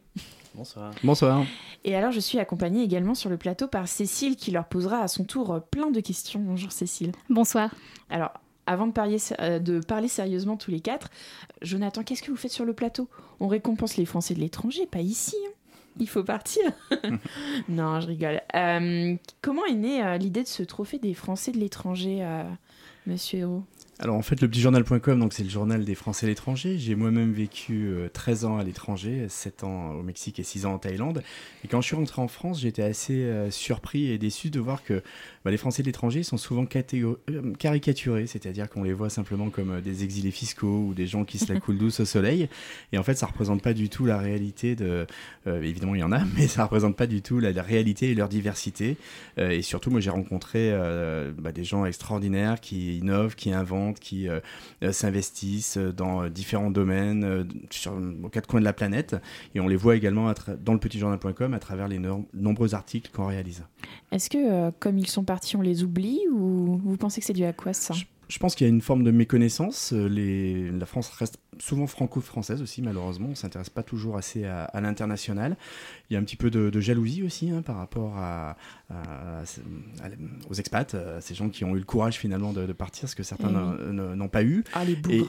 Bonsoir. 0.54 0.92
Bonsoir. 1.02 1.44
Et 1.84 1.96
alors, 1.96 2.12
je 2.12 2.20
suis 2.20 2.38
accompagnée 2.38 2.82
également 2.82 3.14
sur 3.14 3.28
le 3.28 3.36
plateau 3.36 3.66
par 3.66 3.88
Cécile 3.88 4.36
qui 4.36 4.50
leur 4.52 4.66
posera 4.66 4.98
à 5.00 5.08
son 5.08 5.24
tour 5.24 5.52
euh, 5.52 5.60
plein 5.60 5.90
de 5.90 6.00
questions. 6.00 6.40
Bonjour 6.40 6.70
Cécile. 6.70 7.12
Bonsoir. 7.28 7.70
Alors, 8.08 8.32
avant 8.66 8.86
de 8.86 8.92
parler, 8.92 9.18
euh, 9.40 9.58
de 9.58 9.80
parler 9.80 10.08
sérieusement 10.08 10.56
tous 10.56 10.70
les 10.70 10.80
quatre, 10.80 11.10
Jonathan, 11.60 12.02
qu'est-ce 12.04 12.22
que 12.22 12.30
vous 12.30 12.36
faites 12.36 12.52
sur 12.52 12.64
le 12.64 12.72
plateau? 12.72 13.08
On 13.40 13.48
récompense 13.48 13.96
les 13.96 14.06
Français 14.06 14.34
de 14.34 14.40
l'étranger, 14.40 14.86
pas 14.86 15.00
ici. 15.00 15.36
hein. 15.46 15.50
Il 16.00 16.08
faut 16.08 16.24
partir. 16.24 16.62
non, 17.68 18.00
je 18.00 18.06
rigole. 18.08 18.40
Euh, 18.54 19.14
comment 19.42 19.64
est 19.66 19.74
née 19.74 20.02
euh, 20.04 20.16
l'idée 20.18 20.42
de 20.42 20.48
ce 20.48 20.62
trophée 20.64 20.98
des 20.98 21.14
Français 21.14 21.52
de 21.52 21.58
l'étranger, 21.58 22.18
euh, 22.22 22.42
Monsieur 23.06 23.38
Hérault? 23.40 23.62
Alors 24.00 24.16
en 24.16 24.22
fait, 24.22 24.40
le 24.40 24.48
petitjournal.com, 24.48 25.20
donc 25.20 25.32
c'est 25.32 25.44
le 25.44 25.50
journal 25.50 25.84
des 25.84 25.94
Français 25.94 26.26
à 26.26 26.28
l'étranger. 26.28 26.78
J'ai 26.78 26.96
moi-même 26.96 27.32
vécu 27.32 27.86
euh, 27.86 28.08
13 28.12 28.44
ans 28.44 28.58
à 28.58 28.64
l'étranger, 28.64 29.26
7 29.28 29.62
ans 29.62 29.92
au 29.92 30.02
Mexique 30.02 30.40
et 30.40 30.42
6 30.42 30.66
ans 30.66 30.74
en 30.74 30.78
Thaïlande. 30.78 31.22
Et 31.64 31.68
quand 31.68 31.80
je 31.80 31.86
suis 31.86 31.96
rentré 31.96 32.20
en 32.20 32.26
France, 32.26 32.60
j'étais 32.60 32.82
assez 32.82 33.22
euh, 33.22 33.52
surpris 33.52 34.10
et 34.10 34.18
déçu 34.18 34.50
de 34.50 34.58
voir 34.58 34.82
que 34.82 35.02
bah, 35.44 35.50
les 35.50 35.58
Français 35.58 35.82
de 35.82 35.86
l'étranger 35.86 36.22
sont 36.22 36.38
souvent 36.38 36.66
euh, 36.74 37.52
caricaturés, 37.58 38.26
c'est-à-dire 38.26 38.70
qu'on 38.70 38.82
les 38.82 38.94
voit 38.94 39.10
simplement 39.10 39.50
comme 39.50 39.72
euh, 39.72 39.80
des 39.82 40.02
exilés 40.02 40.30
fiscaux 40.30 40.86
ou 40.88 40.94
des 40.94 41.06
gens 41.06 41.24
qui 41.24 41.38
se 41.38 41.52
la 41.52 41.60
coulent 41.60 41.76
douce 41.76 42.00
au 42.00 42.06
soleil. 42.06 42.48
Et 42.92 42.98
en 42.98 43.02
fait, 43.02 43.14
ça 43.14 43.26
représente 43.26 43.62
pas 43.62 43.74
du 43.74 43.90
tout 43.90 44.06
la 44.06 44.16
réalité 44.16 44.74
de. 44.74 45.06
euh, 45.46 45.62
évidemment, 45.62 45.94
il 45.94 46.00
y 46.00 46.02
en 46.02 46.12
a, 46.12 46.20
mais 46.36 46.48
ça 46.48 46.62
représente 46.62 46.96
pas 46.96 47.06
du 47.06 47.20
tout 47.20 47.40
la, 47.40 47.50
réalité 47.62 48.10
et 48.10 48.14
leur 48.14 48.30
diversité. 48.30 48.96
Euh, 49.38 49.50
et 49.50 49.60
surtout, 49.60 49.90
moi, 49.90 50.00
j'ai 50.00 50.08
rencontré 50.08 50.70
euh, 50.72 51.30
bah, 51.36 51.52
des 51.52 51.64
gens 51.64 51.84
extraordinaires 51.84 52.58
qui 52.62 52.96
innovent, 52.96 53.34
qui 53.34 53.52
inventent, 53.52 53.83
qui 53.92 54.28
euh, 54.28 54.40
euh, 54.82 54.92
s'investissent 54.92 55.76
dans 55.76 56.22
euh, 56.22 56.28
différents 56.30 56.70
domaines 56.70 57.46
sur, 57.70 57.92
aux 58.22 58.28
quatre 58.28 58.46
coins 58.46 58.60
de 58.60 58.64
la 58.64 58.72
planète. 58.72 59.16
Et 59.54 59.60
on 59.60 59.68
les 59.68 59.76
voit 59.76 59.96
également 59.96 60.32
dans 60.64 60.72
le 60.72 60.78
petitjournal.com 60.78 61.54
à 61.54 61.58
travers 61.58 61.88
les 61.88 61.98
no- 61.98 62.26
nombreux 62.32 62.74
articles 62.74 63.10
qu'on 63.12 63.26
réalise. 63.26 63.64
Est-ce 64.12 64.30
que, 64.30 64.70
comme 64.80 64.98
ils 64.98 65.08
sont 65.08 65.24
partis, 65.24 65.56
on 65.56 65.62
les 65.62 65.82
oublie 65.82 66.20
ou 66.32 66.80
vous 66.84 66.96
pensez 66.96 67.20
que 67.20 67.26
c'est 67.26 67.32
dû 67.32 67.44
à 67.44 67.52
quoi 67.52 67.72
ça? 67.72 67.94
Je 68.26 68.38
pense 68.38 68.54
qu'il 68.54 68.66
y 68.66 68.70
a 68.70 68.72
une 68.72 68.80
forme 68.80 69.04
de 69.04 69.10
méconnaissance. 69.10 69.92
Les... 69.92 70.70
La 70.70 70.86
France 70.86 71.10
reste 71.10 71.38
souvent 71.58 71.86
franco-française 71.86 72.62
aussi, 72.62 72.80
malheureusement. 72.80 73.26
On 73.26 73.30
ne 73.30 73.34
s'intéresse 73.36 73.68
pas 73.68 73.82
toujours 73.82 74.16
assez 74.16 74.46
à, 74.46 74.64
à 74.64 74.80
l'international. 74.80 75.56
Il 76.10 76.14
y 76.14 76.16
a 76.16 76.20
un 76.20 76.24
petit 76.24 76.36
peu 76.36 76.50
de, 76.50 76.70
de 76.70 76.80
jalousie 76.80 77.22
aussi 77.22 77.50
hein, 77.50 77.62
par 77.62 77.76
rapport 77.76 78.16
à, 78.18 78.56
à- 78.90 79.40
à- 79.40 79.42
aux 80.50 80.54
expats, 80.54 80.94
à 80.94 81.20
ces 81.20 81.34
gens 81.34 81.48
qui 81.48 81.64
ont 81.64 81.74
eu 81.74 81.78
le 81.78 81.84
courage 81.84 82.18
finalement 82.18 82.52
de, 82.52 82.66
de 82.66 82.72
partir, 82.72 83.08
ce 83.08 83.16
que 83.16 83.22
certains 83.22 83.48
Eh 83.88 83.92
n'ont- 83.92 84.28
pas 84.28 84.42
eu. 84.44 84.64
Ah, 84.74 84.84
les 84.84 84.98
et, 85.10 85.24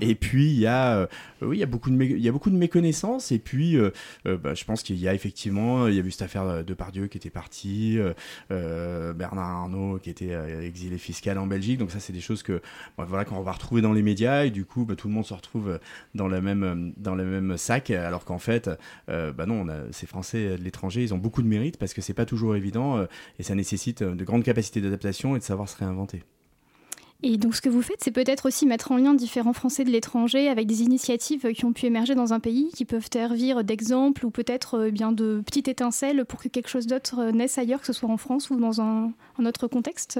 et 0.00 0.14
puis, 0.14 0.46
il 0.50 0.58
y, 0.58 0.66
a, 0.66 0.96
euh, 0.96 1.06
oui, 1.42 1.56
il, 1.56 1.60
y 1.60 1.62
a 1.62 1.66
beaucoup 1.66 1.90
de 1.90 2.02
il 2.02 2.18
y 2.20 2.28
a 2.28 2.32
beaucoup 2.32 2.50
de 2.50 2.56
méconnaissance. 2.56 3.32
Et 3.32 3.38
puis, 3.38 3.76
euh, 3.76 3.90
euh, 4.26 4.36
bah, 4.36 4.54
je 4.54 4.64
pense 4.64 4.82
qu'il 4.82 4.96
y 4.98 5.08
a 5.08 5.14
effectivement, 5.14 5.86
il 5.88 5.94
y 5.94 5.98
a 6.00 6.02
eu 6.02 6.10
cette 6.10 6.22
affaire 6.22 6.64
de 6.64 6.74
Pardieu 6.74 7.06
qui 7.06 7.16
était 7.18 7.30
parti, 7.30 7.98
euh, 7.98 8.12
euh, 8.50 9.12
Bernard 9.12 9.48
Arnault 9.62 9.98
qui 10.02 10.10
était 10.10 10.32
euh, 10.32 10.62
exilé 10.62 10.98
fiscal 10.98 11.38
en 11.38 11.46
Belgique. 11.46 11.78
Donc 11.78 11.90
ça, 11.90 12.00
c'est 12.00 12.12
des 12.12 12.20
choses 12.20 12.42
que 12.42 12.60
bah, 12.98 13.04
voilà 13.08 13.24
qu'on 13.24 13.40
va 13.42 13.52
retrouver 13.52 13.82
dans 13.82 13.92
les 13.92 14.02
médias 14.02 14.44
et 14.44 14.50
du 14.50 14.64
coup, 14.64 14.84
bah, 14.84 14.96
tout 14.96 15.08
le 15.08 15.14
monde 15.14 15.24
se 15.26 15.34
retrouve 15.34 15.78
dans 16.14 16.28
le 16.28 16.40
même 16.40 16.62
euh, 16.62 16.90
dans 16.96 17.14
le 17.14 17.24
même 17.24 17.56
sac, 17.56 17.90
alors 17.90 18.24
qu'en 18.24 18.38
fait, 18.38 18.70
euh, 19.08 19.32
bah 19.32 19.46
non, 19.46 19.62
on 19.62 19.68
a, 19.68 19.92
ces 19.92 20.06
Français 20.10 20.58
de 20.58 20.62
l'étranger, 20.62 21.02
ils 21.02 21.14
ont 21.14 21.18
beaucoup 21.18 21.40
de 21.40 21.46
mérite 21.46 21.76
parce 21.76 21.94
que 21.94 22.00
c'est 22.00 22.14
pas 22.14 22.26
toujours 22.26 22.56
évident 22.56 22.98
euh, 22.98 23.06
et 23.38 23.44
ça 23.44 23.54
nécessite 23.54 24.02
euh, 24.02 24.16
de 24.16 24.24
grandes 24.24 24.42
capacités 24.42 24.80
d'adaptation 24.80 25.36
et 25.36 25.38
de 25.38 25.44
savoir 25.44 25.68
se 25.68 25.76
réinventer. 25.76 26.24
Et 27.22 27.36
donc 27.36 27.54
ce 27.54 27.60
que 27.60 27.68
vous 27.68 27.82
faites, 27.82 28.02
c'est 28.02 28.10
peut-être 28.10 28.46
aussi 28.46 28.66
mettre 28.66 28.92
en 28.92 28.96
lien 28.96 29.14
différents 29.14 29.52
Français 29.52 29.84
de 29.84 29.90
l'étranger 29.90 30.48
avec 30.48 30.66
des 30.66 30.82
initiatives 30.82 31.52
qui 31.52 31.64
ont 31.64 31.72
pu 31.72 31.86
émerger 31.86 32.14
dans 32.14 32.32
un 32.32 32.40
pays, 32.40 32.70
qui 32.74 32.84
peuvent 32.84 33.06
servir 33.12 33.62
d'exemple 33.62 34.26
ou 34.26 34.30
peut-être 34.30 34.78
euh, 34.78 34.90
bien 34.90 35.12
de 35.12 35.42
petites 35.44 35.68
étincelles 35.68 36.24
pour 36.24 36.40
que 36.40 36.48
quelque 36.48 36.68
chose 36.68 36.86
d'autre 36.86 37.20
euh, 37.20 37.32
naisse 37.32 37.58
ailleurs, 37.58 37.80
que 37.80 37.86
ce 37.86 37.92
soit 37.92 38.08
en 38.08 38.16
France 38.16 38.50
ou 38.50 38.56
dans 38.58 38.80
un 38.80 39.12
autre 39.38 39.68
contexte? 39.68 40.18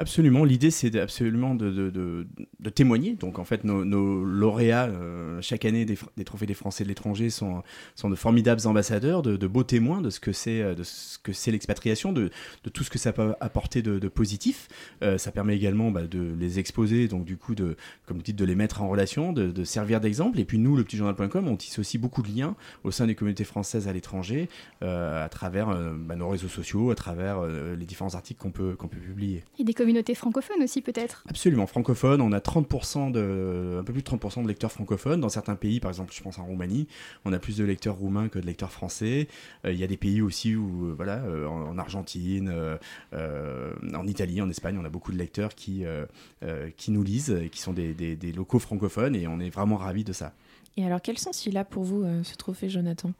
Absolument, 0.00 0.44
l'idée 0.44 0.70
c'est 0.70 0.98
absolument 0.98 1.54
de, 1.54 2.26
témoigner. 2.74 3.16
Donc 3.16 3.38
en 3.38 3.44
fait, 3.44 3.64
nos, 3.64 4.24
lauréats 4.24 4.86
euh, 4.86 5.42
chaque 5.42 5.66
année 5.66 5.84
des, 5.84 6.24
trophées 6.24 6.46
des 6.46 6.54
Français 6.54 6.84
de 6.84 6.88
l'étranger 6.88 7.28
sont, 7.28 7.62
de 8.02 8.14
formidables 8.14 8.66
ambassadeurs, 8.66 9.20
de, 9.20 9.46
beaux 9.46 9.62
témoins 9.62 10.00
de 10.00 10.08
ce 10.08 10.18
que 10.18 10.32
c'est 10.32 10.62
euh, 10.62 10.74
de 10.74 10.84
ce 10.84 11.18
que 11.18 11.34
c'est 11.34 11.50
l'expatriation, 11.50 12.14
de, 12.14 12.30
tout 12.72 12.82
ce 12.82 12.88
que 12.88 12.98
ça 12.98 13.12
peut 13.12 13.34
apporter 13.40 13.82
de, 13.82 14.08
positif. 14.08 14.68
Euh, 15.02 15.18
ça 15.18 15.32
permet 15.32 15.54
également 15.54 15.90
bah, 15.90 16.06
de 16.06 16.34
les 16.38 16.58
exposer, 16.58 17.06
donc 17.06 17.26
du 17.26 17.36
coup 17.36 17.54
de, 17.54 17.76
comme 18.06 18.22
titre, 18.22 18.38
de 18.38 18.46
les 18.46 18.54
mettre 18.54 18.80
en 18.80 18.88
relation, 18.88 19.34
de, 19.34 19.64
servir 19.64 20.00
d'exemple. 20.00 20.40
Et 20.40 20.46
puis 20.46 20.58
nous, 20.58 20.76
le 20.76 20.84
petitjournal.com, 20.84 21.46
on 21.46 21.56
tisse 21.56 21.78
aussi 21.78 21.98
beaucoup 21.98 22.22
de 22.22 22.28
liens 22.28 22.56
au 22.84 22.90
sein 22.90 23.06
des 23.06 23.14
communautés 23.14 23.44
françaises 23.44 23.86
à 23.86 23.92
l'étranger, 23.92 24.48
à 24.80 25.28
travers 25.30 25.66
bah, 25.98 26.16
nos 26.16 26.30
réseaux 26.30 26.48
sociaux, 26.48 26.90
à 26.90 26.94
travers 26.94 27.42
les 27.42 27.84
différents 27.84 28.14
articles 28.14 28.40
qu'on 28.40 28.50
peut 28.50 28.76
qu'on 28.76 28.88
peut 28.88 28.96
publier. 28.96 29.44
Et 29.58 29.64
des 29.64 29.74
communautés 29.90 30.14
francophones 30.14 30.62
aussi 30.62 30.82
peut-être? 30.82 31.24
Absolument, 31.28 31.66
francophone. 31.66 32.20
On 32.20 32.30
a 32.32 32.38
30% 32.38 33.10
de, 33.10 33.78
un 33.80 33.84
peu 33.84 33.92
plus 33.92 34.02
de 34.02 34.08
30% 34.08 34.42
de 34.42 34.48
lecteurs 34.48 34.70
francophones. 34.70 35.20
Dans 35.20 35.28
certains 35.28 35.56
pays, 35.56 35.80
par 35.80 35.90
exemple, 35.90 36.12
je 36.14 36.22
pense 36.22 36.38
en 36.38 36.44
Roumanie, 36.44 36.86
on 37.24 37.32
a 37.32 37.38
plus 37.40 37.56
de 37.56 37.64
lecteurs 37.64 37.96
roumains 37.96 38.28
que 38.28 38.38
de 38.38 38.46
lecteurs 38.46 38.70
français. 38.70 39.26
Euh, 39.64 39.72
Il 39.72 39.78
y 39.78 39.84
a 39.84 39.86
des 39.88 39.96
pays 39.96 40.22
aussi 40.22 40.54
où, 40.54 40.86
euh, 40.86 40.94
voilà, 40.94 41.24
euh, 41.24 41.46
en, 41.46 41.70
en 41.70 41.78
Argentine, 41.78 42.48
euh, 42.52 42.76
euh, 43.14 43.72
en 43.94 44.06
Italie, 44.06 44.40
en 44.40 44.48
Espagne, 44.48 44.78
on 44.80 44.84
a 44.84 44.88
beaucoup 44.90 45.10
de 45.12 45.18
lecteurs 45.18 45.54
qui, 45.56 45.84
euh, 45.84 46.06
euh, 46.44 46.70
qui 46.76 46.92
nous 46.92 47.02
lisent, 47.02 47.30
et 47.30 47.48
qui 47.48 47.60
sont 47.60 47.72
des, 47.72 47.92
des- 47.94 48.14
des 48.16 48.32
locaux 48.32 48.60
francophones, 48.60 49.16
et 49.16 49.26
on 49.26 49.40
est 49.40 49.50
vraiment 49.50 49.76
ravis 49.76 50.04
de 50.04 50.12
ça. 50.12 50.32
Et 50.76 50.84
alors, 50.86 51.02
quel 51.02 51.18
sens 51.18 51.46
il 51.46 51.56
a 51.56 51.64
pour 51.64 51.82
vous, 51.82 52.04
euh, 52.04 52.22
ce 52.22 52.36
trophée, 52.36 52.68
Jonathan? 52.68 53.12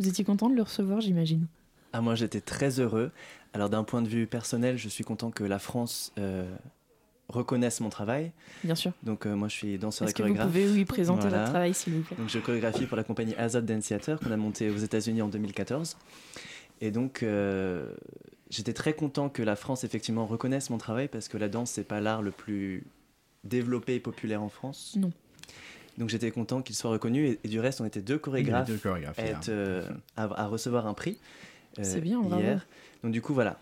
Vous 0.00 0.08
étiez 0.08 0.24
content 0.24 0.48
de 0.50 0.56
le 0.56 0.62
recevoir, 0.62 1.00
j'imagine? 1.00 1.46
Ah, 1.94 2.02
moi, 2.02 2.14
j'étais 2.14 2.42
très 2.42 2.80
heureux. 2.80 3.10
Alors, 3.54 3.70
d'un 3.70 3.84
point 3.84 4.02
de 4.02 4.08
vue 4.08 4.26
personnel, 4.26 4.76
je 4.78 4.88
suis 4.88 5.04
content 5.04 5.30
que 5.30 5.42
la 5.44 5.58
France 5.58 6.12
euh, 6.18 6.44
reconnaisse 7.28 7.80
mon 7.80 7.88
travail. 7.88 8.32
Bien 8.64 8.74
sûr. 8.74 8.92
Donc, 9.02 9.26
euh, 9.26 9.34
moi, 9.34 9.48
je 9.48 9.54
suis 9.54 9.78
danseur 9.78 10.06
Est-ce 10.08 10.12
et 10.14 10.18
que 10.18 10.22
vous 10.22 10.28
chorégraphe. 10.34 10.48
pouvez, 10.48 10.68
oui, 10.70 10.84
présenter 10.84 11.22
Voilà. 11.22 11.38
votre 11.38 11.50
travail, 11.50 11.74
s'il 11.74 11.94
vous 11.94 12.02
plaît? 12.02 12.16
Donc, 12.18 12.28
je 12.28 12.38
chorégraphie 12.38 12.86
pour 12.86 12.96
la 12.96 13.04
compagnie 13.04 13.34
Azad 13.36 13.64
Dance 13.64 13.86
Theater 13.86 14.20
qu'on 14.20 14.30
a 14.30 14.36
montée 14.36 14.70
aux 14.70 14.76
États-Unis 14.76 15.22
en 15.22 15.28
2014. 15.28 15.96
Et 16.80 16.90
donc, 16.90 17.22
euh, 17.22 17.90
j'étais 18.50 18.72
très 18.74 18.92
content 18.92 19.28
que 19.28 19.42
la 19.42 19.56
France, 19.56 19.82
effectivement, 19.82 20.26
reconnaisse 20.26 20.70
mon 20.70 20.78
travail 20.78 21.08
parce 21.08 21.28
que 21.28 21.36
la 21.38 21.48
danse, 21.48 21.70
c'est 21.72 21.84
pas 21.84 22.00
l'art 22.00 22.22
le 22.22 22.30
plus 22.30 22.84
développé 23.44 23.94
et 23.96 24.00
populaire 24.00 24.42
en 24.42 24.48
France. 24.48 24.94
Non. 24.98 25.10
Donc, 25.96 26.10
j'étais 26.10 26.30
content 26.30 26.62
qu'il 26.62 26.76
soit 26.76 26.90
reconnu. 26.90 27.26
Et, 27.26 27.40
et 27.42 27.48
du 27.48 27.58
reste, 27.60 27.80
on 27.80 27.84
était 27.84 28.02
deux 28.02 28.18
chorégraphes, 28.18 28.68
deux 28.68 28.76
chorégraphes 28.76 29.18
à, 29.18 29.22
hier. 29.24 29.36
être, 29.38 29.48
euh, 29.48 29.88
à, 30.16 30.24
à 30.42 30.46
recevoir 30.46 30.86
un 30.86 30.94
prix. 30.94 31.18
euh, 31.78 31.82
C'est 31.82 32.00
bien, 32.00 32.20
bravo. 32.20 32.42
Donc, 33.02 33.12
du 33.12 33.22
coup, 33.22 33.34
voilà. 33.34 33.58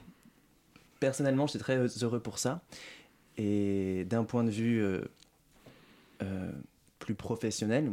Personnellement, 1.01 1.47
j'étais 1.47 1.59
très 1.59 1.79
heureux 2.03 2.21
pour 2.21 2.39
ça. 2.39 2.63
Et 3.37 4.05
d'un 4.09 4.25
point 4.25 4.45
de 4.45 4.51
vue 4.51 4.83
euh, 4.83 5.03
euh, 6.23 6.51
plus 6.99 7.15
professionnel, 7.15 7.93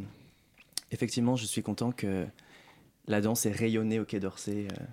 effectivement, 0.91 1.35
je 1.35 1.45
suis 1.45 1.61
content 1.61 1.91
que 1.91 2.25
la 3.07 3.19
danse 3.19 3.45
ait 3.45 3.51
rayonné 3.51 3.99
au 3.99 4.05
Quai 4.05 4.19
d'Orsay 4.19 4.67
euh, 4.71 4.85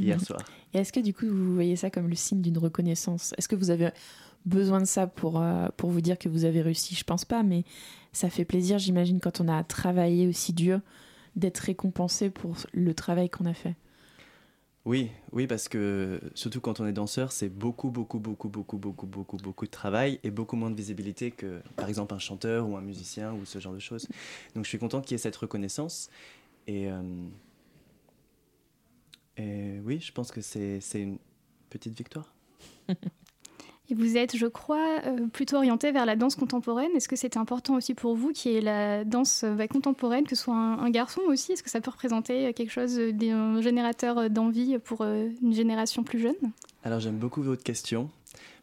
hier 0.00 0.20
soir. 0.20 0.40
Et 0.74 0.78
est-ce 0.78 0.92
que 0.92 1.00
du 1.00 1.14
coup 1.14 1.26
vous 1.26 1.54
voyez 1.54 1.76
ça 1.76 1.90
comme 1.90 2.08
le 2.08 2.14
signe 2.14 2.40
d'une 2.40 2.58
reconnaissance? 2.58 3.34
Est-ce 3.36 3.48
que 3.48 3.56
vous 3.56 3.70
avez 3.70 3.90
besoin 4.46 4.80
de 4.80 4.86
ça 4.86 5.06
pour, 5.06 5.42
pour 5.76 5.90
vous 5.90 6.00
dire 6.00 6.18
que 6.18 6.28
vous 6.28 6.44
avez 6.44 6.60
réussi? 6.62 6.94
Je 6.94 7.04
pense 7.04 7.24
pas, 7.24 7.42
mais 7.42 7.64
ça 8.12 8.28
fait 8.28 8.44
plaisir, 8.44 8.78
j'imagine, 8.78 9.18
quand 9.18 9.40
on 9.40 9.48
a 9.48 9.64
travaillé 9.64 10.26
aussi 10.26 10.52
dur, 10.52 10.80
d'être 11.36 11.58
récompensé 11.58 12.28
pour 12.28 12.56
le 12.72 12.94
travail 12.94 13.30
qu'on 13.30 13.46
a 13.46 13.54
fait. 13.54 13.76
Oui, 14.88 15.10
oui, 15.32 15.46
parce 15.46 15.68
que 15.68 16.18
surtout 16.34 16.62
quand 16.62 16.80
on 16.80 16.86
est 16.86 16.94
danseur, 16.94 17.30
c'est 17.30 17.50
beaucoup, 17.50 17.90
beaucoup, 17.90 18.18
beaucoup, 18.18 18.48
beaucoup, 18.48 18.78
beaucoup, 18.78 19.06
beaucoup, 19.06 19.36
beaucoup 19.36 19.66
de 19.66 19.70
travail 19.70 20.18
et 20.24 20.30
beaucoup 20.30 20.56
moins 20.56 20.70
de 20.70 20.76
visibilité 20.76 21.30
que, 21.30 21.60
par 21.76 21.90
exemple, 21.90 22.14
un 22.14 22.18
chanteur 22.18 22.66
ou 22.66 22.74
un 22.74 22.80
musicien 22.80 23.34
ou 23.34 23.44
ce 23.44 23.58
genre 23.58 23.74
de 23.74 23.80
choses. 23.80 24.08
Donc, 24.54 24.64
je 24.64 24.70
suis 24.70 24.78
content 24.78 25.02
qu'il 25.02 25.12
y 25.12 25.14
ait 25.16 25.18
cette 25.18 25.36
reconnaissance. 25.36 26.08
Et, 26.66 26.90
euh, 26.90 27.02
et 29.36 29.78
oui, 29.84 30.00
je 30.00 30.12
pense 30.12 30.30
que 30.30 30.40
c'est 30.40 30.80
c'est 30.80 31.02
une 31.02 31.18
petite 31.70 31.96
victoire. 31.96 32.34
Et 33.90 33.94
vous 33.94 34.16
êtes, 34.16 34.36
je 34.36 34.46
crois, 34.46 35.00
euh, 35.06 35.26
plutôt 35.28 35.56
orienté 35.56 35.92
vers 35.92 36.04
la 36.04 36.14
danse 36.14 36.34
contemporaine. 36.34 36.90
Est-ce 36.94 37.08
que 37.08 37.16
c'était 37.16 37.38
important 37.38 37.74
aussi 37.74 37.94
pour 37.94 38.14
vous 38.14 38.32
qu'il 38.32 38.52
y 38.52 38.56
ait 38.56 38.60
la 38.60 39.04
danse 39.04 39.44
euh, 39.44 39.54
bah, 39.54 39.66
contemporaine, 39.66 40.24
que 40.24 40.36
ce 40.36 40.42
soit 40.42 40.54
un, 40.54 40.78
un 40.78 40.90
garçon 40.90 41.22
aussi? 41.26 41.52
Est-ce 41.52 41.62
que 41.62 41.70
ça 41.70 41.80
peut 41.80 41.90
représenter 41.90 42.48
euh, 42.48 42.52
quelque 42.52 42.70
chose 42.70 42.98
d'un 42.98 43.62
générateur 43.62 44.28
d'envie 44.28 44.78
pour 44.78 45.04
une 45.04 45.54
génération 45.54 46.02
plus 46.02 46.20
jeune? 46.20 46.36
Alors, 46.84 47.00
j'aime 47.00 47.16
beaucoup 47.16 47.42
votre 47.42 47.62
question 47.62 48.10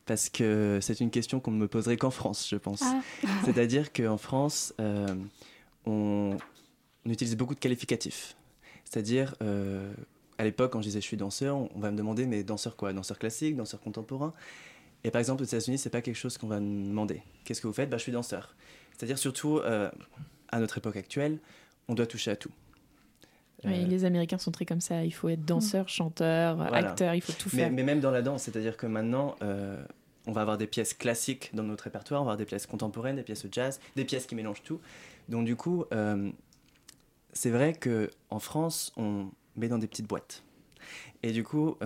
parce 0.05 0.29
que 0.29 0.79
c'est 0.81 0.99
une 0.99 1.09
question 1.09 1.39
qu'on 1.39 1.51
ne 1.51 1.57
me 1.57 1.67
poserait 1.67 1.97
qu'en 1.97 2.11
France, 2.11 2.47
je 2.49 2.55
pense. 2.55 2.83
Ah. 2.83 3.01
C'est-à-dire 3.45 3.91
qu'en 3.91 4.17
France, 4.17 4.73
euh, 4.79 5.07
on, 5.85 6.37
on 7.05 7.09
utilise 7.09 7.35
beaucoup 7.35 7.55
de 7.55 7.59
qualificatifs. 7.59 8.35
C'est-à-dire, 8.83 9.35
euh, 9.41 9.91
à 10.37 10.43
l'époque, 10.43 10.71
quand 10.71 10.81
je 10.81 10.87
disais 10.87 11.01
je 11.01 11.05
suis 11.05 11.17
danseur, 11.17 11.57
on 11.57 11.79
va 11.79 11.91
me 11.91 11.97
demander 11.97 12.27
mais 12.27 12.43
danseur 12.43 12.75
quoi? 12.75 12.93
Danseur 12.93 13.17
classique, 13.17 13.55
danseur 13.55 13.81
contemporain 13.81 14.33
Et 15.05 15.11
par 15.11 15.19
exemple, 15.19 15.43
aux 15.43 15.45
États-Unis, 15.45 15.77
c'est 15.77 15.91
pas 15.91 16.01
quelque 16.01 16.15
chose 16.15 16.35
qu'on 16.39 16.47
va 16.47 16.59
demander. 16.59 17.21
Qu'est-ce 17.43 17.61
que 17.61 17.67
vous 17.67 17.73
faites? 17.73 17.91
Bah, 17.91 17.97
Je 17.97 18.01
suis 18.01 18.11
danseur. 18.11 18.55
C'est-à-dire, 18.97 19.19
surtout 19.19 19.59
euh, 19.59 19.91
à 20.49 20.59
notre 20.59 20.79
époque 20.79 20.95
actuelle, 20.95 21.37
on 21.87 21.93
doit 21.93 22.07
toucher 22.07 22.31
à 22.31 22.35
tout. 22.35 22.49
Oui, 23.63 23.83
Euh, 23.83 23.87
les 23.87 24.03
Américains 24.03 24.39
sont 24.39 24.51
très 24.51 24.65
comme 24.65 24.81
ça. 24.81 25.05
Il 25.05 25.11
faut 25.11 25.29
être 25.29 25.45
danseur, 25.45 25.89
chanteur, 25.89 26.55
Voilà. 26.55 26.75
acteur, 26.89 27.13
il 27.13 27.21
faut 27.21 27.33
tout 27.33 27.49
faire. 27.49 27.71
mais 27.71 27.83
même 27.83 27.99
dans 27.99 28.09
la 28.09 28.23
danse, 28.23 28.43
c'est-à-dire 28.43 28.77
que 28.77 28.87
maintenant, 28.87 29.35
euh, 29.43 29.85
on 30.25 30.31
va 30.31 30.41
avoir 30.41 30.57
des 30.57 30.65
pièces 30.65 30.95
classiques 30.95 31.51
dans 31.53 31.61
notre 31.61 31.83
répertoire, 31.83 32.21
on 32.21 32.25
va 32.25 32.31
avoir 32.31 32.37
des 32.37 32.45
pièces 32.45 32.65
contemporaines, 32.65 33.15
des 33.17 33.23
pièces 33.23 33.45
jazz, 33.51 33.79
des 33.95 34.05
pièces 34.05 34.25
qui 34.25 34.33
mélangent 34.33 34.63
tout. 34.63 34.81
Donc 35.29 35.45
du 35.45 35.55
coup, 35.55 35.85
c'est 37.33 37.51
vrai 37.51 37.73
que 37.73 38.09
en 38.31 38.39
France, 38.39 38.91
on 38.97 39.29
met 39.55 39.67
dans 39.67 39.77
des 39.77 39.87
petites 39.87 40.07
boîtes. 40.07 40.43
Et 41.21 41.31
du 41.31 41.43
coup, 41.43 41.77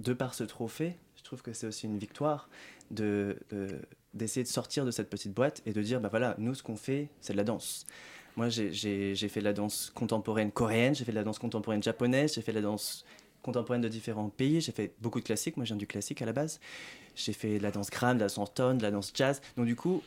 de 0.00 0.12
par 0.12 0.34
ce 0.34 0.44
trophée, 0.44 0.96
trouve 1.30 1.42
que 1.42 1.52
c'est 1.52 1.66
aussi 1.68 1.86
une 1.86 1.96
victoire 1.98 2.48
de 2.90 3.36
de- 3.50 3.78
d'essayer 4.14 4.42
de 4.42 4.48
sortir 4.48 4.84
de 4.84 4.90
cette 4.90 5.08
petite 5.08 5.32
boîte 5.32 5.62
et 5.66 5.72
de 5.72 5.80
dire, 5.80 6.00
bah 6.00 6.08
voilà, 6.08 6.34
nous, 6.38 6.54
ce 6.56 6.64
qu'on 6.64 6.74
fait, 6.74 7.08
c'est 7.20 7.32
de 7.32 7.36
la 7.38 7.44
danse. 7.44 7.86
Moi, 8.36 8.48
j'ai- 8.48 9.14
fait 9.14 9.38
de 9.38 9.44
la 9.44 9.52
danse 9.52 9.92
contemporaine 9.94 10.50
coréenne, 10.50 10.96
j'ai 10.96 11.04
fait 11.04 11.12
de 11.12 11.16
la 11.16 11.22
danse 11.22 11.38
contemporaine 11.38 11.80
japonaise, 11.80 12.34
j'ai 12.34 12.42
fait 12.42 12.50
de 12.50 12.56
la 12.56 12.62
danse 12.62 13.04
contemporaine 13.42 13.80
de 13.80 13.88
différents 13.88 14.28
pays, 14.28 14.60
j'ai 14.60 14.72
fait 14.72 14.92
beaucoup 15.00 15.20
de 15.20 15.24
classiques, 15.24 15.56
moi 15.56 15.64
je 15.64 15.68
viens 15.72 15.76
du 15.78 15.86
classique 15.86 16.20
à 16.22 16.26
la 16.26 16.32
base. 16.32 16.58
J'ai 17.14 17.32
fait 17.32 17.58
de 17.58 17.62
la 17.62 17.70
danse 17.70 17.88
gram, 17.90 18.16
de 18.16 18.22
la 18.24 18.28
danse 18.28 18.52
tone, 18.52 18.78
de 18.78 18.82
la 18.82 18.90
danse 18.90 19.12
jazz. 19.14 19.40
Donc 19.56 19.66
du 19.66 19.76
coup, 19.76 20.02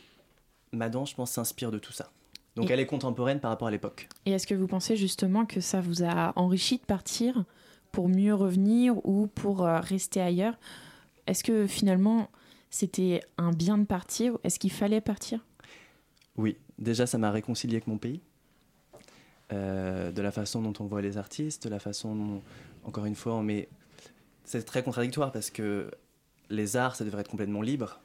ma 0.72 0.90
danse, 0.90 1.10
je 1.12 1.14
pense, 1.14 1.30
s'inspire 1.30 1.70
de 1.70 1.78
tout 1.78 1.92
ça. 1.92 2.10
Donc 2.56 2.68
Et- 2.68 2.74
elle 2.74 2.80
est 2.80 2.86
contemporaine 2.86 3.40
par 3.40 3.50
rapport 3.50 3.68
à 3.68 3.70
l'époque. 3.70 4.08
Et 4.26 4.32
est-ce 4.32 4.46
que 4.46 4.54
vous 4.54 4.66
pensez 4.66 4.96
justement 4.96 5.46
que 5.46 5.60
ça 5.62 5.80
vous 5.80 6.02
a 6.04 6.34
enrichi 6.36 6.76
de 6.76 6.84
partir 6.84 7.44
pour 7.90 8.08
mieux 8.10 8.34
revenir 8.34 8.96
ou 9.06 9.28
pour 9.28 9.64
euh, 9.64 9.80
rester 9.80 10.20
ailleurs? 10.20 10.58
Est-ce 11.26 11.44
que 11.44 11.66
finalement 11.66 12.30
c'était 12.70 13.20
un 13.38 13.52
bien 13.52 13.78
de 13.78 13.84
partir 13.84 14.38
Est-ce 14.44 14.58
qu'il 14.58 14.72
fallait 14.72 15.00
partir? 15.00 15.44
Oui, 16.36 16.56
déjà 16.78 17.06
ça 17.06 17.18
m'a 17.18 17.30
réconcilié 17.30 17.76
avec 17.76 17.86
mon 17.86 17.98
pays. 17.98 18.20
Euh, 19.52 20.10
de 20.10 20.22
la 20.22 20.32
façon 20.32 20.62
dont 20.62 20.72
on 20.80 20.86
voit 20.86 21.02
les 21.02 21.18
artistes, 21.18 21.64
de 21.64 21.68
la 21.68 21.78
façon 21.78 22.14
dont, 22.14 22.42
encore 22.82 23.04
une 23.04 23.14
fois, 23.14 23.34
on 23.34 23.42
met... 23.42 23.68
C'est 24.44 24.64
très 24.64 24.82
contradictoire 24.82 25.32
parce 25.32 25.50
que 25.50 25.90
les 26.48 26.76
arts, 26.76 26.96
ça 26.96 27.04
devrait 27.04 27.20
être 27.20 27.30
complètement 27.30 27.60
libre, 27.60 28.00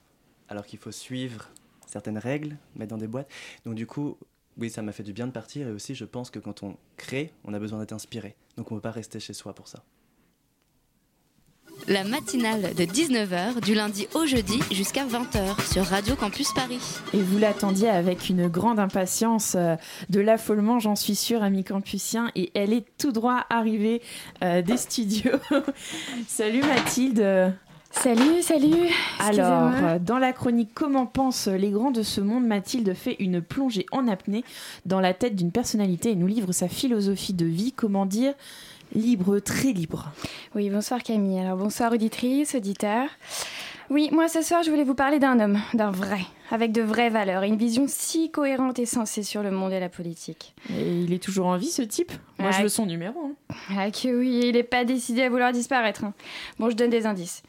alors 0.49 0.65
qu'il 0.65 0.79
faut 0.79 0.91
suivre 0.91 1.49
certaines 1.87 2.17
règles, 2.17 2.57
mettre 2.75 2.89
dans 2.91 2.97
des 2.97 3.07
boîtes. 3.07 3.29
Donc 3.65 3.75
du 3.75 3.87
coup, 3.87 4.17
oui, 4.57 4.69
ça 4.69 4.81
m'a 4.81 4.91
fait 4.91 5.03
du 5.03 5.13
bien 5.13 5.27
de 5.27 5.31
partir 5.31 5.67
et 5.67 5.71
aussi 5.71 5.95
je 5.95 6.05
pense 6.05 6.29
que 6.29 6.39
quand 6.39 6.61
on 6.63 6.77
crée, 6.97 7.33
on 7.45 7.53
a 7.53 7.59
besoin 7.59 7.79
d'être 7.79 7.93
inspiré. 7.93 8.35
Donc 8.57 8.71
on 8.71 8.75
ne 8.75 8.79
peut 8.79 8.83
pas 8.83 8.91
rester 8.91 9.19
chez 9.19 9.33
soi 9.33 9.53
pour 9.53 9.67
ça. 9.67 9.83
La 11.89 12.03
matinale 12.03 12.75
de 12.75 12.83
19h 12.83 13.61
du 13.65 13.73
lundi 13.73 14.07
au 14.13 14.27
jeudi 14.27 14.59
jusqu'à 14.71 15.07
20h 15.07 15.73
sur 15.73 15.83
Radio 15.83 16.15
Campus 16.15 16.53
Paris. 16.53 16.79
Et 17.15 17.19
vous 17.19 17.39
l'attendiez 17.39 17.89
avec 17.89 18.29
une 18.29 18.47
grande 18.47 18.77
impatience 18.77 19.55
euh, 19.57 19.75
de 20.11 20.19
l'affolement, 20.19 20.77
j'en 20.77 20.95
suis 20.95 21.15
sûre, 21.15 21.41
amis 21.41 21.63
campusiens. 21.63 22.29
Et 22.35 22.51
elle 22.53 22.73
est 22.73 22.85
tout 22.99 23.11
droit 23.11 23.43
arrivée 23.49 24.03
euh, 24.43 24.61
des 24.61 24.77
studios. 24.77 25.39
salut 26.27 26.61
Mathilde. 26.61 27.55
Salut, 27.89 28.43
salut. 28.43 28.93
Alors, 29.17 29.71
euh, 29.73 29.99
dans 29.99 30.19
la 30.19 30.31
chronique 30.31 30.69
Comment 30.75 31.07
pensent 31.07 31.47
les 31.47 31.71
grands 31.71 31.89
de 31.89 32.03
ce 32.03 32.21
monde, 32.21 32.45
Mathilde 32.45 32.93
fait 32.93 33.15
une 33.17 33.41
plongée 33.41 33.87
en 33.91 34.07
apnée 34.07 34.43
dans 34.85 34.99
la 34.99 35.15
tête 35.15 35.35
d'une 35.35 35.51
personnalité 35.51 36.11
et 36.11 36.15
nous 36.15 36.27
livre 36.27 36.51
sa 36.51 36.67
philosophie 36.67 37.33
de 37.33 37.47
vie, 37.47 37.73
comment 37.73 38.05
dire, 38.05 38.35
libre, 38.93 39.39
très 39.39 39.71
libre. 39.71 40.11
Oui, 40.55 40.69
bonsoir 40.69 41.01
Camille. 41.03 41.39
Alors 41.39 41.57
bonsoir 41.57 41.91
auditrice, 41.91 42.55
auditeur. 42.55 43.07
Oui, 43.89 44.09
moi 44.11 44.27
ce 44.27 44.43
soir 44.43 44.61
je 44.61 44.69
voulais 44.69 44.83
vous 44.83 44.93
parler 44.93 45.17
d'un 45.17 45.39
homme, 45.39 45.59
d'un 45.73 45.89
vrai, 45.89 46.19
avec 46.51 46.71
de 46.71 46.81
vraies 46.83 47.09
valeurs 47.09 47.43
et 47.43 47.47
une 47.47 47.57
vision 47.57 47.85
si 47.87 48.29
cohérente 48.29 48.77
et 48.77 48.85
sensée 48.85 49.23
sur 49.23 49.41
le 49.41 49.49
monde 49.49 49.71
et 49.73 49.79
la 49.79 49.89
politique. 49.89 50.53
Et 50.69 51.01
il 51.01 51.11
est 51.11 51.21
toujours 51.23 51.47
en 51.47 51.57
vie 51.57 51.71
ce 51.71 51.81
type? 51.81 52.11
Moi 52.37 52.51
je 52.51 52.57
Ah, 52.59 52.63
veux 52.63 52.69
son 52.69 52.85
numéro. 52.85 53.35
hein. 53.49 53.55
Ah 53.75 53.89
que 53.89 54.15
oui, 54.15 54.41
il 54.45 54.53
n'est 54.53 54.61
pas 54.63 54.85
décidé 54.85 55.23
à 55.23 55.29
vouloir 55.29 55.51
disparaître. 55.53 56.03
hein. 56.03 56.13
Bon, 56.59 56.69
je 56.69 56.75
donne 56.75 56.91
des 56.91 57.07
indices. 57.07 57.41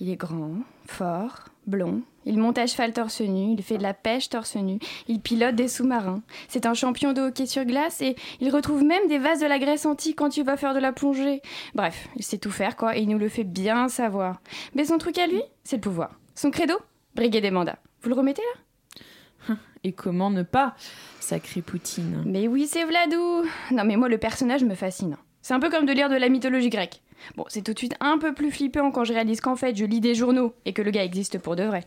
Il 0.00 0.08
est 0.08 0.14
grand, 0.16 0.52
fort, 0.86 1.46
blond. 1.68 2.02
Il 2.24 2.38
monte 2.38 2.58
à 2.58 2.66
cheval 2.66 2.92
torse 2.92 3.20
nu, 3.20 3.52
il 3.52 3.62
fait 3.62 3.78
de 3.78 3.82
la 3.82 3.94
pêche 3.94 4.28
torse 4.28 4.56
nu, 4.56 4.78
il 5.06 5.20
pilote 5.20 5.54
des 5.54 5.68
sous-marins. 5.68 6.22
C'est 6.48 6.66
un 6.66 6.74
champion 6.74 7.12
de 7.12 7.22
hockey 7.22 7.46
sur 7.46 7.64
glace 7.64 8.02
et 8.02 8.16
il 8.40 8.50
retrouve 8.50 8.82
même 8.84 9.08
des 9.08 9.18
vases 9.18 9.40
de 9.40 9.46
la 9.46 9.58
Grèce 9.58 9.86
antique 9.86 10.16
quand 10.16 10.36
il 10.36 10.44
va 10.44 10.56
faire 10.56 10.74
de 10.74 10.80
la 10.80 10.92
plongée. 10.92 11.40
Bref, 11.74 12.08
il 12.16 12.22
sait 12.22 12.38
tout 12.38 12.50
faire 12.50 12.76
quoi 12.76 12.96
et 12.96 13.02
il 13.02 13.08
nous 13.08 13.18
le 13.18 13.28
fait 13.28 13.44
bien 13.44 13.88
savoir. 13.88 14.40
Mais 14.74 14.84
son 14.84 14.98
truc 14.98 15.18
à 15.18 15.26
lui, 15.26 15.42
c'est 15.64 15.76
le 15.76 15.82
pouvoir. 15.82 16.18
Son 16.34 16.50
credo 16.50 16.74
Briguer 17.14 17.40
des 17.40 17.50
mandats. 17.50 17.78
Vous 18.02 18.10
le 18.10 18.14
remettez 18.14 18.42
là? 18.42 19.56
Et 19.84 19.92
comment 19.92 20.30
ne 20.30 20.42
pas 20.42 20.74
Sacré 21.20 21.62
Poutine? 21.62 22.22
Mais 22.26 22.48
oui, 22.48 22.66
c'est 22.66 22.84
Vladou 22.84 23.44
Non 23.70 23.84
mais 23.84 23.96
moi 23.96 24.08
le 24.08 24.18
personnage 24.18 24.64
me 24.64 24.74
fascine. 24.74 25.16
C'est 25.40 25.54
un 25.54 25.60
peu 25.60 25.70
comme 25.70 25.86
de 25.86 25.92
lire 25.92 26.08
de 26.08 26.16
la 26.16 26.28
mythologie 26.28 26.68
grecque. 26.68 27.00
Bon, 27.36 27.44
c'est 27.48 27.62
tout 27.62 27.72
de 27.72 27.78
suite 27.78 27.94
un 28.00 28.18
peu 28.18 28.34
plus 28.34 28.50
flippant 28.50 28.90
quand 28.90 29.04
je 29.04 29.12
réalise 29.12 29.40
qu'en 29.40 29.56
fait 29.56 29.76
je 29.76 29.84
lis 29.84 30.00
des 30.00 30.14
journaux 30.14 30.54
et 30.64 30.72
que 30.72 30.82
le 30.82 30.90
gars 30.90 31.04
existe 31.04 31.38
pour 31.38 31.56
de 31.56 31.64
vrai. 31.64 31.84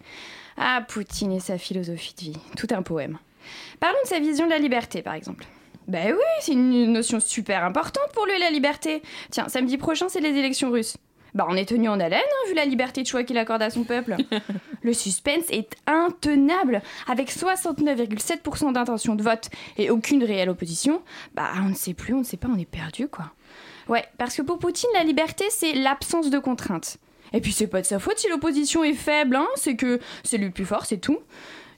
Ah, 0.57 0.83
Poutine 0.87 1.31
et 1.31 1.39
sa 1.39 1.57
philosophie 1.57 2.13
de 2.15 2.21
vie, 2.21 2.37
tout 2.57 2.67
un 2.71 2.81
poème. 2.81 3.17
Parlons 3.79 3.97
de 4.03 4.07
sa 4.07 4.19
vision 4.19 4.45
de 4.45 4.51
la 4.51 4.59
liberté 4.59 5.01
par 5.01 5.13
exemple. 5.13 5.45
Ben 5.87 6.13
oui, 6.13 6.23
c'est 6.41 6.53
une 6.53 6.93
notion 6.93 7.19
super 7.19 7.63
importante 7.63 8.11
pour 8.13 8.25
lui 8.25 8.37
la 8.39 8.51
liberté. 8.51 9.01
Tiens, 9.31 9.49
samedi 9.49 9.77
prochain 9.77 10.07
c'est 10.09 10.21
les 10.21 10.37
élections 10.37 10.71
russes. 10.71 10.97
Bah 11.33 11.45
on 11.49 11.55
est 11.55 11.67
tenu 11.67 11.87
en 11.87 11.99
haleine, 11.99 12.19
hein, 12.19 12.47
vu 12.49 12.53
la 12.53 12.65
liberté 12.65 13.01
de 13.01 13.07
choix 13.07 13.23
qu'il 13.23 13.37
accorde 13.37 13.61
à 13.61 13.69
son 13.69 13.83
peuple. 13.83 14.17
Le 14.83 14.93
suspense 14.93 15.45
est 15.49 15.75
intenable. 15.87 16.81
Avec 17.07 17.31
69,7% 17.31 18.73
d'intention 18.73 19.15
de 19.15 19.23
vote 19.23 19.49
et 19.77 19.89
aucune 19.89 20.23
réelle 20.23 20.49
opposition, 20.49 21.01
bah 21.33 21.51
on 21.57 21.69
ne 21.69 21.73
sait 21.73 21.93
plus, 21.93 22.13
on 22.13 22.19
ne 22.19 22.23
sait 22.23 22.37
pas, 22.37 22.49
on 22.53 22.57
est 22.59 22.65
perdu 22.65 23.07
quoi. 23.07 23.31
Ouais, 23.91 24.05
parce 24.17 24.37
que 24.37 24.41
pour 24.41 24.57
Poutine, 24.57 24.89
la 24.93 25.03
liberté, 25.03 25.43
c'est 25.49 25.73
l'absence 25.73 26.29
de 26.29 26.39
contraintes. 26.39 26.95
Et 27.33 27.41
puis 27.41 27.51
c'est 27.51 27.67
pas 27.67 27.81
de 27.81 27.85
sa 27.85 27.99
faute 27.99 28.17
si 28.19 28.29
l'opposition 28.29 28.85
est 28.85 28.93
faible, 28.93 29.35
hein, 29.35 29.47
c'est 29.55 29.75
que 29.75 29.99
c'est 30.23 30.37
lui 30.37 30.45
le 30.45 30.51
plus 30.51 30.65
fort, 30.65 30.85
c'est 30.85 30.97
tout. 30.97 31.19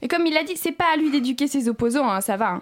Et 0.04 0.08
comme 0.10 0.26
il 0.28 0.34
l'a 0.34 0.44
dit, 0.44 0.58
c'est 0.58 0.74
pas 0.74 0.94
à 0.94 0.98
lui 0.98 1.10
d'éduquer 1.10 1.48
ses 1.48 1.70
opposants, 1.70 2.10
hein, 2.12 2.20
ça 2.22 2.36
va. 2.38 2.50
hein. 2.52 2.62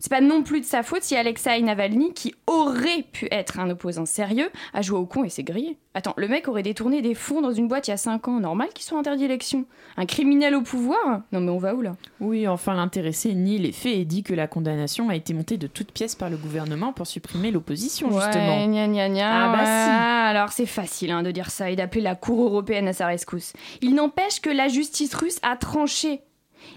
C'est 0.00 0.10
pas 0.10 0.20
non 0.20 0.42
plus 0.42 0.60
de 0.60 0.64
sa 0.64 0.82
faute 0.82 1.02
si 1.02 1.14
Alexei 1.14 1.60
Navalny, 1.62 2.14
qui 2.14 2.34
aurait 2.46 3.04
pu 3.12 3.28
être 3.30 3.60
un 3.60 3.68
opposant 3.70 4.06
sérieux, 4.06 4.48
a 4.72 4.82
joué 4.82 4.98
au 4.98 5.04
con 5.06 5.22
et 5.24 5.28
s'est 5.28 5.42
grillé. 5.44 5.76
Attends, 5.94 6.14
le 6.16 6.26
mec 6.26 6.48
aurait 6.48 6.62
détourné 6.62 7.00
des 7.02 7.14
fonds 7.14 7.42
dans 7.42 7.52
une 7.52 7.68
boîte 7.68 7.86
il 7.86 7.90
y 7.90 7.94
a 7.94 7.98
5 7.98 8.26
ans, 8.28 8.40
normal 8.40 8.70
qu'il 8.74 8.84
soit 8.84 8.98
interdit 8.98 9.22
d'élection. 9.24 9.66
Un 9.96 10.06
criminel 10.06 10.54
au 10.54 10.62
pouvoir 10.62 11.20
Non 11.32 11.40
mais 11.40 11.50
on 11.50 11.58
va 11.58 11.74
où 11.74 11.82
là? 11.82 11.96
Oui, 12.20 12.48
enfin 12.48 12.74
l'intéressé 12.74 13.34
nie 13.34 13.58
les 13.58 13.72
faits 13.72 13.94
et 13.96 14.04
dit 14.04 14.22
que 14.22 14.32
la 14.34 14.46
condamnation 14.48 15.10
a 15.10 15.14
été 15.16 15.34
montée 15.34 15.58
de 15.58 15.66
toutes 15.68 15.92
pièces 15.92 16.14
par 16.14 16.30
le 16.30 16.38
gouvernement 16.38 16.92
pour 16.92 17.06
supprimer 17.06 17.50
l'opposition, 17.50 18.08
justement. 18.10 18.66
Gna 18.66 18.88
gna 18.88 19.08
gna. 19.10 19.30
Ah 19.30 19.52
bah 19.52 19.58
ouais. 19.58 19.64
si. 19.66 20.30
Alors 20.30 20.52
c'est 20.52 20.66
facile 20.66 21.10
hein, 21.12 21.22
de 21.22 21.30
dire 21.30 21.50
ça 21.50 21.70
et 21.70 21.76
d'appeler 21.76 22.00
la 22.00 22.14
Cour 22.16 22.42
européenne 22.46 22.88
à 22.88 22.92
sa 22.94 23.06
rescousse. 23.06 23.52
Il 23.82 23.94
n'empêche 23.94 24.40
que 24.40 24.50
la 24.50 24.68
justice 24.68 25.14
russe 25.14 25.38
a 25.42 25.56
tranché. 25.56 26.22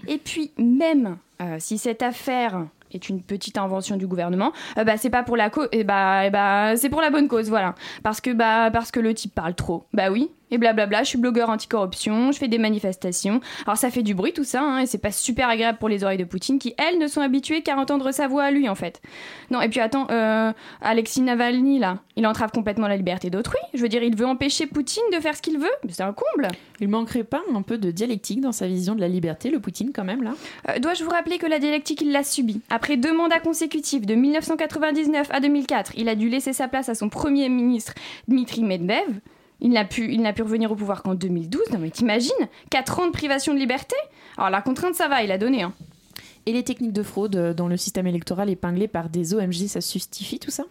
Et 0.06 0.18
puis 0.18 0.52
même 0.58 1.16
euh, 1.40 1.56
si 1.58 1.78
cette 1.78 2.02
affaire 2.02 2.66
est 2.92 3.08
une 3.08 3.22
petite 3.22 3.58
invention 3.58 3.96
du 3.96 4.06
gouvernement, 4.06 4.52
euh, 4.78 4.84
bah 4.84 4.96
c'est 4.96 5.10
pas 5.10 5.22
pour 5.22 5.36
la 5.36 5.50
cause, 5.50 5.68
et 5.72 5.84
bah, 5.84 6.26
eh 6.26 6.30
bah 6.30 6.76
c'est 6.76 6.90
pour 6.90 7.00
la 7.00 7.10
bonne 7.10 7.28
cause, 7.28 7.48
voilà. 7.48 7.74
Parce 8.02 8.20
que 8.20 8.30
parce 8.70 8.90
que 8.90 9.00
le 9.00 9.14
type 9.14 9.34
parle 9.34 9.54
trop. 9.54 9.84
Bah 9.92 10.10
oui. 10.10 10.30
Et 10.50 10.58
blablabla, 10.58 11.02
je 11.02 11.08
suis 11.08 11.18
blogueur 11.18 11.50
anticorruption, 11.50 12.32
je 12.32 12.38
fais 12.38 12.48
des 12.48 12.58
manifestations. 12.58 13.40
Alors 13.66 13.76
ça 13.76 13.90
fait 13.90 14.02
du 14.02 14.14
bruit 14.14 14.32
tout 14.32 14.44
ça, 14.44 14.62
hein, 14.62 14.78
et 14.80 14.86
c'est 14.86 14.98
pas 14.98 15.12
super 15.12 15.48
agréable 15.48 15.78
pour 15.78 15.88
les 15.88 16.04
oreilles 16.04 16.18
de 16.18 16.24
Poutine 16.24 16.58
qui, 16.58 16.74
elles, 16.78 16.98
ne 16.98 17.06
sont 17.06 17.20
habituées 17.20 17.62
qu'à 17.62 17.76
entendre 17.76 18.12
sa 18.12 18.28
voix 18.28 18.44
à 18.44 18.50
lui 18.50 18.68
en 18.68 18.74
fait. 18.74 19.00
Non, 19.50 19.60
et 19.60 19.68
puis 19.68 19.80
attends, 19.80 20.06
euh, 20.10 20.52
Alexis 20.80 21.22
Navalny 21.22 21.78
là, 21.78 21.98
il 22.16 22.26
entrave 22.26 22.50
complètement 22.52 22.88
la 22.88 22.96
liberté 22.96 23.30
d'autrui. 23.30 23.58
Je 23.72 23.80
veux 23.80 23.88
dire, 23.88 24.02
il 24.02 24.16
veut 24.16 24.26
empêcher 24.26 24.66
Poutine 24.66 25.02
de 25.12 25.20
faire 25.20 25.36
ce 25.36 25.42
qu'il 25.42 25.58
veut, 25.58 25.70
c'est 25.88 26.02
un 26.02 26.12
comble. 26.12 26.48
Il 26.80 26.88
manquerait 26.88 27.24
pas 27.24 27.42
un 27.54 27.62
peu 27.62 27.78
de 27.78 27.90
dialectique 27.90 28.40
dans 28.40 28.52
sa 28.52 28.66
vision 28.66 28.94
de 28.94 29.00
la 29.00 29.08
liberté, 29.08 29.50
le 29.50 29.60
Poutine, 29.60 29.92
quand 29.94 30.04
même, 30.04 30.22
là? 30.22 30.34
Euh, 30.68 30.78
Dois-je 30.78 31.04
vous 31.04 31.10
rappeler 31.10 31.38
que 31.38 31.46
la 31.46 31.58
dialectique, 31.58 32.00
il 32.02 32.12
l'a 32.12 32.24
subie? 32.24 32.60
Après 32.70 32.96
deux 32.96 33.16
mandats 33.16 33.40
consécutifs, 33.40 34.06
de 34.06 34.14
1999 34.14 35.28
à 35.30 35.40
2004, 35.40 35.92
il 35.96 36.08
a 36.08 36.14
dû 36.14 36.28
laisser 36.28 36.52
sa 36.52 36.68
place 36.68 36.88
à 36.88 36.94
son 36.94 37.08
premier 37.08 37.48
ministre, 37.48 37.94
Dmitri 38.28 38.62
Medvedev. 38.62 39.20
Il 39.64 39.70
n'a 39.70 39.86
pu, 39.86 40.12
il 40.12 40.20
n'a 40.20 40.34
pu 40.34 40.42
revenir 40.42 40.70
au 40.70 40.76
pouvoir 40.76 41.02
qu'en 41.02 41.14
2012. 41.14 41.70
Non 41.72 41.78
mais 41.78 41.88
t'imagines? 41.88 42.30
4 42.70 43.00
ans 43.00 43.06
de 43.06 43.12
privation 43.12 43.54
de 43.54 43.58
liberté? 43.58 43.96
Alors 44.36 44.50
la 44.50 44.60
contrainte, 44.60 44.94
ça 44.94 45.08
va, 45.08 45.22
il 45.22 45.32
a 45.32 45.38
donné. 45.38 45.62
Hein. 45.62 45.72
Et 46.46 46.52
les 46.52 46.62
techniques 46.62 46.92
de 46.92 47.02
fraude 47.02 47.36
euh, 47.36 47.54
dans 47.54 47.68
le 47.68 47.78
système 47.78 48.06
électoral 48.06 48.50
épinglées 48.50 48.88
par 48.88 49.08
des 49.08 49.34
OMG, 49.34 49.66
ça 49.66 49.80
justifie 49.80 50.38
tout 50.38 50.50
ça? 50.50 50.64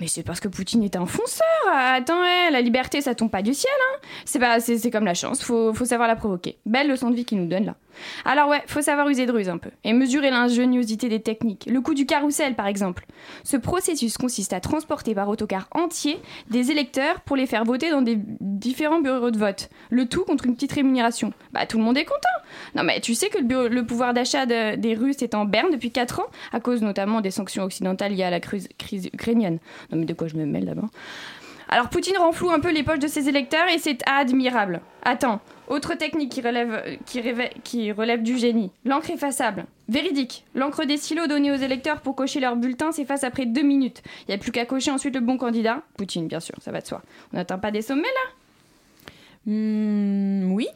Mais 0.00 0.06
c'est 0.06 0.22
parce 0.22 0.40
que 0.40 0.48
Poutine 0.48 0.82
est 0.82 0.96
un 0.96 1.04
fonceur. 1.04 1.46
Attends, 1.70 2.18
ouais, 2.22 2.50
la 2.50 2.62
liberté, 2.62 3.02
ça 3.02 3.14
tombe 3.14 3.30
pas 3.30 3.42
du 3.42 3.52
ciel. 3.52 3.72
Hein. 3.78 3.98
C'est 4.24 4.38
pas, 4.38 4.58
c'est, 4.60 4.78
c'est 4.78 4.90
comme 4.90 5.04
la 5.04 5.12
chance. 5.12 5.42
Faut, 5.42 5.74
faut 5.74 5.84
savoir 5.84 6.08
la 6.08 6.16
provoquer. 6.16 6.56
Belle 6.64 6.88
leçon 6.88 7.10
de 7.10 7.16
vie 7.16 7.26
qu'il 7.26 7.38
nous 7.38 7.48
donne 7.48 7.66
là. 7.66 7.76
Alors 8.24 8.48
ouais, 8.48 8.62
faut 8.66 8.82
savoir 8.82 9.08
user 9.08 9.26
de 9.26 9.32
ruse 9.32 9.48
un 9.48 9.58
peu 9.58 9.70
et 9.84 9.92
mesurer 9.92 10.30
l'ingéniosité 10.30 11.08
des 11.08 11.20
techniques. 11.20 11.66
Le 11.70 11.80
coup 11.80 11.94
du 11.94 12.06
carrousel, 12.06 12.54
par 12.54 12.66
exemple. 12.66 13.06
Ce 13.44 13.56
processus 13.56 14.16
consiste 14.18 14.52
à 14.52 14.60
transporter 14.60 15.14
par 15.14 15.28
autocar 15.28 15.68
entier 15.72 16.18
des 16.50 16.70
électeurs 16.70 17.20
pour 17.20 17.36
les 17.36 17.46
faire 17.46 17.64
voter 17.64 17.90
dans 17.90 18.02
des 18.02 18.18
différents 18.40 19.00
bureaux 19.00 19.30
de 19.30 19.38
vote. 19.38 19.68
Le 19.90 20.06
tout 20.06 20.24
contre 20.24 20.46
une 20.46 20.54
petite 20.54 20.72
rémunération. 20.72 21.32
Bah 21.52 21.66
tout 21.66 21.78
le 21.78 21.84
monde 21.84 21.96
est 21.98 22.04
content. 22.04 22.18
Non 22.74 22.82
mais 22.82 23.00
tu 23.00 23.14
sais 23.14 23.28
que 23.28 23.38
le, 23.38 23.84
pouvoir 23.84 24.14
d'achat 24.14 24.46
de- 24.46 24.76
des 24.76 24.94
Russes 24.94 25.22
est 25.22 25.34
en 25.34 25.44
berne 25.44 25.70
depuis 25.72 25.90
4 25.90 26.20
ans 26.20 26.26
à 26.52 26.60
cause 26.60 26.82
notamment 26.82 27.20
des 27.20 27.30
sanctions 27.30 27.62
occidentales 27.64 28.12
liées 28.14 28.24
à 28.24 28.30
la 28.30 28.40
crise, 28.40 28.68
crise 28.78 29.06
ukrainienne. 29.12 29.58
Non 29.90 29.98
mais 29.98 30.04
de 30.06 30.14
quoi 30.14 30.28
je 30.28 30.36
me 30.36 30.44
mêle 30.46 30.64
d'abord? 30.66 30.88
Alors 31.70 31.88
Poutine 31.88 32.18
renfloue 32.18 32.50
un 32.50 32.58
peu 32.58 32.72
les 32.72 32.82
poches 32.82 32.98
de 32.98 33.06
ses 33.06 33.28
électeurs 33.28 33.68
et 33.68 33.78
c'est 33.78 34.00
admirable. 34.06 34.80
Attends, 35.04 35.40
autre 35.68 35.94
technique 35.94 36.32
qui 36.32 36.40
relève, 36.42 38.22
du 38.22 38.38
génie. 38.38 38.72
L'encre 38.84 39.10
effaçable. 39.10 39.66
Véridique. 39.88 40.44
L'encre 40.56 40.84
des 40.84 40.96
silos 40.96 41.28
donnée 41.28 41.52
aux 41.52 41.56
électeurs 41.56 42.00
pour 42.00 42.16
cocher 42.16 42.40
leur 42.40 42.56
bulletin 42.56 42.90
s'efface 42.90 43.22
après 43.22 43.46
deux 43.46 43.62
minutes. 43.62 44.02
Il 44.22 44.30
n'y 44.30 44.34
a 44.34 44.38
plus 44.38 44.50
qu'à 44.50 44.66
cocher 44.66 44.90
ensuite 44.90 45.14
le 45.14 45.20
bon 45.20 45.38
candidat. 45.38 45.82
Poutine, 45.96 46.26
bien 46.26 46.40
sûr, 46.40 46.56
ça 46.60 46.72
va 46.72 46.80
de 46.80 46.86
soi. 46.88 47.02
On 47.32 47.36
n'atteint 47.36 47.58
pas 47.58 47.70
des 47.70 47.82
sommets 47.82 48.02
là? 48.02 48.32
Hmm, 49.46 50.52
oui. 50.52 50.66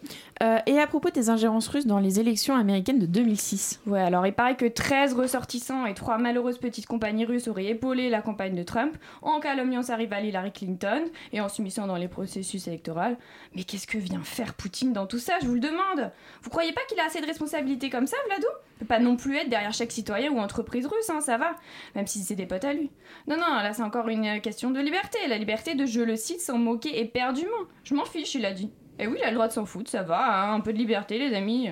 Euh, 0.43 0.59
et 0.67 0.81
à 0.81 0.87
propos 0.87 1.11
des 1.11 1.31
ingérences 1.31 1.69
russes 1.69 1.87
dans 1.87 2.01
les 2.01 2.19
élections 2.19 2.57
américaines 2.57 2.99
de 2.99 3.07
2006 3.07 3.81
Ouais, 3.87 4.01
alors 4.01 4.27
il 4.27 4.33
paraît 4.33 4.57
que 4.57 4.67
13 4.67 5.15
ressortissants 5.15 5.87
et 5.87 5.95
3 5.95 6.19
malheureuses 6.19 6.59
petites 6.59 6.87
compagnies 6.87 7.25
russes 7.25 7.47
auraient 7.47 7.67
épaulé 7.67 8.11
la 8.11 8.21
campagne 8.21 8.57
de 8.57 8.65
Trump 8.65 8.97
en 9.23 9.39
calomniant 9.39 9.83
sa 9.83 9.95
rivale 9.95 10.25
Hillary 10.25 10.51
Clinton 10.51 11.05
et 11.33 11.41
en 11.41 11.49
s'immisçant 11.49 11.87
dans 11.87 11.97
les 11.97 12.09
processus 12.09 12.67
électoraux. 12.67 13.17
Mais 13.55 13.63
qu'est-ce 13.63 13.87
que 13.87 13.99
vient 13.99 14.23
faire 14.25 14.55
Poutine 14.55 14.93
dans 14.93 15.07
tout 15.07 15.21
ça, 15.21 15.35
je 15.41 15.47
vous 15.47 15.55
le 15.55 15.61
demande? 15.61 16.11
Vous 16.43 16.51
croyez 16.51 16.73
pas 16.73 16.81
qu'il 16.89 16.99
a 16.99 17.07
assez 17.07 17.21
de 17.21 17.27
responsabilités 17.27 17.89
comme 17.89 18.07
ça, 18.07 18.17
Vladou? 18.27 18.47
Il 18.77 18.79
peut 18.81 18.87
pas 18.87 18.99
non 18.99 19.17
plus 19.17 19.37
être 19.37 19.49
derrière 19.49 19.73
chaque 19.73 19.93
citoyen 19.93 20.33
ou 20.33 20.39
entreprise 20.39 20.87
russe, 20.87 21.11
hein, 21.11 21.21
ça 21.21 21.39
va, 21.39 21.55
même 21.95 22.09
si 22.09 22.21
c'est 22.21 22.35
des 22.35 22.47
potes 22.47 22.65
à 22.65 22.73
lui. 22.73 22.91
Non, 23.29 23.37
non, 23.37 23.55
là 23.63 23.73
c'est 23.73 23.83
encore 23.83 24.09
une 24.09 24.41
question 24.41 24.73
de 24.73 24.81
liberté, 24.81 25.19
la 25.29 25.39
liberté 25.39 25.77
de, 25.77 25.87
je 25.87 26.01
le 26.01 26.17
cite, 26.17 26.41
s'en 26.41 26.59
moquer 26.59 27.01
éperdument. 27.01 27.51
Je 27.85 27.95
m'en 27.95 28.05
fiche, 28.05 28.35
il 28.35 28.45
a 28.45 28.53
dit. 28.53 28.71
Et 28.99 29.07
oui, 29.07 29.17
il 29.19 29.25
a 29.25 29.31
le 29.31 29.35
droit 29.35 29.49
de 29.49 29.53
s'en 29.53 29.67
foutre, 29.67 29.91
ça 29.91 30.03
va, 30.03 30.45
hein, 30.45 30.55
un 30.55 30.61
peu 30.61 30.73
de 30.73 30.79
liberté, 30.79 31.19
les 31.19 31.35
amis. 31.35 31.71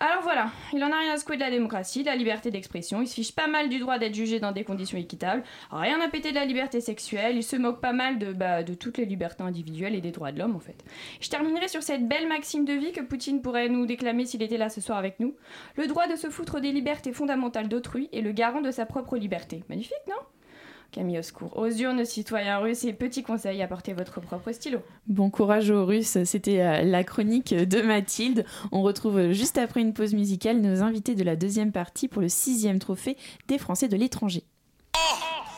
Alors 0.00 0.22
voilà, 0.22 0.52
il 0.72 0.84
en 0.84 0.92
a 0.92 0.98
rien 1.00 1.14
à 1.14 1.16
secouer 1.16 1.34
de 1.34 1.40
la 1.40 1.50
démocratie, 1.50 2.02
de 2.02 2.06
la 2.06 2.14
liberté 2.14 2.52
d'expression, 2.52 3.02
il 3.02 3.08
se 3.08 3.14
fiche 3.14 3.34
pas 3.34 3.48
mal 3.48 3.68
du 3.68 3.80
droit 3.80 3.98
d'être 3.98 4.14
jugé 4.14 4.38
dans 4.38 4.52
des 4.52 4.62
conditions 4.62 4.96
équitables, 4.96 5.42
rien 5.72 6.00
à 6.00 6.06
péter 6.06 6.30
de 6.30 6.36
la 6.36 6.44
liberté 6.44 6.80
sexuelle, 6.80 7.36
il 7.36 7.42
se 7.42 7.56
moque 7.56 7.80
pas 7.80 7.92
mal 7.92 8.20
de, 8.20 8.32
bah, 8.32 8.62
de 8.62 8.74
toutes 8.74 8.98
les 8.98 9.06
libertés 9.06 9.42
individuelles 9.42 9.96
et 9.96 10.00
des 10.00 10.12
droits 10.12 10.30
de 10.30 10.38
l'homme 10.38 10.54
en 10.54 10.60
fait. 10.60 10.84
Je 11.20 11.28
terminerai 11.28 11.66
sur 11.66 11.82
cette 11.82 12.06
belle 12.06 12.28
maxime 12.28 12.64
de 12.64 12.74
vie 12.74 12.92
que 12.92 13.00
Poutine 13.00 13.42
pourrait 13.42 13.68
nous 13.68 13.86
déclamer 13.86 14.24
s'il 14.24 14.40
était 14.40 14.56
là 14.56 14.68
ce 14.68 14.80
soir 14.80 14.98
avec 14.98 15.18
nous. 15.18 15.34
Le 15.74 15.88
droit 15.88 16.06
de 16.06 16.14
se 16.14 16.30
foutre 16.30 16.60
des 16.60 16.70
libertés 16.70 17.12
fondamentales 17.12 17.68
d'autrui 17.68 18.08
est 18.12 18.20
le 18.20 18.30
garant 18.30 18.60
de 18.60 18.70
sa 18.70 18.86
propre 18.86 19.16
liberté. 19.16 19.64
Magnifique, 19.68 19.96
non? 20.08 20.22
Camille 20.90 21.18
au 21.18 21.22
secours. 21.22 21.56
Aux 21.56 21.70
urnes, 21.70 22.04
citoyens 22.04 22.58
russes, 22.58 22.84
et 22.84 22.92
petit 22.92 23.22
conseil, 23.22 23.60
apportez 23.62 23.92
votre 23.92 24.20
propre 24.20 24.52
stylo. 24.52 24.78
Bon 25.06 25.28
courage 25.28 25.70
aux 25.70 25.84
Russes, 25.84 26.24
c'était 26.24 26.60
euh, 26.60 26.82
la 26.82 27.04
chronique 27.04 27.52
de 27.54 27.82
Mathilde. 27.82 28.44
On 28.72 28.82
retrouve 28.82 29.32
juste 29.32 29.58
après 29.58 29.80
une 29.80 29.92
pause 29.92 30.14
musicale 30.14 30.60
nos 30.60 30.82
invités 30.82 31.14
de 31.14 31.24
la 31.24 31.36
deuxième 31.36 31.72
partie 31.72 32.08
pour 32.08 32.22
le 32.22 32.28
sixième 32.28 32.78
trophée 32.78 33.16
des 33.48 33.58
Français 33.58 33.88
de 33.88 33.96
l'étranger. 33.96 34.44
Sisters, 34.96 35.57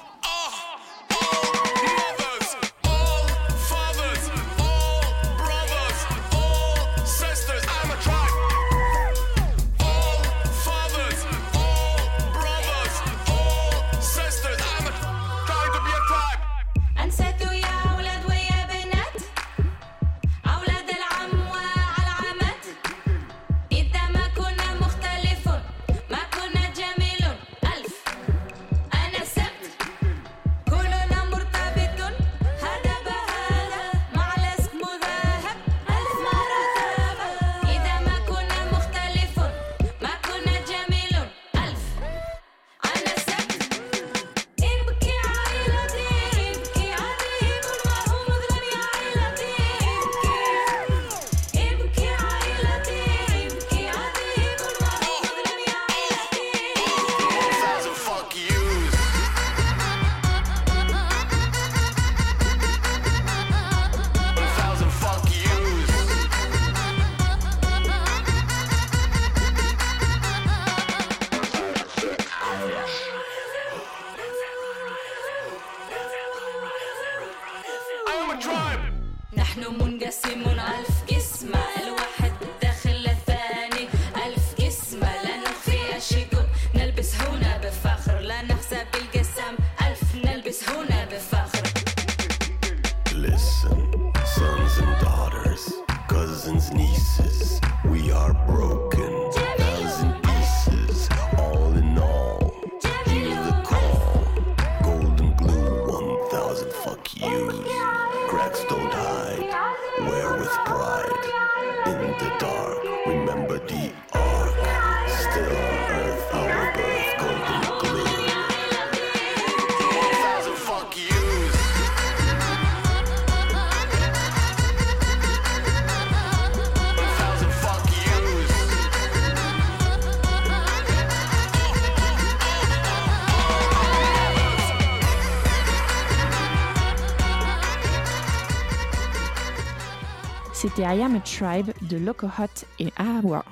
C'était 140.80 140.96
I 140.96 141.02
Am 141.02 141.14
a 141.14 141.20
Tribe 141.20 141.72
de 141.90 141.98
Loco 141.98 142.26
Hot 142.26 142.64
et 142.78 142.90
Awa. 142.96 143.44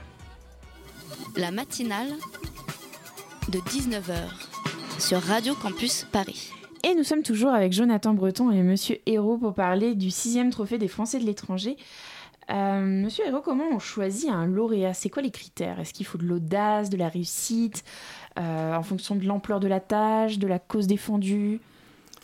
La 1.36 1.50
matinale 1.50 2.08
de 3.50 3.58
19h 3.58 4.14
sur 4.98 5.20
Radio 5.20 5.54
Campus 5.54 6.06
Paris. 6.10 6.54
Et 6.84 6.94
nous 6.94 7.02
sommes 7.02 7.22
toujours 7.22 7.50
avec 7.50 7.74
Jonathan 7.74 8.14
Breton 8.14 8.50
et 8.50 8.62
Monsieur 8.62 8.96
Hérault 9.04 9.36
pour 9.36 9.52
parler 9.52 9.94
du 9.94 10.10
sixième 10.10 10.48
trophée 10.48 10.78
des 10.78 10.88
Français 10.88 11.18
de 11.18 11.26
l'étranger. 11.26 11.76
Euh, 12.50 12.80
Monsieur 12.80 13.26
Hérault, 13.26 13.42
comment 13.42 13.68
on 13.72 13.78
choisit 13.78 14.30
un 14.30 14.46
lauréat? 14.46 14.94
C'est 14.94 15.10
quoi 15.10 15.20
les 15.20 15.30
critères? 15.30 15.80
Est-ce 15.80 15.92
qu'il 15.92 16.06
faut 16.06 16.16
de 16.16 16.24
l'audace, 16.24 16.88
de 16.88 16.96
la 16.96 17.10
réussite, 17.10 17.84
euh, 18.38 18.74
en 18.74 18.82
fonction 18.82 19.16
de 19.16 19.26
l'ampleur 19.26 19.60
de 19.60 19.68
la 19.68 19.80
tâche, 19.80 20.38
de 20.38 20.46
la 20.46 20.58
cause 20.58 20.86
défendue? 20.86 21.60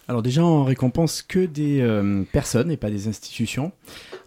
Alors 0.07 0.23
déjà, 0.23 0.45
on 0.45 0.65
récompense 0.65 1.23
que 1.23 1.47
des 1.47 1.81
euh, 1.81 2.25
personnes 2.31 2.71
et 2.71 2.77
pas 2.77 2.91
des 2.91 3.09
institutions. 3.09 3.73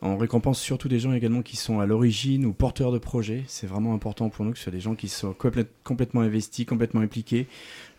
On 0.02 0.18
récompense 0.18 0.60
surtout 0.60 0.88
des 0.88 1.00
gens 1.00 1.14
également 1.14 1.42
qui 1.44 1.56
sont 1.56 1.80
à 1.80 1.86
l'origine 1.86 2.46
ou 2.46 2.54
porteurs 2.54 2.92
de 2.92 2.98
projets. 2.98 3.44
C'est 3.48 3.68
vraiment 3.68 3.94
important 3.94 4.30
pour 4.30 4.44
nous 4.46 4.52
que 4.54 4.58
ce 4.58 4.64
soit 4.66 4.72
des 4.72 4.80
gens 4.80 4.96
qui 4.96 5.08
complè- 5.08 5.66
complètement 5.84 6.22
investis, 6.22 6.66
complètement 6.66 7.02
impliqués, 7.02 7.48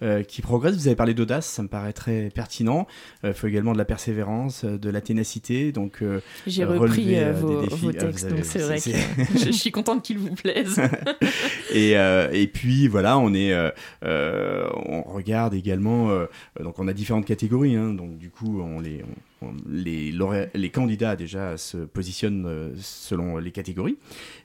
euh, 0.02 0.22
qui 0.24 0.42
progressent. 0.42 0.76
Vous 0.76 0.86
avez 0.88 0.96
parlé 0.96 1.14
d'audace, 1.14 1.46
ça 1.46 1.62
me 1.62 1.68
paraît 1.68 1.92
très 1.92 2.30
pertinent. 2.34 2.86
Il 3.24 3.32
faut 3.32 3.46
également 3.46 3.72
de 3.72 3.78
la 3.78 3.84
persévérance, 3.84 4.64
euh, 4.64 4.76
de 4.78 4.90
la 4.90 5.00
ténacité. 5.00 5.70
Donc, 5.72 6.02
euh, 6.02 6.20
J'ai 6.48 6.62
euh, 6.64 6.68
repris 6.78 7.14
euh, 7.16 7.30
euh, 7.30 7.32
vos, 7.32 7.60
des 7.60 7.66
défis. 7.68 7.84
vos 7.86 7.90
Ah, 7.90 8.00
textes, 8.00 8.24
avez- 8.26 8.34
donc 8.34 8.44
c'est 8.44 8.58
vrai 8.60 8.80
que 8.80 8.90
je, 9.38 9.50
suis 9.52 9.70
contente 9.72 10.02
qu'ils 10.04 10.18
vous 10.18 10.34
plaisent. 10.34 10.80
et, 11.72 11.96
euh, 11.96 12.28
et 12.32 12.46
puis 12.48 12.86
voilà, 12.88 13.18
on 13.18 13.34
est, 13.34 13.52
euh, 13.52 13.70
euh, 14.04 14.68
on 14.86 15.02
regarde 15.02 15.54
également. 15.54 16.10
euh, 16.10 16.26
donc 16.60 16.78
on 16.78 16.86
a 16.88 16.92
différentes 16.92 17.24
catégories. 17.26 17.67
Hein, 17.76 17.94
donc 17.94 18.18
du 18.18 18.30
coup, 18.30 18.60
on 18.60 18.80
les, 18.80 19.04
les, 19.68 20.12
les 20.54 20.70
candidats 20.70 21.16
déjà 21.16 21.56
se 21.56 21.78
positionnent 21.78 22.46
euh, 22.46 22.72
selon 22.80 23.38
les 23.38 23.50
catégories. 23.52 23.96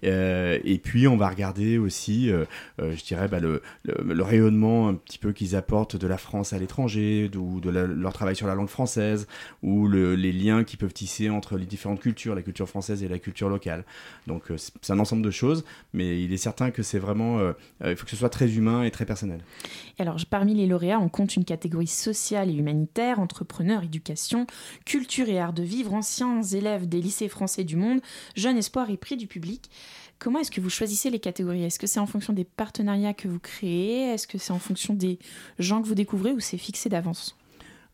Euh, 0.04 0.60
et 0.64 0.78
puis 0.78 1.08
on 1.08 1.18
va 1.18 1.30
regarder 1.30 1.78
aussi, 1.78 2.30
euh, 2.30 2.46
je 2.80 3.04
dirais, 3.04 3.28
bah, 3.28 3.40
le, 3.40 3.62
le, 3.84 4.24
rayonnement 4.24 4.88
un 4.90 4.94
petit 4.96 5.18
peu 5.18 5.34
qu'ils 5.34 5.56
apportent 5.56 5.96
de 5.96 6.08
la 6.08 6.18
France 6.18 6.54
à 6.54 6.60
l'étranger, 6.60 7.30
ou 7.36 7.60
de 7.60 7.70
leur 7.70 8.14
travail 8.14 8.36
sur 8.36 8.48
la 8.48 8.56
langue 8.56 8.70
française, 8.70 9.28
ou 9.62 9.88
le- 9.88 10.16
les 10.16 10.32
liens 10.32 10.64
qu'ils 10.64 10.80
peuvent 10.80 10.94
tisser 10.94 11.30
entre 11.30 11.58
les 11.58 11.66
différentes 11.66 12.00
cultures, 12.00 12.36
la 12.36 12.42
culture 12.42 12.70
française 12.70 13.04
et 13.04 13.08
la 13.08 13.20
culture 13.20 13.50
locale. 13.50 13.84
Donc 14.28 14.44
c'est 14.58 14.94
un 14.94 15.00
ensemble 15.00 15.24
de 15.24 15.32
choses, 15.32 15.66
mais 15.94 16.22
il 16.24 16.32
est 16.34 16.38
certain 16.38 16.72
que 16.72 16.84
c'est 16.84 17.00
vraiment, 17.00 17.40
il 17.86 17.96
faut 17.96 18.06
que 18.06 18.12
ce 18.12 18.16
soit 18.18 18.30
très 18.30 18.54
humain 18.56 18.84
et 18.84 18.92
très 18.92 19.06
personnel. 19.06 19.42
Alors, 20.00 20.18
je- 20.18 20.26
parmi 20.26 20.54
les 20.54 20.68
lauréats, 20.68 21.00
on 21.00 21.10
compte 21.10 21.36
une 21.36 21.46
catégorie 21.46 21.88
sociale 21.88 22.50
et 22.50 22.54
humanitaire, 22.54 23.20
entrepreneurs, 23.20 23.84
éducation, 23.84 24.48
culture 24.86 25.30
et 25.30 25.40
art 25.40 25.54
de 25.54 25.64
vivre, 25.64 25.94
anciens 25.94 26.42
élèves 26.42 26.88
des 26.88 27.02
lycées 27.02 27.30
français 27.30 27.64
du 27.64 27.76
monde, 27.76 28.02
jeunes 28.36 28.58
espoirs 28.58 28.90
et 28.90 28.98
prix 28.98 29.18
du 29.18 29.28
public. 29.28 29.70
Comment 30.20 30.40
est-ce 30.40 30.52
que 30.52 30.62
vous 30.62 30.70
choisissez 30.70 31.10
les 31.10 31.20
catégories? 31.20 31.64
Est-ce 31.64 31.80
que 31.80 31.88
c'est 31.88 32.00
en 32.00 32.08
fonction 32.08 32.34
des 32.34 32.46
partenariats 32.46 33.14
que 33.14 33.28
vous 33.28 33.40
créez? 33.40 34.14
Est-ce 34.14 34.28
que 34.28 34.38
c'est 34.38 34.54
en 34.54 34.60
fonction 34.60 34.94
des 34.94 35.20
gens 35.60 35.82
que 35.82 35.88
vous 35.88 35.96
découvrez 35.96 36.32
ou 36.32 36.40
c'est 36.40 36.58
fixé 36.58 36.88
d'avance? 36.90 37.36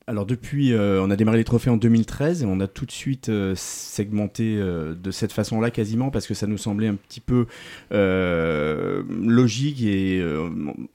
Alors 0.09 0.25
depuis, 0.25 0.73
euh, 0.73 1.03
on 1.03 1.11
a 1.11 1.15
démarré 1.15 1.37
les 1.37 1.43
trophées 1.43 1.69
en 1.69 1.77
2013 1.77 2.41
et 2.41 2.45
on 2.47 2.59
a 2.61 2.67
tout 2.67 2.87
de 2.87 2.91
suite 2.91 3.29
euh, 3.29 3.53
segmenté 3.55 4.57
euh, 4.57 4.95
de 4.95 5.11
cette 5.11 5.31
façon-là 5.31 5.69
quasiment 5.69 6.09
parce 6.09 6.25
que 6.25 6.33
ça 6.33 6.47
nous 6.47 6.57
semblait 6.57 6.87
un 6.87 6.95
petit 6.95 7.19
peu 7.19 7.45
logique 7.91 9.83
et 9.83 10.23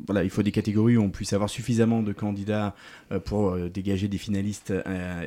voilà, 0.05 0.25
il 0.25 0.31
faut 0.31 0.43
des 0.43 0.51
catégories 0.51 0.97
où 0.97 1.03
on 1.03 1.11
puisse 1.11 1.33
avoir 1.33 1.49
suffisamment 1.49 2.03
de 2.03 2.13
candidats 2.13 2.75
pour 3.25 3.57
dégager 3.69 4.09
des 4.09 4.19
finalistes 4.19 4.73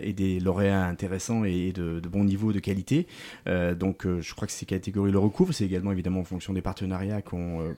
et 0.02 0.12
des 0.12 0.42
lauréats 0.42 0.86
intéressants 0.86 1.46
et 1.46 1.72
de, 1.72 2.02
de 2.02 2.10
bon 2.10 2.26
niveau 2.26 2.52
de 2.52 2.60
qualité. 2.60 3.08
Donc 3.46 4.06
je 4.06 4.34
crois 4.34 4.48
que 4.48 4.54
ces 4.54 4.66
catégories 4.66 5.12
le 5.12 5.20
recouvrent. 5.20 5.54
C'est 5.54 5.66
également 5.66 5.92
évidemment 5.92 6.22
en 6.22 6.26
fonction 6.26 6.54
des 6.54 6.62
partenariats 6.62 7.22
qu'on 7.22 7.76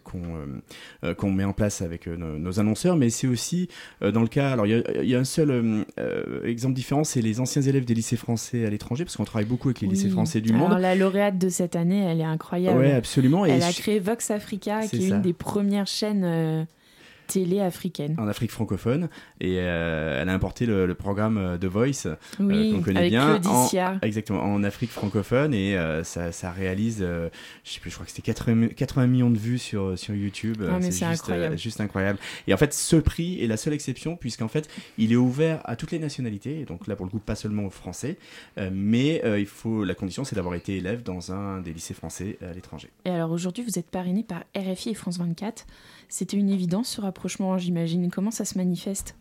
euh, 1.04 1.14
qu'on 1.14 1.32
met 1.32 1.44
en 1.44 1.54
place 1.54 1.82
avec 1.82 2.08
nos, 2.08 2.60
annonceurs, 2.60 2.96
mais 2.96 3.10
c'est 3.10 3.28
aussi 3.28 3.70
dans 4.02 4.22
le 4.22 4.28
cas. 4.28 4.52
Alors 4.52 4.66
il 4.66 4.84
y 5.04 5.16
a 5.16 5.20
un 5.20 5.24
seul 5.24 5.86
euh, 6.00 6.46
exemple 6.46 6.74
différent, 6.74 7.04
c'est 7.04 7.22
les 7.22 7.40
anciens 7.40 7.62
élèves 7.62 7.86
des 7.86 7.94
lycées 7.94 8.16
français 8.16 8.66
à 8.66 8.70
l'étranger, 8.70 9.04
parce 9.06 9.18
qu'on 9.18 9.26
travaille 9.26 9.48
beaucoup 9.48 9.68
avec 9.70 9.82
les 9.82 9.88
lycées 9.88 10.06
Oui. 10.06 10.12
français 10.12 10.42
du 10.42 10.54
Alors, 10.54 10.70
monde. 10.70 10.80
la 10.80 10.96
lauréate 10.96 11.38
de 11.38 11.50
cette 11.50 11.76
année, 11.76 12.04
elle 12.04 12.22
est 12.22 12.26
incroyable. 12.26 12.80
Ouais, 12.80 12.92
absolument. 12.94 13.46
Et 13.46 13.50
Elle 13.52 13.64
a 13.64 13.72
créé 13.72 14.00
Vox 14.00 14.32
Africa, 14.32 14.82
qui 14.88 14.98
est 15.06 15.10
ça. 15.10 15.16
une 15.16 15.22
des 15.22 15.34
premières 15.34 15.88
chaînes 15.88 16.24
euh, 16.24 16.64
télé 17.30 17.62
africaines. 17.62 18.16
en 18.18 18.28
Afrique 18.28 18.52
francophone. 18.52 19.08
Et 19.40 19.58
euh, 19.60 20.22
elle 20.22 20.30
a 20.30 20.34
importé 20.34 20.66
le, 20.66 20.86
le 20.86 20.96
programme 20.96 21.38
euh, 21.38 21.58
The 21.58 21.66
Voice 21.66 22.08
euh, 22.08 22.16
qu'on 22.40 22.82
connaît 22.82 23.00
avec 23.00 23.12
bien. 23.12 23.40
En, 23.46 23.70
exactement 24.02 24.42
en 24.42 24.64
Afrique 24.64 24.90
francophone. 24.90 25.54
Et 25.54 25.78
euh, 25.78 26.04
ça, 26.04 26.32
ça 26.32 26.52
réalise 26.52 27.00
je 27.00 27.30
sais 27.64 27.80
plus 27.80 27.90
je 27.90 27.96
crois 27.96 28.06
que 28.06 28.12
c'était 28.12 28.24
80, 28.24 28.70
80 28.70 29.08
millions 29.08 29.30
de 29.30 29.38
vues 29.38 29.60
sur 29.60 29.98
sur 29.98 30.16
YouTube. 30.16 30.64
Ah, 30.68 30.78
c'est 30.82 30.92
juste, 30.92 31.04
incroyable. 31.04 31.58
juste 31.58 31.82
incroyable. 31.82 32.20
Et 32.48 32.54
en 32.54 32.58
fait 32.58 32.74
ce 32.74 32.96
prix 32.96 33.42
est 33.44 33.48
la 33.48 33.58
seule 33.58 33.74
exception 33.74 34.16
puisqu'en 34.16 34.48
fait 34.48 34.68
il 34.98 35.14
est 35.14 35.18
ouvert 35.18 35.62
à 35.66 35.76
toutes 35.76 35.92
les 35.92 36.00
nationalités. 36.00 36.66
Donc 36.66 36.88
là 36.88 36.96
pour 36.96 37.06
le 37.06 37.12
coup 37.12 37.20
pas 37.20 37.36
seulement 37.36 37.66
aux 37.66 37.70
Français. 37.70 38.18
Mais 38.72 39.22
il 39.38 39.46
faut 39.46 39.84
la 39.84 39.94
condition 39.94 40.24
c'est 40.24 40.36
d'avoir 40.36 40.56
été 40.56 40.78
élève 40.78 41.04
dans 41.04 41.32
un 41.32 41.62
des 41.62 41.74
lycées 41.74 41.94
français 41.94 42.38
à 42.42 42.54
l'étranger. 42.54 42.90
Et 43.06 43.10
alors 43.10 43.32
aujourd'hui, 43.32 43.64
vous 43.64 43.78
êtes 43.78 43.90
parrainé 43.90 44.24
par 44.24 44.44
RFI 44.56 44.90
et 44.90 44.94
France 44.94 45.18
24. 45.20 45.66
C'était 46.10 46.38
une 46.38 46.50
évidence 46.50 46.90
ce 46.90 47.02
rapprochement, 47.02 47.58
j'imagine. 47.60 48.10
Comment 48.10 48.32
ça 48.32 48.44
se 48.44 48.58
manifeste? 48.58 49.16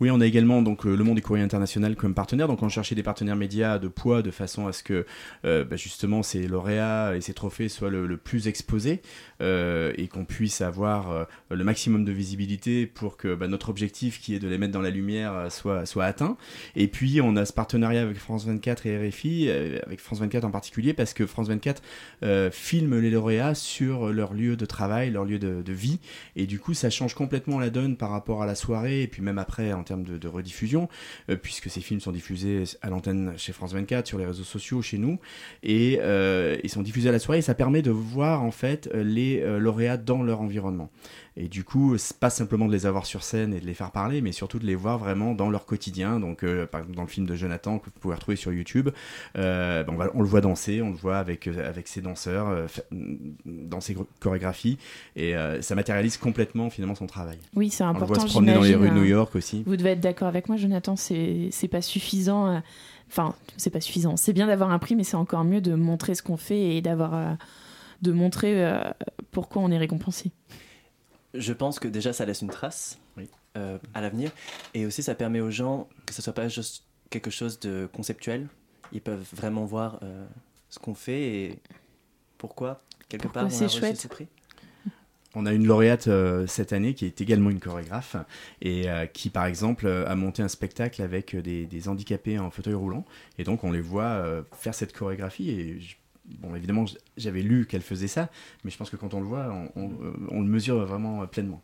Oui, 0.00 0.12
on 0.12 0.20
a 0.20 0.26
également 0.26 0.62
donc 0.62 0.86
euh, 0.86 0.94
le 0.94 1.02
Monde 1.02 1.16
du 1.16 1.22
Courrier 1.22 1.42
International 1.42 1.96
comme 1.96 2.14
partenaire. 2.14 2.46
Donc 2.46 2.62
on 2.62 2.68
cherchait 2.68 2.94
des 2.94 3.02
partenaires 3.02 3.34
médias 3.34 3.80
de 3.80 3.88
poids 3.88 4.22
de 4.22 4.30
façon 4.30 4.68
à 4.68 4.72
ce 4.72 4.84
que 4.84 5.04
euh, 5.44 5.64
bah, 5.64 5.74
justement 5.74 6.22
ces 6.22 6.46
lauréats 6.46 7.16
et 7.16 7.20
ces 7.20 7.34
trophées 7.34 7.68
soient 7.68 7.90
le, 7.90 8.16
plus 8.16 8.46
exposés 8.46 9.02
euh, 9.42 9.92
et 9.96 10.06
qu'on 10.06 10.24
puisse 10.24 10.60
avoir 10.60 11.26
le 11.50 11.64
maximum 11.64 12.04
de 12.04 12.12
visibilité 12.12 12.86
pour 12.86 13.16
que 13.16 13.34
bah, 13.34 13.48
notre 13.48 13.70
objectif 13.70 14.20
qui 14.20 14.34
est 14.34 14.38
de 14.38 14.48
les 14.48 14.58
mettre 14.58 14.72
dans 14.72 14.82
la 14.82 14.90
lumière 14.90 15.48
soit, 15.50 16.04
atteint. 16.04 16.36
Et 16.76 16.86
puis 16.86 17.20
on 17.20 17.34
a 17.34 17.44
ce 17.44 17.52
partenariat 17.52 18.02
avec 18.02 18.18
France 18.18 18.46
24 18.46 18.86
et 18.86 19.08
RFI, 19.08 19.50
avec 19.84 20.00
France 20.00 20.20
24 20.20 20.44
en 20.44 20.50
particulier 20.50 20.92
parce 20.92 21.12
que 21.12 21.26
France 21.26 21.48
24 21.48 21.82
euh, 22.22 22.50
filme 22.50 23.00
les 23.00 23.10
lauréats 23.10 23.54
sur 23.54 24.12
leur 24.12 24.32
lieu 24.32 24.56
de 24.56 24.66
travail, 24.66 25.10
leur 25.10 25.24
lieu 25.24 25.38
de, 25.38 25.62
de 25.62 25.72
vie. 25.72 25.98
Et 26.36 26.46
du 26.46 26.60
coup, 26.60 26.74
ça 26.74 26.90
change 26.90 27.14
complètement 27.14 27.58
la 27.58 27.70
donne 27.70 27.96
par 27.96 28.10
rapport 28.10 28.42
à 28.42 28.46
la 28.46 28.54
soirée 28.54 29.02
et 29.02 29.08
puis 29.08 29.22
même 29.22 29.38
après 29.38 29.72
en 29.72 29.82
termes 29.88 30.04
de, 30.04 30.28
rediffusion, 30.28 30.88
euh, 31.30 31.36
puisque 31.36 31.70
ces 31.70 31.80
films 31.80 32.00
sont 32.00 32.12
diffusés 32.12 32.64
à 32.82 32.90
l'antenne 32.90 33.34
chez 33.36 33.52
France 33.52 33.72
24, 33.72 34.06
sur 34.06 34.18
les 34.18 34.26
réseaux 34.26 34.44
sociaux, 34.44 34.82
chez 34.82 34.98
nous, 34.98 35.18
et 35.62 35.98
euh, 36.02 36.56
ils 36.62 36.70
sont 36.70 36.82
diffusés 36.82 37.08
à 37.08 37.12
la 37.12 37.18
soirée. 37.18 37.38
Et 37.38 37.42
ça 37.42 37.54
permet 37.54 37.82
de 37.82 37.90
voir 37.90 38.42
en 38.42 38.50
fait 38.50 38.88
euh, 38.94 39.02
les 39.02 39.40
lauréats 39.58 39.96
dans 39.96 40.22
leur 40.22 40.40
environnement. 40.40 40.90
Et 41.40 41.46
du 41.46 41.62
coup, 41.62 41.94
pas 42.18 42.30
simplement 42.30 42.66
de 42.66 42.72
les 42.72 42.84
avoir 42.84 43.06
sur 43.06 43.22
scène 43.22 43.54
et 43.54 43.60
de 43.60 43.64
les 43.66 43.74
faire 43.74 43.92
parler, 43.92 44.20
mais 44.22 44.32
surtout 44.32 44.58
de 44.58 44.66
les 44.66 44.74
voir 44.74 44.98
vraiment 44.98 45.34
dans 45.34 45.50
leur 45.50 45.66
quotidien. 45.66 46.18
Donc, 46.18 46.42
euh, 46.42 46.66
par 46.66 46.80
exemple, 46.80 46.96
dans 46.96 47.02
le 47.02 47.08
film 47.08 47.26
de 47.26 47.36
Jonathan 47.36 47.78
que 47.78 47.84
vous 47.84 48.00
pouvez 48.00 48.16
retrouver 48.16 48.36
sur 48.36 48.52
YouTube, 48.52 48.88
euh, 49.36 49.84
ben, 49.84 49.92
on, 49.92 49.96
va- 49.96 50.10
on 50.14 50.22
le 50.22 50.26
voit 50.28 50.40
danser, 50.40 50.82
on 50.82 50.90
le 50.90 50.96
voit 50.96 51.18
avec, 51.18 51.46
euh, 51.46 51.68
avec 51.68 51.86
ses 51.86 52.00
danseurs, 52.00 52.48
euh, 52.48 52.66
dans 53.46 53.80
ses 53.80 53.96
chorégraphies, 54.18 54.78
et 55.14 55.34
ça 55.60 55.74
matérialise 55.76 56.16
complètement 56.16 56.70
finalement 56.70 56.96
son 56.96 57.06
travail. 57.06 57.38
Oui, 57.54 57.70
c'est 57.70 57.84
On 57.84 57.86
le 57.86 57.90
important. 57.92 58.14
voit 58.14 58.22
se 58.22 58.26
promener 58.32 58.54
dans 58.54 58.62
les 58.62 58.74
rues 58.74 58.88
de 58.88 58.94
New 58.94 59.02
hein. 59.02 59.06
York 59.06 59.36
aussi. 59.36 59.62
Vous 59.64 59.76
devez 59.76 59.90
être 59.90 60.00
d'accord 60.00 60.26
avec 60.26 60.48
moi, 60.48 60.56
Jonathan. 60.56 60.96
C'est 60.96 61.68
pas 61.70 61.82
suffisant. 61.82 62.48
euh, 62.48 62.58
Enfin, 63.10 63.34
c'est 63.56 63.70
pas 63.70 63.80
suffisant. 63.80 64.16
C'est 64.18 64.32
bien 64.34 64.48
d'avoir 64.48 64.70
un 64.70 64.78
prix, 64.78 64.94
mais 64.96 65.04
c'est 65.04 65.16
encore 65.16 65.44
mieux 65.44 65.60
de 65.62 65.74
montrer 65.74 66.14
ce 66.14 66.22
qu'on 66.22 66.36
fait 66.36 66.76
et 66.76 66.82
d'avoir 66.82 67.38
de 68.02 68.12
montrer 68.12 68.62
pourquoi 69.30 69.62
on 69.62 69.70
est 69.70 69.78
récompensé. 69.78 70.30
Je 71.38 71.52
pense 71.52 71.78
que 71.78 71.88
déjà 71.88 72.12
ça 72.12 72.24
laisse 72.24 72.42
une 72.42 72.50
trace 72.50 72.98
euh, 73.56 73.78
à 73.94 74.00
l'avenir 74.00 74.30
et 74.74 74.86
aussi 74.86 75.02
ça 75.02 75.14
permet 75.14 75.40
aux 75.40 75.50
gens 75.50 75.88
que 76.06 76.14
ce 76.14 76.22
soit 76.22 76.32
pas 76.34 76.48
juste 76.48 76.84
quelque 77.10 77.30
chose 77.30 77.58
de 77.60 77.88
conceptuel. 77.92 78.48
Ils 78.92 79.00
peuvent 79.00 79.24
vraiment 79.32 79.64
voir 79.64 79.98
euh, 80.02 80.26
ce 80.68 80.78
qu'on 80.78 80.94
fait 80.94 81.20
et 81.22 81.58
pourquoi 82.38 82.82
quelque 83.08 83.22
Pourquoi 83.22 83.42
part 83.42 83.50
on 83.50 83.54
a 83.64 83.66
reçu 83.66 83.80
ce 83.96 84.08
prix. 84.08 84.26
On 85.34 85.44
a 85.44 85.52
une 85.52 85.66
lauréate 85.66 86.08
euh, 86.08 86.46
cette 86.46 86.72
année 86.72 86.94
qui 86.94 87.04
est 87.04 87.20
également 87.20 87.50
une 87.50 87.60
chorégraphe 87.60 88.16
et 88.62 88.90
euh, 88.90 89.04
qui, 89.06 89.28
par 89.28 89.44
exemple, 89.44 89.86
euh, 89.86 90.08
a 90.08 90.14
monté 90.16 90.42
un 90.42 90.48
spectacle 90.48 91.02
avec 91.02 91.36
des, 91.36 91.66
des 91.66 91.88
handicapés 91.88 92.38
en 92.38 92.50
fauteuil 92.50 92.72
roulant. 92.74 93.04
Et 93.38 93.44
donc, 93.44 93.62
on 93.62 93.70
les 93.70 93.82
voit 93.82 94.04
euh, 94.04 94.42
faire 94.52 94.74
cette 94.74 94.94
chorégraphie. 94.96 95.50
Et 95.50 95.80
je- 95.80 95.96
bon, 96.40 96.54
évidemment, 96.54 96.84
j'avais 97.16 97.42
lu 97.42 97.66
qu'elle 97.66 97.82
faisait 97.82 98.08
ça, 98.08 98.30
mais 98.64 98.70
je 98.70 98.76
pense 98.76 98.90
que 98.90 98.96
quand 98.96 99.14
on 99.14 99.20
le 99.20 99.26
voit, 99.26 99.52
on, 99.76 99.90
euh, 100.02 100.12
le 100.30 100.42
mesure 100.42 100.84
vraiment 100.84 101.22
euh, 101.22 101.26
pleinement. 101.26 101.62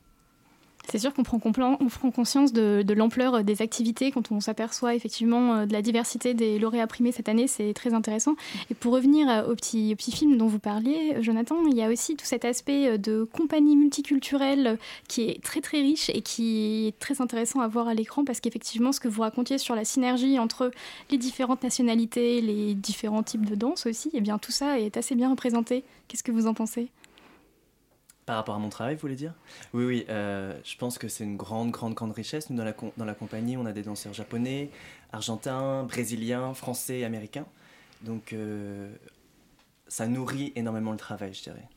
C'est 0.88 0.98
sûr 0.98 1.14
qu'on 1.14 1.22
prend, 1.22 1.76
conscience 2.14 2.52
de, 2.52 2.84
l'ampleur 2.94 3.42
des 3.42 3.62
activités 3.62 4.10
quand 4.10 4.30
on 4.30 4.40
s'aperçoit 4.40 4.94
effectivement 4.94 5.54
euh, 5.54 5.66
de 5.66 5.72
la 5.72 5.82
diversité 5.82 6.34
des 6.34 6.58
lauréats 6.58 6.86
primés 6.86 7.12
cette 7.12 7.28
année, 7.28 7.46
c'est 7.46 7.72
très 7.74 7.94
intéressant. 7.94 8.34
Et 8.70 8.74
pour 8.74 8.92
revenir 8.92 9.28
euh, 9.28 9.50
au 9.50 9.54
petit, 9.54 9.94
petit 9.96 10.12
film 10.12 10.36
dont 10.36 10.46
vous 10.46 10.58
parliez, 10.58 11.14
euh, 11.16 11.22
Jonathan, 11.22 11.56
il 11.66 11.76
y 11.76 11.82
a 11.82 11.88
aussi 11.88 12.16
tout 12.16 12.26
cet 12.26 12.44
aspect 12.44 12.98
de 12.98 13.24
compagnie 13.24 13.76
multiculturelle 13.76 14.78
qui 15.08 15.22
est 15.22 15.42
très 15.42 15.60
très 15.60 15.80
riche 15.80 16.10
et 16.10 16.20
qui 16.20 16.86
est 16.88 16.98
très 16.98 17.20
intéressant 17.20 17.60
à 17.60 17.68
voir 17.68 17.88
à 17.88 17.94
l'écran 17.94 18.24
parce 18.24 18.40
qu'effectivement 18.40 18.92
ce 18.92 19.00
que 19.00 19.08
vous 19.08 19.22
racontiez 19.22 19.58
sur 19.58 19.74
la 19.74 19.84
synergie 19.84 20.38
entre 20.38 20.70
les 21.10 21.18
différentes 21.18 21.62
nationalités, 21.62 22.40
les 22.40 22.74
différents 22.74 23.22
types 23.22 23.46
de 23.46 23.54
danse 23.54 23.86
aussi, 23.86 24.10
et 24.12 24.20
bien 24.20 24.38
tout 24.38 24.52
ça 24.52 24.78
est 24.78 24.96
assez 24.96 25.14
bien 25.14 25.30
représenté. 25.30 25.82
Qu'est-ce 26.08 26.22
que 26.22 26.32
vous 26.32 26.46
en 26.46 26.54
pensez? 26.54 26.88
Par 28.26 28.36
rapport 28.36 28.54
à 28.54 28.58
mon 28.58 28.70
travail, 28.70 28.94
vous 28.94 29.02
voulez 29.02 29.16
dire? 29.16 29.34
Oui, 29.74 29.84
oui, 29.84 30.06
euh, 30.08 30.58
je 30.64 30.76
pense 30.76 30.96
que 30.96 31.08
c'est 31.08 31.24
une 31.24 31.36
grande, 31.36 31.70
grande, 31.70 31.92
grande 31.92 32.12
richesse. 32.12 32.48
Nous, 32.48 32.56
dans 32.56 32.64
la, 32.64 32.74
dans 32.96 33.04
la 33.04 33.14
compagnie, 33.14 33.56
on 33.58 33.66
a 33.66 33.72
des 33.72 33.82
danseurs 33.82 34.14
japonais, 34.14 34.70
argentins, 35.12 35.82
brésiliens, 35.84 36.54
français, 36.54 37.04
américains. 37.04 37.46
Donc, 38.00 38.32
euh, 38.32 38.90
ça 39.88 40.06
nourrit 40.06 40.52
énormément 40.56 40.92
le 40.92 40.96
travail, 40.96 41.34
je 41.34 41.42
dirais. 41.42 41.68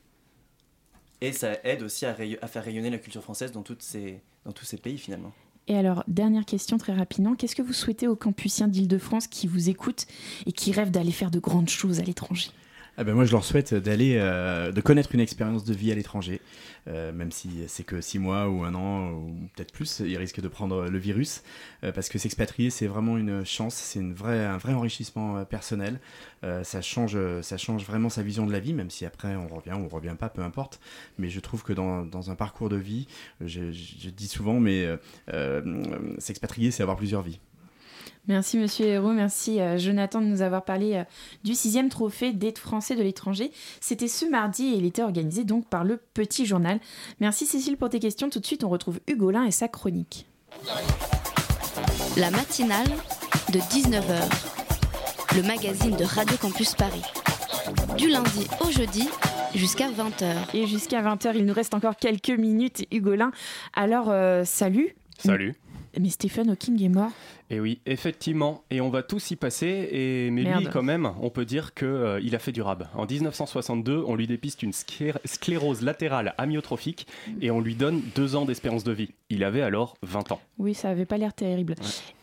Et 1.20 1.34
ça 1.34 1.58
aide 1.64 1.84
aussi 1.84 2.06
à, 2.06 2.14
faire 2.14 2.64
rayonner 2.64 2.90
la 2.90 2.98
culture 2.98 3.24
française 3.24 3.52
dans, 3.52 3.64
ces, 3.80 4.22
dans 4.46 4.54
tous 4.54 4.66
ces 4.66 4.78
pays, 4.78 4.98
finalement. 4.98 5.34
Et 5.68 5.76
alors, 5.76 6.04
dernière 6.08 6.46
question 6.46 6.78
très 6.78 6.94
rapidement, 6.94 7.36
qu'est-ce 7.36 7.56
que 7.56 7.62
vous 7.62 7.74
souhaitez 7.74 8.08
aux 8.08 8.16
campusiens 8.16 8.70
d'Île-de-France 8.70 9.28
qui 9.28 9.48
vous 9.48 9.70
écoutent 9.70 10.08
et 10.46 10.54
qui 10.54 10.72
rêvent 10.72 10.92
d'aller 10.92 11.12
faire 11.12 11.32
de 11.32 11.40
grandes 11.40 11.70
choses 11.70 12.00
à 12.00 12.04
l'étranger? 12.04 12.52
Ah 13.00 13.04
ben 13.04 13.14
moi, 13.14 13.26
je 13.26 13.32
leur 13.32 13.44
souhaite 13.46 13.76
d'aller, 13.76 14.16
euh, 14.18 14.72
de 14.72 14.82
connaître 14.82 15.14
une 15.14 15.20
expérience 15.20 15.64
de 15.64 15.72
vie 15.72 15.92
à 15.92 15.96
l'étranger, 15.96 16.42
euh, 16.88 17.12
même 17.12 17.32
si 17.32 17.64
c'est 17.68 17.84
que 17.84 18.02
six 18.02 18.18
mois 18.18 18.50
ou 18.50 18.64
un 18.64 18.74
an 18.74 19.12
ou 19.12 19.36
peut-être 19.56 19.72
plus, 19.72 20.00
ils 20.00 20.18
risquent 20.18 20.42
de 20.42 20.48
prendre 20.48 20.88
le 20.90 20.98
virus, 20.98 21.44
euh, 21.84 21.92
parce 21.92 22.10
que 22.10 22.18
s'expatrier, 22.18 22.72
c'est 22.72 22.88
vraiment 22.88 23.20
une 23.20 23.46
chance, 23.46 23.76
c'est 23.76 24.00
une 24.00 24.16
vraie, 24.16 24.44
un 24.44 24.58
vrai 24.58 24.74
enrichissement 24.74 25.38
euh, 25.38 25.46
personnel. 25.46 26.00
Euh, 26.44 26.64
ça 26.64 26.82
change, 26.82 27.16
ça 27.42 27.58
change 27.58 27.86
vraiment 27.86 28.10
sa 28.10 28.24
vision 28.24 28.48
de 28.48 28.52
la 28.52 28.60
vie, 28.60 28.74
même 28.74 28.90
si 28.90 29.06
après 29.06 29.36
on 29.36 29.48
revient 29.48 29.74
ou 29.74 29.86
on 29.86 29.90
revient 29.90 30.16
pas, 30.18 30.30
peu 30.30 30.42
importe. 30.42 30.80
Mais 31.20 31.30
je 31.30 31.40
trouve 31.40 31.62
que 31.62 31.74
dans, 31.74 32.04
dans 32.04 32.32
un 32.32 32.36
parcours 32.36 32.70
de 32.70 32.78
vie, 32.78 33.08
je, 33.42 33.72
je 33.72 34.10
dis 34.10 34.28
souvent, 34.28 34.60
mais 34.60 34.88
euh, 35.32 36.16
s'expatrier, 36.18 36.72
c'est 36.72 36.82
avoir 36.82 36.98
plusieurs 36.98 37.22
vies. 37.22 37.40
Merci 38.28 38.58
Monsieur 38.58 38.86
Hérault, 38.86 39.14
merci 39.14 39.62
euh, 39.62 39.78
Jonathan 39.78 40.20
de 40.20 40.26
nous 40.26 40.42
avoir 40.42 40.66
parlé 40.66 40.96
euh, 40.96 41.04
du 41.44 41.56
sixième 41.56 41.88
trophée 41.88 42.34
d'aide 42.34 42.58
français 42.58 42.96
de 42.96 43.02
l'étranger. 43.02 43.52
C'était 43.80 44.10
ce 44.10 44.26
mardi 44.26 44.66
et 44.68 44.78
il 44.78 44.86
était 44.86 45.04
organisé 45.04 45.46
donc 45.46 45.66
par 45.68 45.86
le 45.86 45.98
Petit 46.14 46.46
Journal. 46.46 46.80
Merci 47.22 47.46
Cécile 47.46 47.78
pour 47.78 47.90
tes 47.90 48.00
questions. 48.00 48.30
Tout 48.30 48.40
de 48.40 48.46
suite, 48.46 48.64
on 48.66 48.70
retrouve 48.70 49.00
Hugolin 49.08 49.46
et 49.46 49.52
sa 49.52 49.70
chronique. 49.70 50.28
La 52.18 52.30
matinale 52.32 52.88
de 53.54 53.60
19h, 53.60 55.36
le 55.36 55.44
magazine 55.44 55.96
de 55.96 56.04
Radio 56.04 56.36
Campus 56.38 56.74
Paris. 56.76 57.04
Du 57.98 58.10
lundi 58.10 58.48
au 58.60 58.72
jeudi 58.72 59.08
jusqu'à 59.56 59.90
20h. 59.90 60.54
Et 60.54 60.68
jusqu'à 60.68 61.02
20h, 61.02 61.32
il 61.36 61.46
nous 61.46 61.54
reste 61.54 61.74
encore 61.74 61.96
quelques 61.96 62.30
minutes, 62.30 62.86
Hugolin. 62.92 63.32
Alors, 63.74 64.10
euh, 64.10 64.44
salut. 64.44 64.96
Salut. 65.18 65.56
Mais 66.00 66.10
Stephen 66.10 66.50
Hawking 66.50 66.84
est 66.84 66.90
mort. 66.90 67.12
Et 67.50 67.60
oui, 67.62 67.80
effectivement, 67.86 68.64
et 68.72 68.82
on 68.82 68.90
va 68.90 69.04
tous 69.04 69.32
y 69.32 69.36
passer, 69.38 69.88
et, 69.92 70.30
mais 70.32 70.44
lui 70.44 70.66
quand 70.72 70.84
même, 70.84 71.12
on 71.22 71.30
peut 71.30 71.46
dire 71.46 71.74
qu'il 71.74 72.36
a 72.36 72.40
fait 72.40 72.52
du 72.52 72.62
rab. 72.62 72.88
En 72.94 73.06
1962, 73.06 74.04
on 74.06 74.16
lui 74.16 74.28
dépiste 74.28 74.64
une 74.64 74.72
sclé- 74.74 75.14
sclérose 75.24 75.82
latérale 75.82 76.34
amyotrophique 76.38 77.08
et 77.42 77.50
on 77.52 77.62
lui 77.62 77.76
donne 77.76 78.02
deux 78.16 78.36
ans 78.36 78.44
d'espérance 78.46 78.84
de 78.84 78.92
vie. 78.92 79.12
Il 79.30 79.44
avait 79.44 79.62
alors 79.62 79.96
20 80.04 80.32
ans. 80.34 80.42
Oui, 80.58 80.74
ça 80.74 80.90
avait 80.90 81.06
pas 81.06 81.18
l'air 81.18 81.34
terrible. 81.34 81.76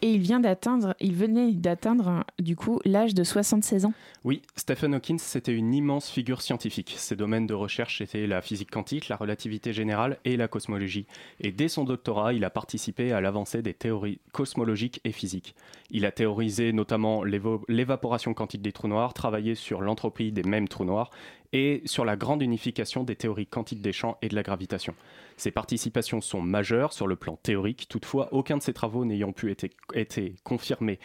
Et 0.03 0.11
il 0.11 0.20
vient 0.20 0.41
d'atteindre, 0.41 0.95
il 1.01 1.14
venait 1.14 1.53
d'atteindre 1.53 2.25
du 2.39 2.57
coup 2.57 2.81
l'âge 2.85 3.14
de 3.14 3.25
76 3.25 3.85
ans. 3.87 3.93
Oui, 4.25 4.43
Stephen 4.57 4.95
Hawking, 4.95 5.18
c'était 5.18 5.55
une 5.55 5.72
immense 5.75 6.11
figure 6.11 6.43
scientifique. 6.43 6.95
Ses 6.99 7.16
domaines 7.16 7.47
de 7.47 7.55
recherche 7.55 8.01
étaient 8.01 8.27
la 8.27 8.41
physique 8.43 8.70
quantique, 8.70 9.09
la 9.09 9.16
relativité 9.16 9.72
générale 9.72 10.18
et 10.25 10.37
la 10.37 10.49
cosmologie. 10.49 11.07
Et 11.41 11.53
dès 11.53 11.68
son 11.68 11.85
doctorat, 11.85 12.33
il 12.35 12.45
a 12.45 12.51
participé 12.51 13.12
à 13.12 13.20
l'avancée 13.20 13.62
des 13.62 13.75
théories 13.75 14.18
cosmologiques 14.33 15.01
et 15.05 15.12
physiques. 15.14 15.54
Il 15.90 16.06
a 16.06 16.12
théorisé 16.12 16.72
notamment 16.72 17.22
l'évaporation 17.24 18.34
quantique 18.34 18.62
des 18.62 18.72
trous 18.72 18.88
noirs, 18.88 19.14
travaillé 19.14 19.54
sur 19.54 19.80
l'entropie 19.80 20.32
des 20.32 20.42
mêmes 20.42 20.68
trous 20.68 20.84
noirs 20.84 21.10
et 21.52 21.82
sur 21.84 22.04
la 22.04 22.16
grande 22.16 22.42
unification 22.42 23.04
des 23.04 23.16
théories 23.16 23.46
quantiques 23.46 23.80
des 23.80 23.92
champs 23.92 24.18
et 24.22 24.28
de 24.28 24.34
la 24.34 24.42
gravitation. 24.42 24.94
Ses 25.36 25.50
participations 25.50 26.20
sont 26.20 26.42
majeures 26.42 26.92
sur 26.92 27.06
le 27.06 27.16
plan 27.16 27.36
théorique, 27.36 27.86
toutefois 27.88 28.28
aucun 28.32 28.56
de 28.56 28.62
ses 28.62 28.72
travaux 28.72 29.04
n'ayant 29.04 29.32
pu 29.32 29.50
être, 29.50 30.20
confirmé 30.42 30.98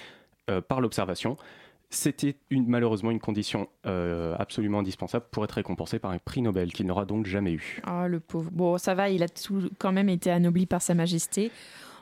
euh, 0.49 0.61
par 0.61 0.81
l'observation. 0.81 1.37
C'était 1.91 2.35
malheureusement 2.51 3.09
une 3.09 3.19
condition 3.19 3.67
euh, 3.87 4.35
absolument 4.37 4.79
indispensable 4.79 5.25
pour 5.31 5.43
être 5.43 5.53
récompensé 5.53 5.97
par 5.97 6.11
un 6.11 6.19
prix 6.19 6.43
Nobel 6.43 6.71
qu'il 6.71 6.85
n'aura 6.85 7.05
donc 7.05 7.25
jamais 7.25 7.53
eu. 7.53 7.81
Oh, 7.87 8.07
le 8.07 8.19
pauvre. 8.19 8.51
Bon, 8.51 8.77
ça 8.77 8.93
va, 8.93 9.09
il 9.09 9.23
a 9.23 9.27
tout, 9.27 9.69
quand 9.79 9.91
même 9.91 10.09
été 10.09 10.29
anobli 10.29 10.67
par 10.67 10.83
Sa 10.83 10.93
Majesté. 10.93 11.51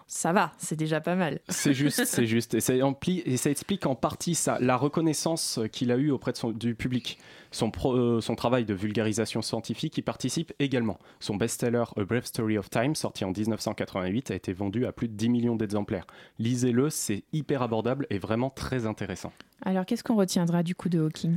Ça 0.10 0.32
va, 0.32 0.54
c'est 0.58 0.78
déjà 0.78 1.02
pas 1.02 1.16
mal. 1.16 1.40
C'est 1.50 1.74
juste, 1.74 2.06
c'est 2.06 2.26
juste. 2.26 2.54
Et 2.54 2.62
ça, 2.62 2.74
empli- 2.74 3.22
et 3.26 3.36
ça 3.36 3.50
explique 3.50 3.86
en 3.86 3.94
partie 3.96 4.36
ça, 4.36 4.58
la 4.62 4.78
reconnaissance 4.78 5.60
qu'il 5.74 5.92
a 5.92 5.98
eue 5.98 6.12
auprès 6.12 6.32
de 6.32 6.38
son- 6.38 6.52
du 6.52 6.76
public. 6.76 7.18
Son, 7.52 7.72
pro- 7.72 7.96
euh, 7.96 8.22
son 8.22 8.36
travail 8.36 8.64
de 8.66 8.74
vulgarisation 8.74 9.42
scientifique 9.42 9.98
y 9.98 10.02
participe 10.02 10.54
également. 10.60 10.98
Son 11.20 11.36
best-seller 11.36 11.84
A 11.98 12.04
Brave 12.06 12.26
Story 12.26 12.58
of 12.58 12.70
Time, 12.70 12.96
sorti 12.96 13.26
en 13.26 13.32
1988, 13.32 14.32
a 14.32 14.36
été 14.36 14.54
vendu 14.54 14.86
à 14.86 14.92
plus 14.94 15.08
de 15.10 15.14
10 15.14 15.30
millions 15.30 15.56
d'exemplaires. 15.56 16.08
Lisez-le, 16.40 16.90
c'est 16.90 17.24
hyper 17.34 17.62
abordable 17.62 18.08
et 18.10 18.18
vraiment 18.18 18.50
très 18.50 18.86
intéressant. 18.86 19.34
Alors, 19.66 19.86
qu'est-ce 19.86 20.04
qu'on 20.04 20.16
retiendra 20.16 20.64
du 20.64 20.74
coup 20.76 20.88
de 20.90 21.00
Hawkins? 21.00 21.36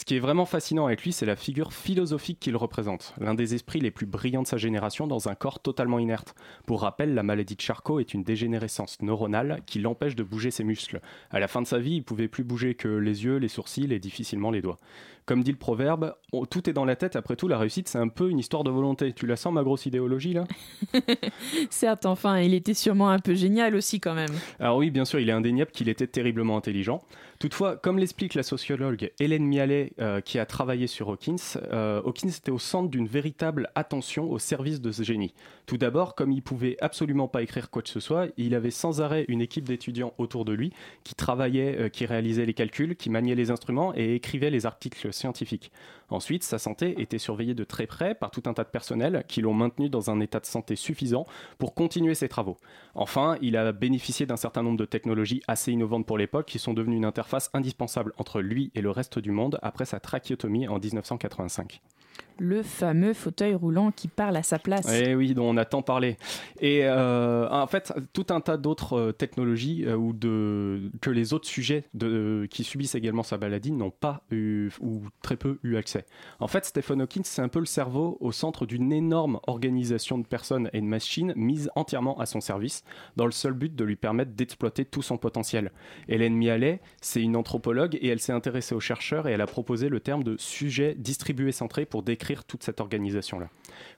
Ce 0.00 0.06
qui 0.06 0.16
est 0.16 0.18
vraiment 0.18 0.46
fascinant 0.46 0.86
avec 0.86 1.02
lui, 1.02 1.12
c'est 1.12 1.26
la 1.26 1.36
figure 1.36 1.74
philosophique 1.74 2.40
qu'il 2.40 2.56
représente, 2.56 3.12
l'un 3.20 3.34
des 3.34 3.54
esprits 3.54 3.80
les 3.80 3.90
plus 3.90 4.06
brillants 4.06 4.40
de 4.40 4.46
sa 4.46 4.56
génération 4.56 5.06
dans 5.06 5.28
un 5.28 5.34
corps 5.34 5.60
totalement 5.60 5.98
inerte. 5.98 6.34
Pour 6.64 6.80
rappel, 6.80 7.12
la 7.12 7.22
maladie 7.22 7.54
de 7.54 7.60
Charcot 7.60 8.00
est 8.00 8.14
une 8.14 8.22
dégénérescence 8.22 9.02
neuronale 9.02 9.60
qui 9.66 9.78
l'empêche 9.78 10.16
de 10.16 10.22
bouger 10.22 10.50
ses 10.50 10.64
muscles. 10.64 11.02
À 11.30 11.38
la 11.38 11.48
fin 11.48 11.60
de 11.60 11.66
sa 11.66 11.78
vie, 11.78 11.96
il 11.96 12.02
pouvait 12.02 12.28
plus 12.28 12.44
bouger 12.44 12.74
que 12.74 12.88
les 12.88 13.24
yeux, 13.24 13.36
les 13.36 13.48
sourcils 13.48 13.92
et 13.92 13.98
difficilement 13.98 14.50
les 14.50 14.62
doigts. 14.62 14.78
Comme 15.26 15.42
dit 15.42 15.52
le 15.52 15.56
proverbe, 15.58 16.14
on- 16.32 16.44
tout 16.44 16.68
est 16.68 16.72
dans 16.72 16.84
la 16.84 16.96
tête, 16.96 17.14
après 17.16 17.36
tout, 17.36 17.46
la 17.48 17.58
réussite 17.58 17.88
c'est 17.88 17.98
un 17.98 18.08
peu 18.08 18.30
une 18.30 18.38
histoire 18.38 18.64
de 18.64 18.70
volonté. 18.70 19.12
Tu 19.12 19.26
la 19.26 19.36
sens 19.36 19.52
ma 19.52 19.62
grosse 19.62 19.86
idéologie 19.86 20.32
là? 20.32 20.44
Certes, 21.70 22.06
enfin, 22.06 22.40
il 22.40 22.54
était 22.54 22.74
sûrement 22.74 23.10
un 23.10 23.18
peu 23.18 23.34
génial 23.34 23.74
aussi 23.74 24.00
quand 24.00 24.14
même. 24.14 24.30
Alors 24.58 24.76
oui, 24.78 24.90
bien 24.90 25.04
sûr, 25.04 25.20
il 25.20 25.28
est 25.28 25.32
indéniable 25.32 25.70
qu'il 25.70 25.88
était 25.88 26.06
terriblement 26.06 26.56
intelligent. 26.56 27.02
Toutefois, 27.38 27.76
comme 27.76 27.98
l'explique 27.98 28.34
la 28.34 28.42
sociologue 28.42 29.10
Hélène 29.18 29.46
Mialet, 29.46 29.92
euh, 29.98 30.20
qui 30.20 30.38
a 30.38 30.44
travaillé 30.44 30.86
sur 30.86 31.08
Hawkins, 31.08 31.36
euh, 31.72 32.02
Hawkins 32.04 32.28
était 32.28 32.50
au 32.50 32.58
centre 32.58 32.90
d'une 32.90 33.06
véritable 33.06 33.70
attention 33.74 34.30
au 34.30 34.38
service 34.38 34.80
de 34.82 34.92
ce 34.92 35.02
génie. 35.02 35.32
Tout 35.64 35.78
d'abord, 35.78 36.14
comme 36.14 36.32
il 36.32 36.42
pouvait 36.42 36.76
absolument 36.82 37.28
pas 37.28 37.40
écrire 37.42 37.70
quoi 37.70 37.80
que 37.80 37.88
ce 37.88 38.00
soit, 38.00 38.26
il 38.36 38.54
avait 38.54 38.70
sans 38.70 39.00
arrêt 39.00 39.24
une 39.28 39.40
équipe 39.40 39.64
d'étudiants 39.66 40.12
autour 40.18 40.44
de 40.44 40.52
lui 40.52 40.72
qui 41.02 41.14
travaillaient, 41.14 41.76
euh, 41.78 41.88
qui 41.88 42.04
réalisaient 42.04 42.44
les 42.44 42.52
calculs, 42.54 42.94
qui 42.96 43.08
maniaient 43.08 43.34
les 43.34 43.50
instruments 43.50 43.94
et 43.96 44.14
écrivaient 44.16 44.50
les 44.50 44.66
articles 44.66 45.10
scientifiques. 45.20 45.70
Ensuite, 46.10 46.42
sa 46.42 46.58
santé 46.58 47.00
était 47.00 47.18
surveillée 47.18 47.54
de 47.54 47.64
très 47.64 47.86
près 47.86 48.14
par 48.14 48.30
tout 48.30 48.42
un 48.46 48.54
tas 48.54 48.64
de 48.64 48.68
personnels 48.68 49.24
qui 49.28 49.40
l'ont 49.40 49.54
maintenu 49.54 49.88
dans 49.88 50.10
un 50.10 50.20
état 50.20 50.40
de 50.40 50.46
santé 50.46 50.76
suffisant 50.76 51.26
pour 51.58 51.74
continuer 51.74 52.14
ses 52.14 52.28
travaux. 52.28 52.56
Enfin, 52.94 53.36
il 53.40 53.56
a 53.56 53.72
bénéficié 53.72 54.26
d'un 54.26 54.36
certain 54.36 54.62
nombre 54.62 54.78
de 54.78 54.84
technologies 54.84 55.42
assez 55.48 55.72
innovantes 55.72 56.06
pour 56.06 56.18
l'époque 56.18 56.46
qui 56.46 56.58
sont 56.58 56.74
devenues 56.74 56.96
une 56.96 57.04
interface 57.04 57.50
indispensable 57.54 58.12
entre 58.18 58.40
lui 58.40 58.70
et 58.74 58.80
le 58.80 58.90
reste 58.90 59.18
du 59.18 59.30
monde 59.30 59.58
après 59.62 59.84
sa 59.84 60.00
trachéotomie 60.00 60.68
en 60.68 60.78
1985. 60.78 61.80
Le 62.38 62.62
fameux 62.62 63.12
fauteuil 63.12 63.54
roulant 63.54 63.90
qui 63.90 64.08
parle 64.08 64.34
à 64.34 64.42
sa 64.42 64.58
place. 64.58 64.86
Eh 64.90 65.14
oui, 65.14 65.34
dont 65.34 65.44
on 65.44 65.58
a 65.58 65.66
tant 65.66 65.82
parlé. 65.82 66.16
Et 66.58 66.80
euh, 66.84 67.46
en 67.50 67.66
fait, 67.66 67.92
tout 68.14 68.26
un 68.30 68.40
tas 68.40 68.56
d'autres 68.56 68.94
euh, 68.94 69.12
technologies 69.12 69.84
euh, 69.84 69.94
ou 69.94 70.14
de, 70.14 70.90
que 71.02 71.10
les 71.10 71.34
autres 71.34 71.46
sujets 71.46 71.84
de, 71.92 72.48
qui 72.50 72.64
subissent 72.64 72.94
également 72.94 73.22
sa 73.22 73.36
maladie 73.36 73.72
n'ont 73.72 73.90
pas 73.90 74.22
eu 74.30 74.70
ou 74.80 75.02
très 75.20 75.36
peu 75.36 75.58
eu 75.62 75.76
accès. 75.76 75.99
En 76.38 76.48
fait, 76.48 76.64
Stephen 76.64 77.00
Hawking, 77.00 77.22
c'est 77.24 77.42
un 77.42 77.48
peu 77.48 77.60
le 77.60 77.66
cerveau 77.66 78.16
au 78.20 78.32
centre 78.32 78.66
d'une 78.66 78.92
énorme 78.92 79.40
organisation 79.46 80.18
de 80.18 80.26
personnes 80.26 80.70
et 80.72 80.80
de 80.80 80.86
machines 80.86 81.32
mises 81.36 81.70
entièrement 81.74 82.18
à 82.18 82.26
son 82.26 82.40
service 82.40 82.84
dans 83.16 83.26
le 83.26 83.32
seul 83.32 83.52
but 83.52 83.74
de 83.74 83.84
lui 83.84 83.96
permettre 83.96 84.32
d'exploiter 84.32 84.84
tout 84.84 85.02
son 85.02 85.18
potentiel. 85.18 85.72
Hélène 86.08 86.36
Mialet, 86.36 86.80
c'est 87.00 87.22
une 87.22 87.36
anthropologue 87.36 87.98
et 88.00 88.08
elle 88.08 88.20
s'est 88.20 88.32
intéressée 88.32 88.74
aux 88.74 88.80
chercheurs 88.80 89.28
et 89.28 89.32
elle 89.32 89.40
a 89.40 89.46
proposé 89.46 89.88
le 89.88 90.00
terme 90.00 90.24
de 90.24 90.36
sujet 90.38 90.94
distribué 90.96 91.52
centré 91.52 91.84
pour 91.84 92.02
décrire 92.02 92.44
toute 92.44 92.62
cette 92.62 92.80
organisation-là. 92.80 93.48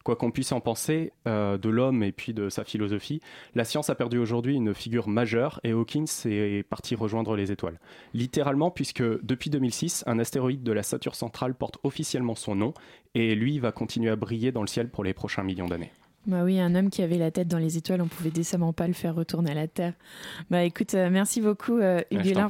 Quoi 0.05 0.17
qu'on 0.17 0.31
puisse 0.31 0.53
en 0.53 0.61
penser 0.61 1.13
euh, 1.27 1.59
de 1.59 1.69
l'homme 1.69 2.03
et 2.03 2.13
puis 2.13 2.35
de 2.35 2.49
sa 2.49 2.65
philosophie, 2.65 3.21
la 3.55 3.65
science 3.65 3.91
a 3.91 3.95
perdu 3.95 4.19
aujourd'hui 4.19 4.55
une 4.55 4.75
figure 4.75 5.09
majeure 5.09 5.61
et 5.65 5.73
Hawkins 5.73 6.05
est 6.27 6.63
parti 6.69 6.95
rejoindre 6.95 7.37
les 7.37 7.53
étoiles. 7.53 7.79
Littéralement, 8.15 8.71
puisque 8.71 9.03
depuis 9.03 9.51
2006, 9.51 10.05
un 10.07 10.19
astéroïde 10.19 10.63
de 10.63 10.73
la 10.73 10.83
Saturne 10.83 11.15
centrale 11.15 11.55
porte 11.55 11.79
officiellement 11.93 12.35
son 12.35 12.55
nom 12.55 12.73
et 13.15 13.35
lui 13.35 13.59
va 13.59 13.71
continuer 13.71 14.11
à 14.11 14.17
briller 14.17 14.51
dans 14.51 14.63
le 14.63 14.67
ciel 14.67 14.89
pour 14.89 15.05
les 15.05 15.13
prochains 15.13 15.43
millions 15.43 15.67
d'années. 15.67 15.93
Bah 16.27 16.45
oui, 16.45 16.59
un 16.61 16.75
homme 16.77 16.89
qui 16.89 17.03
avait 17.03 17.19
la 17.19 17.33
tête 17.33 17.49
dans 17.49 17.59
les 17.59 17.77
étoiles, 17.77 18.01
on 18.01 18.07
pouvait 18.07 18.31
décemment 18.31 18.73
pas 18.73 18.87
le 18.87 18.93
faire 18.93 19.15
retourner 19.15 19.51
à 19.51 19.55
la 19.55 19.67
Terre. 19.67 19.93
Bah 20.51 20.63
écoute, 20.63 20.95
euh, 20.95 21.11
merci 21.11 21.41
beaucoup 21.41 21.79
euh, 21.79 22.01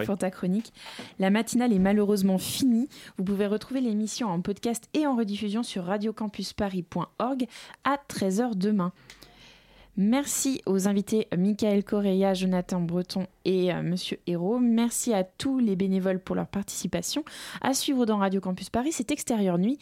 pour 0.04 0.18
ta 0.18 0.30
chronique. 0.30 0.74
La 1.18 1.30
matinale 1.30 1.72
est 1.72 1.78
malheureusement 1.78 2.36
finie. 2.36 2.88
Vous 3.16 3.24
pouvez 3.24 3.46
retrouver 3.46 3.80
l'émission 3.80 4.28
en 4.28 4.42
podcast 4.42 4.88
et 4.92 5.06
en 5.06 5.16
rediffusion 5.16 5.62
sur 5.62 5.84
radiocampusparis.org 5.84 7.46
à 7.84 7.96
13h 8.08 8.56
demain. 8.56 8.92
Merci 9.96 10.62
aux 10.64 10.88
invités 10.88 11.28
Michael 11.36 11.84
Correa, 11.84 12.32
Jonathan 12.32 12.80
Breton 12.80 13.26
et 13.44 13.74
euh, 13.74 13.82
Monsieur 13.82 14.18
Hérault. 14.26 14.58
Merci 14.58 15.12
à 15.12 15.22
tous 15.22 15.58
les 15.58 15.76
bénévoles 15.76 16.18
pour 16.18 16.34
leur 16.34 16.46
participation. 16.46 17.24
À 17.60 17.74
suivre 17.74 18.06
dans 18.06 18.16
Radio 18.16 18.40
Campus 18.40 18.70
Paris, 18.70 18.92
c'est 18.92 19.10
Extérieur 19.10 19.58
Nuit. 19.58 19.78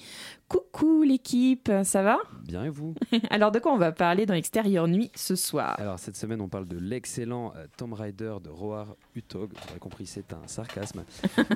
Coucou 0.50 1.04
l'équipe, 1.04 1.70
ça 1.84 2.02
va 2.02 2.18
Bien 2.42 2.64
et 2.64 2.70
vous 2.70 2.96
Alors 3.30 3.52
de 3.52 3.60
quoi 3.60 3.72
on 3.72 3.78
va 3.78 3.92
parler 3.92 4.26
dans 4.26 4.34
Extérieur 4.34 4.88
Nuit 4.88 5.12
ce 5.14 5.36
soir? 5.36 5.78
Alors 5.78 6.00
cette 6.00 6.16
semaine 6.16 6.40
on 6.40 6.48
parle 6.48 6.66
de 6.66 6.76
l'excellent 6.76 7.52
euh, 7.54 7.66
Tomb 7.76 7.92
Raider 7.92 8.34
de 8.42 8.50
Roar 8.50 8.96
Utog, 9.14 9.52
vous 9.52 9.70
aurez 9.70 9.78
compris 9.78 10.06
c'est 10.06 10.32
un 10.32 10.44
sarcasme, 10.48 11.04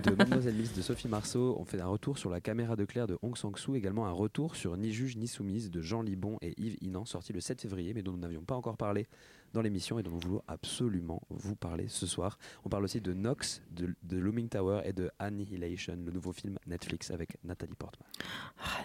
de 0.05 0.11
Mademoiselle 0.17 0.55
Miss 0.55 0.75
de 0.75 0.81
Sophie 0.81 1.09
Marceau, 1.09 1.57
on 1.59 1.65
fait 1.65 1.81
un 1.81 1.89
retour 1.89 2.19
sur 2.19 2.31
la 2.31 2.41
caméra 2.41 2.77
de 2.77 2.85
Claire 2.85 3.09
de 3.09 3.19
Hong 3.23 3.37
Sang-soo, 3.37 3.75
également 3.75 4.07
un 4.07 4.13
retour 4.13 4.55
sur 4.55 4.77
Ni 4.77 4.93
juge 4.93 5.17
ni 5.17 5.27
soumise 5.27 5.73
de 5.73 5.81
Jean 5.81 6.03
Libon 6.03 6.39
et 6.41 6.55
Yves 6.57 6.77
Inan, 6.81 7.05
sorti 7.05 7.33
le 7.33 7.41
7 7.41 7.63
février 7.63 7.95
mais 7.95 8.03
dont 8.03 8.13
nous 8.13 8.21
n'avions 8.21 8.45
pas 8.45 8.55
encore 8.55 8.77
parlé 8.77 9.09
dans 9.55 9.63
l'émission 9.63 9.99
et 9.99 10.03
dont 10.03 10.11
nous 10.11 10.21
voulons 10.21 10.43
absolument 10.49 11.23
vous 11.31 11.57
parler 11.57 11.87
ce 11.89 12.07
soir. 12.07 12.39
On 12.65 12.69
parle 12.69 12.85
aussi 12.85 13.01
de 13.01 13.15
Nox, 13.15 13.63
de, 13.71 13.95
de 14.03 14.19
Looming 14.19 14.49
Tower 14.49 14.83
et 14.85 14.93
de 14.93 15.11
Annihilation, 15.19 15.97
le 16.05 16.13
nouveau 16.13 16.33
film 16.33 16.59
Netflix 16.67 17.11
avec 17.11 17.39
Nathalie 17.45 17.75
Portman. 17.75 18.07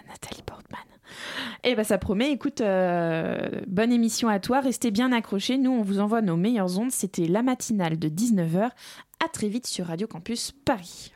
Nathalie 0.08 0.42
Portman. 0.42 0.80
Eh 1.64 1.74
ben 1.74 1.84
ça 1.84 1.98
promet, 1.98 2.30
écoute, 2.30 2.60
euh, 2.60 3.60
bonne 3.66 3.92
émission 3.92 4.28
à 4.28 4.38
toi, 4.38 4.60
restez 4.60 4.90
bien 4.90 5.12
accrochés, 5.12 5.58
nous 5.58 5.72
on 5.72 5.82
vous 5.82 5.98
envoie 5.98 6.22
nos 6.22 6.36
meilleures 6.36 6.78
ondes, 6.78 6.92
c'était 6.92 7.26
la 7.26 7.42
matinale 7.42 7.98
de 7.98 8.08
19h, 8.08 8.70
à 9.24 9.28
très 9.28 9.48
vite 9.48 9.66
sur 9.66 9.86
Radio 9.86 10.06
Campus 10.06 10.52
Paris. 10.64 11.12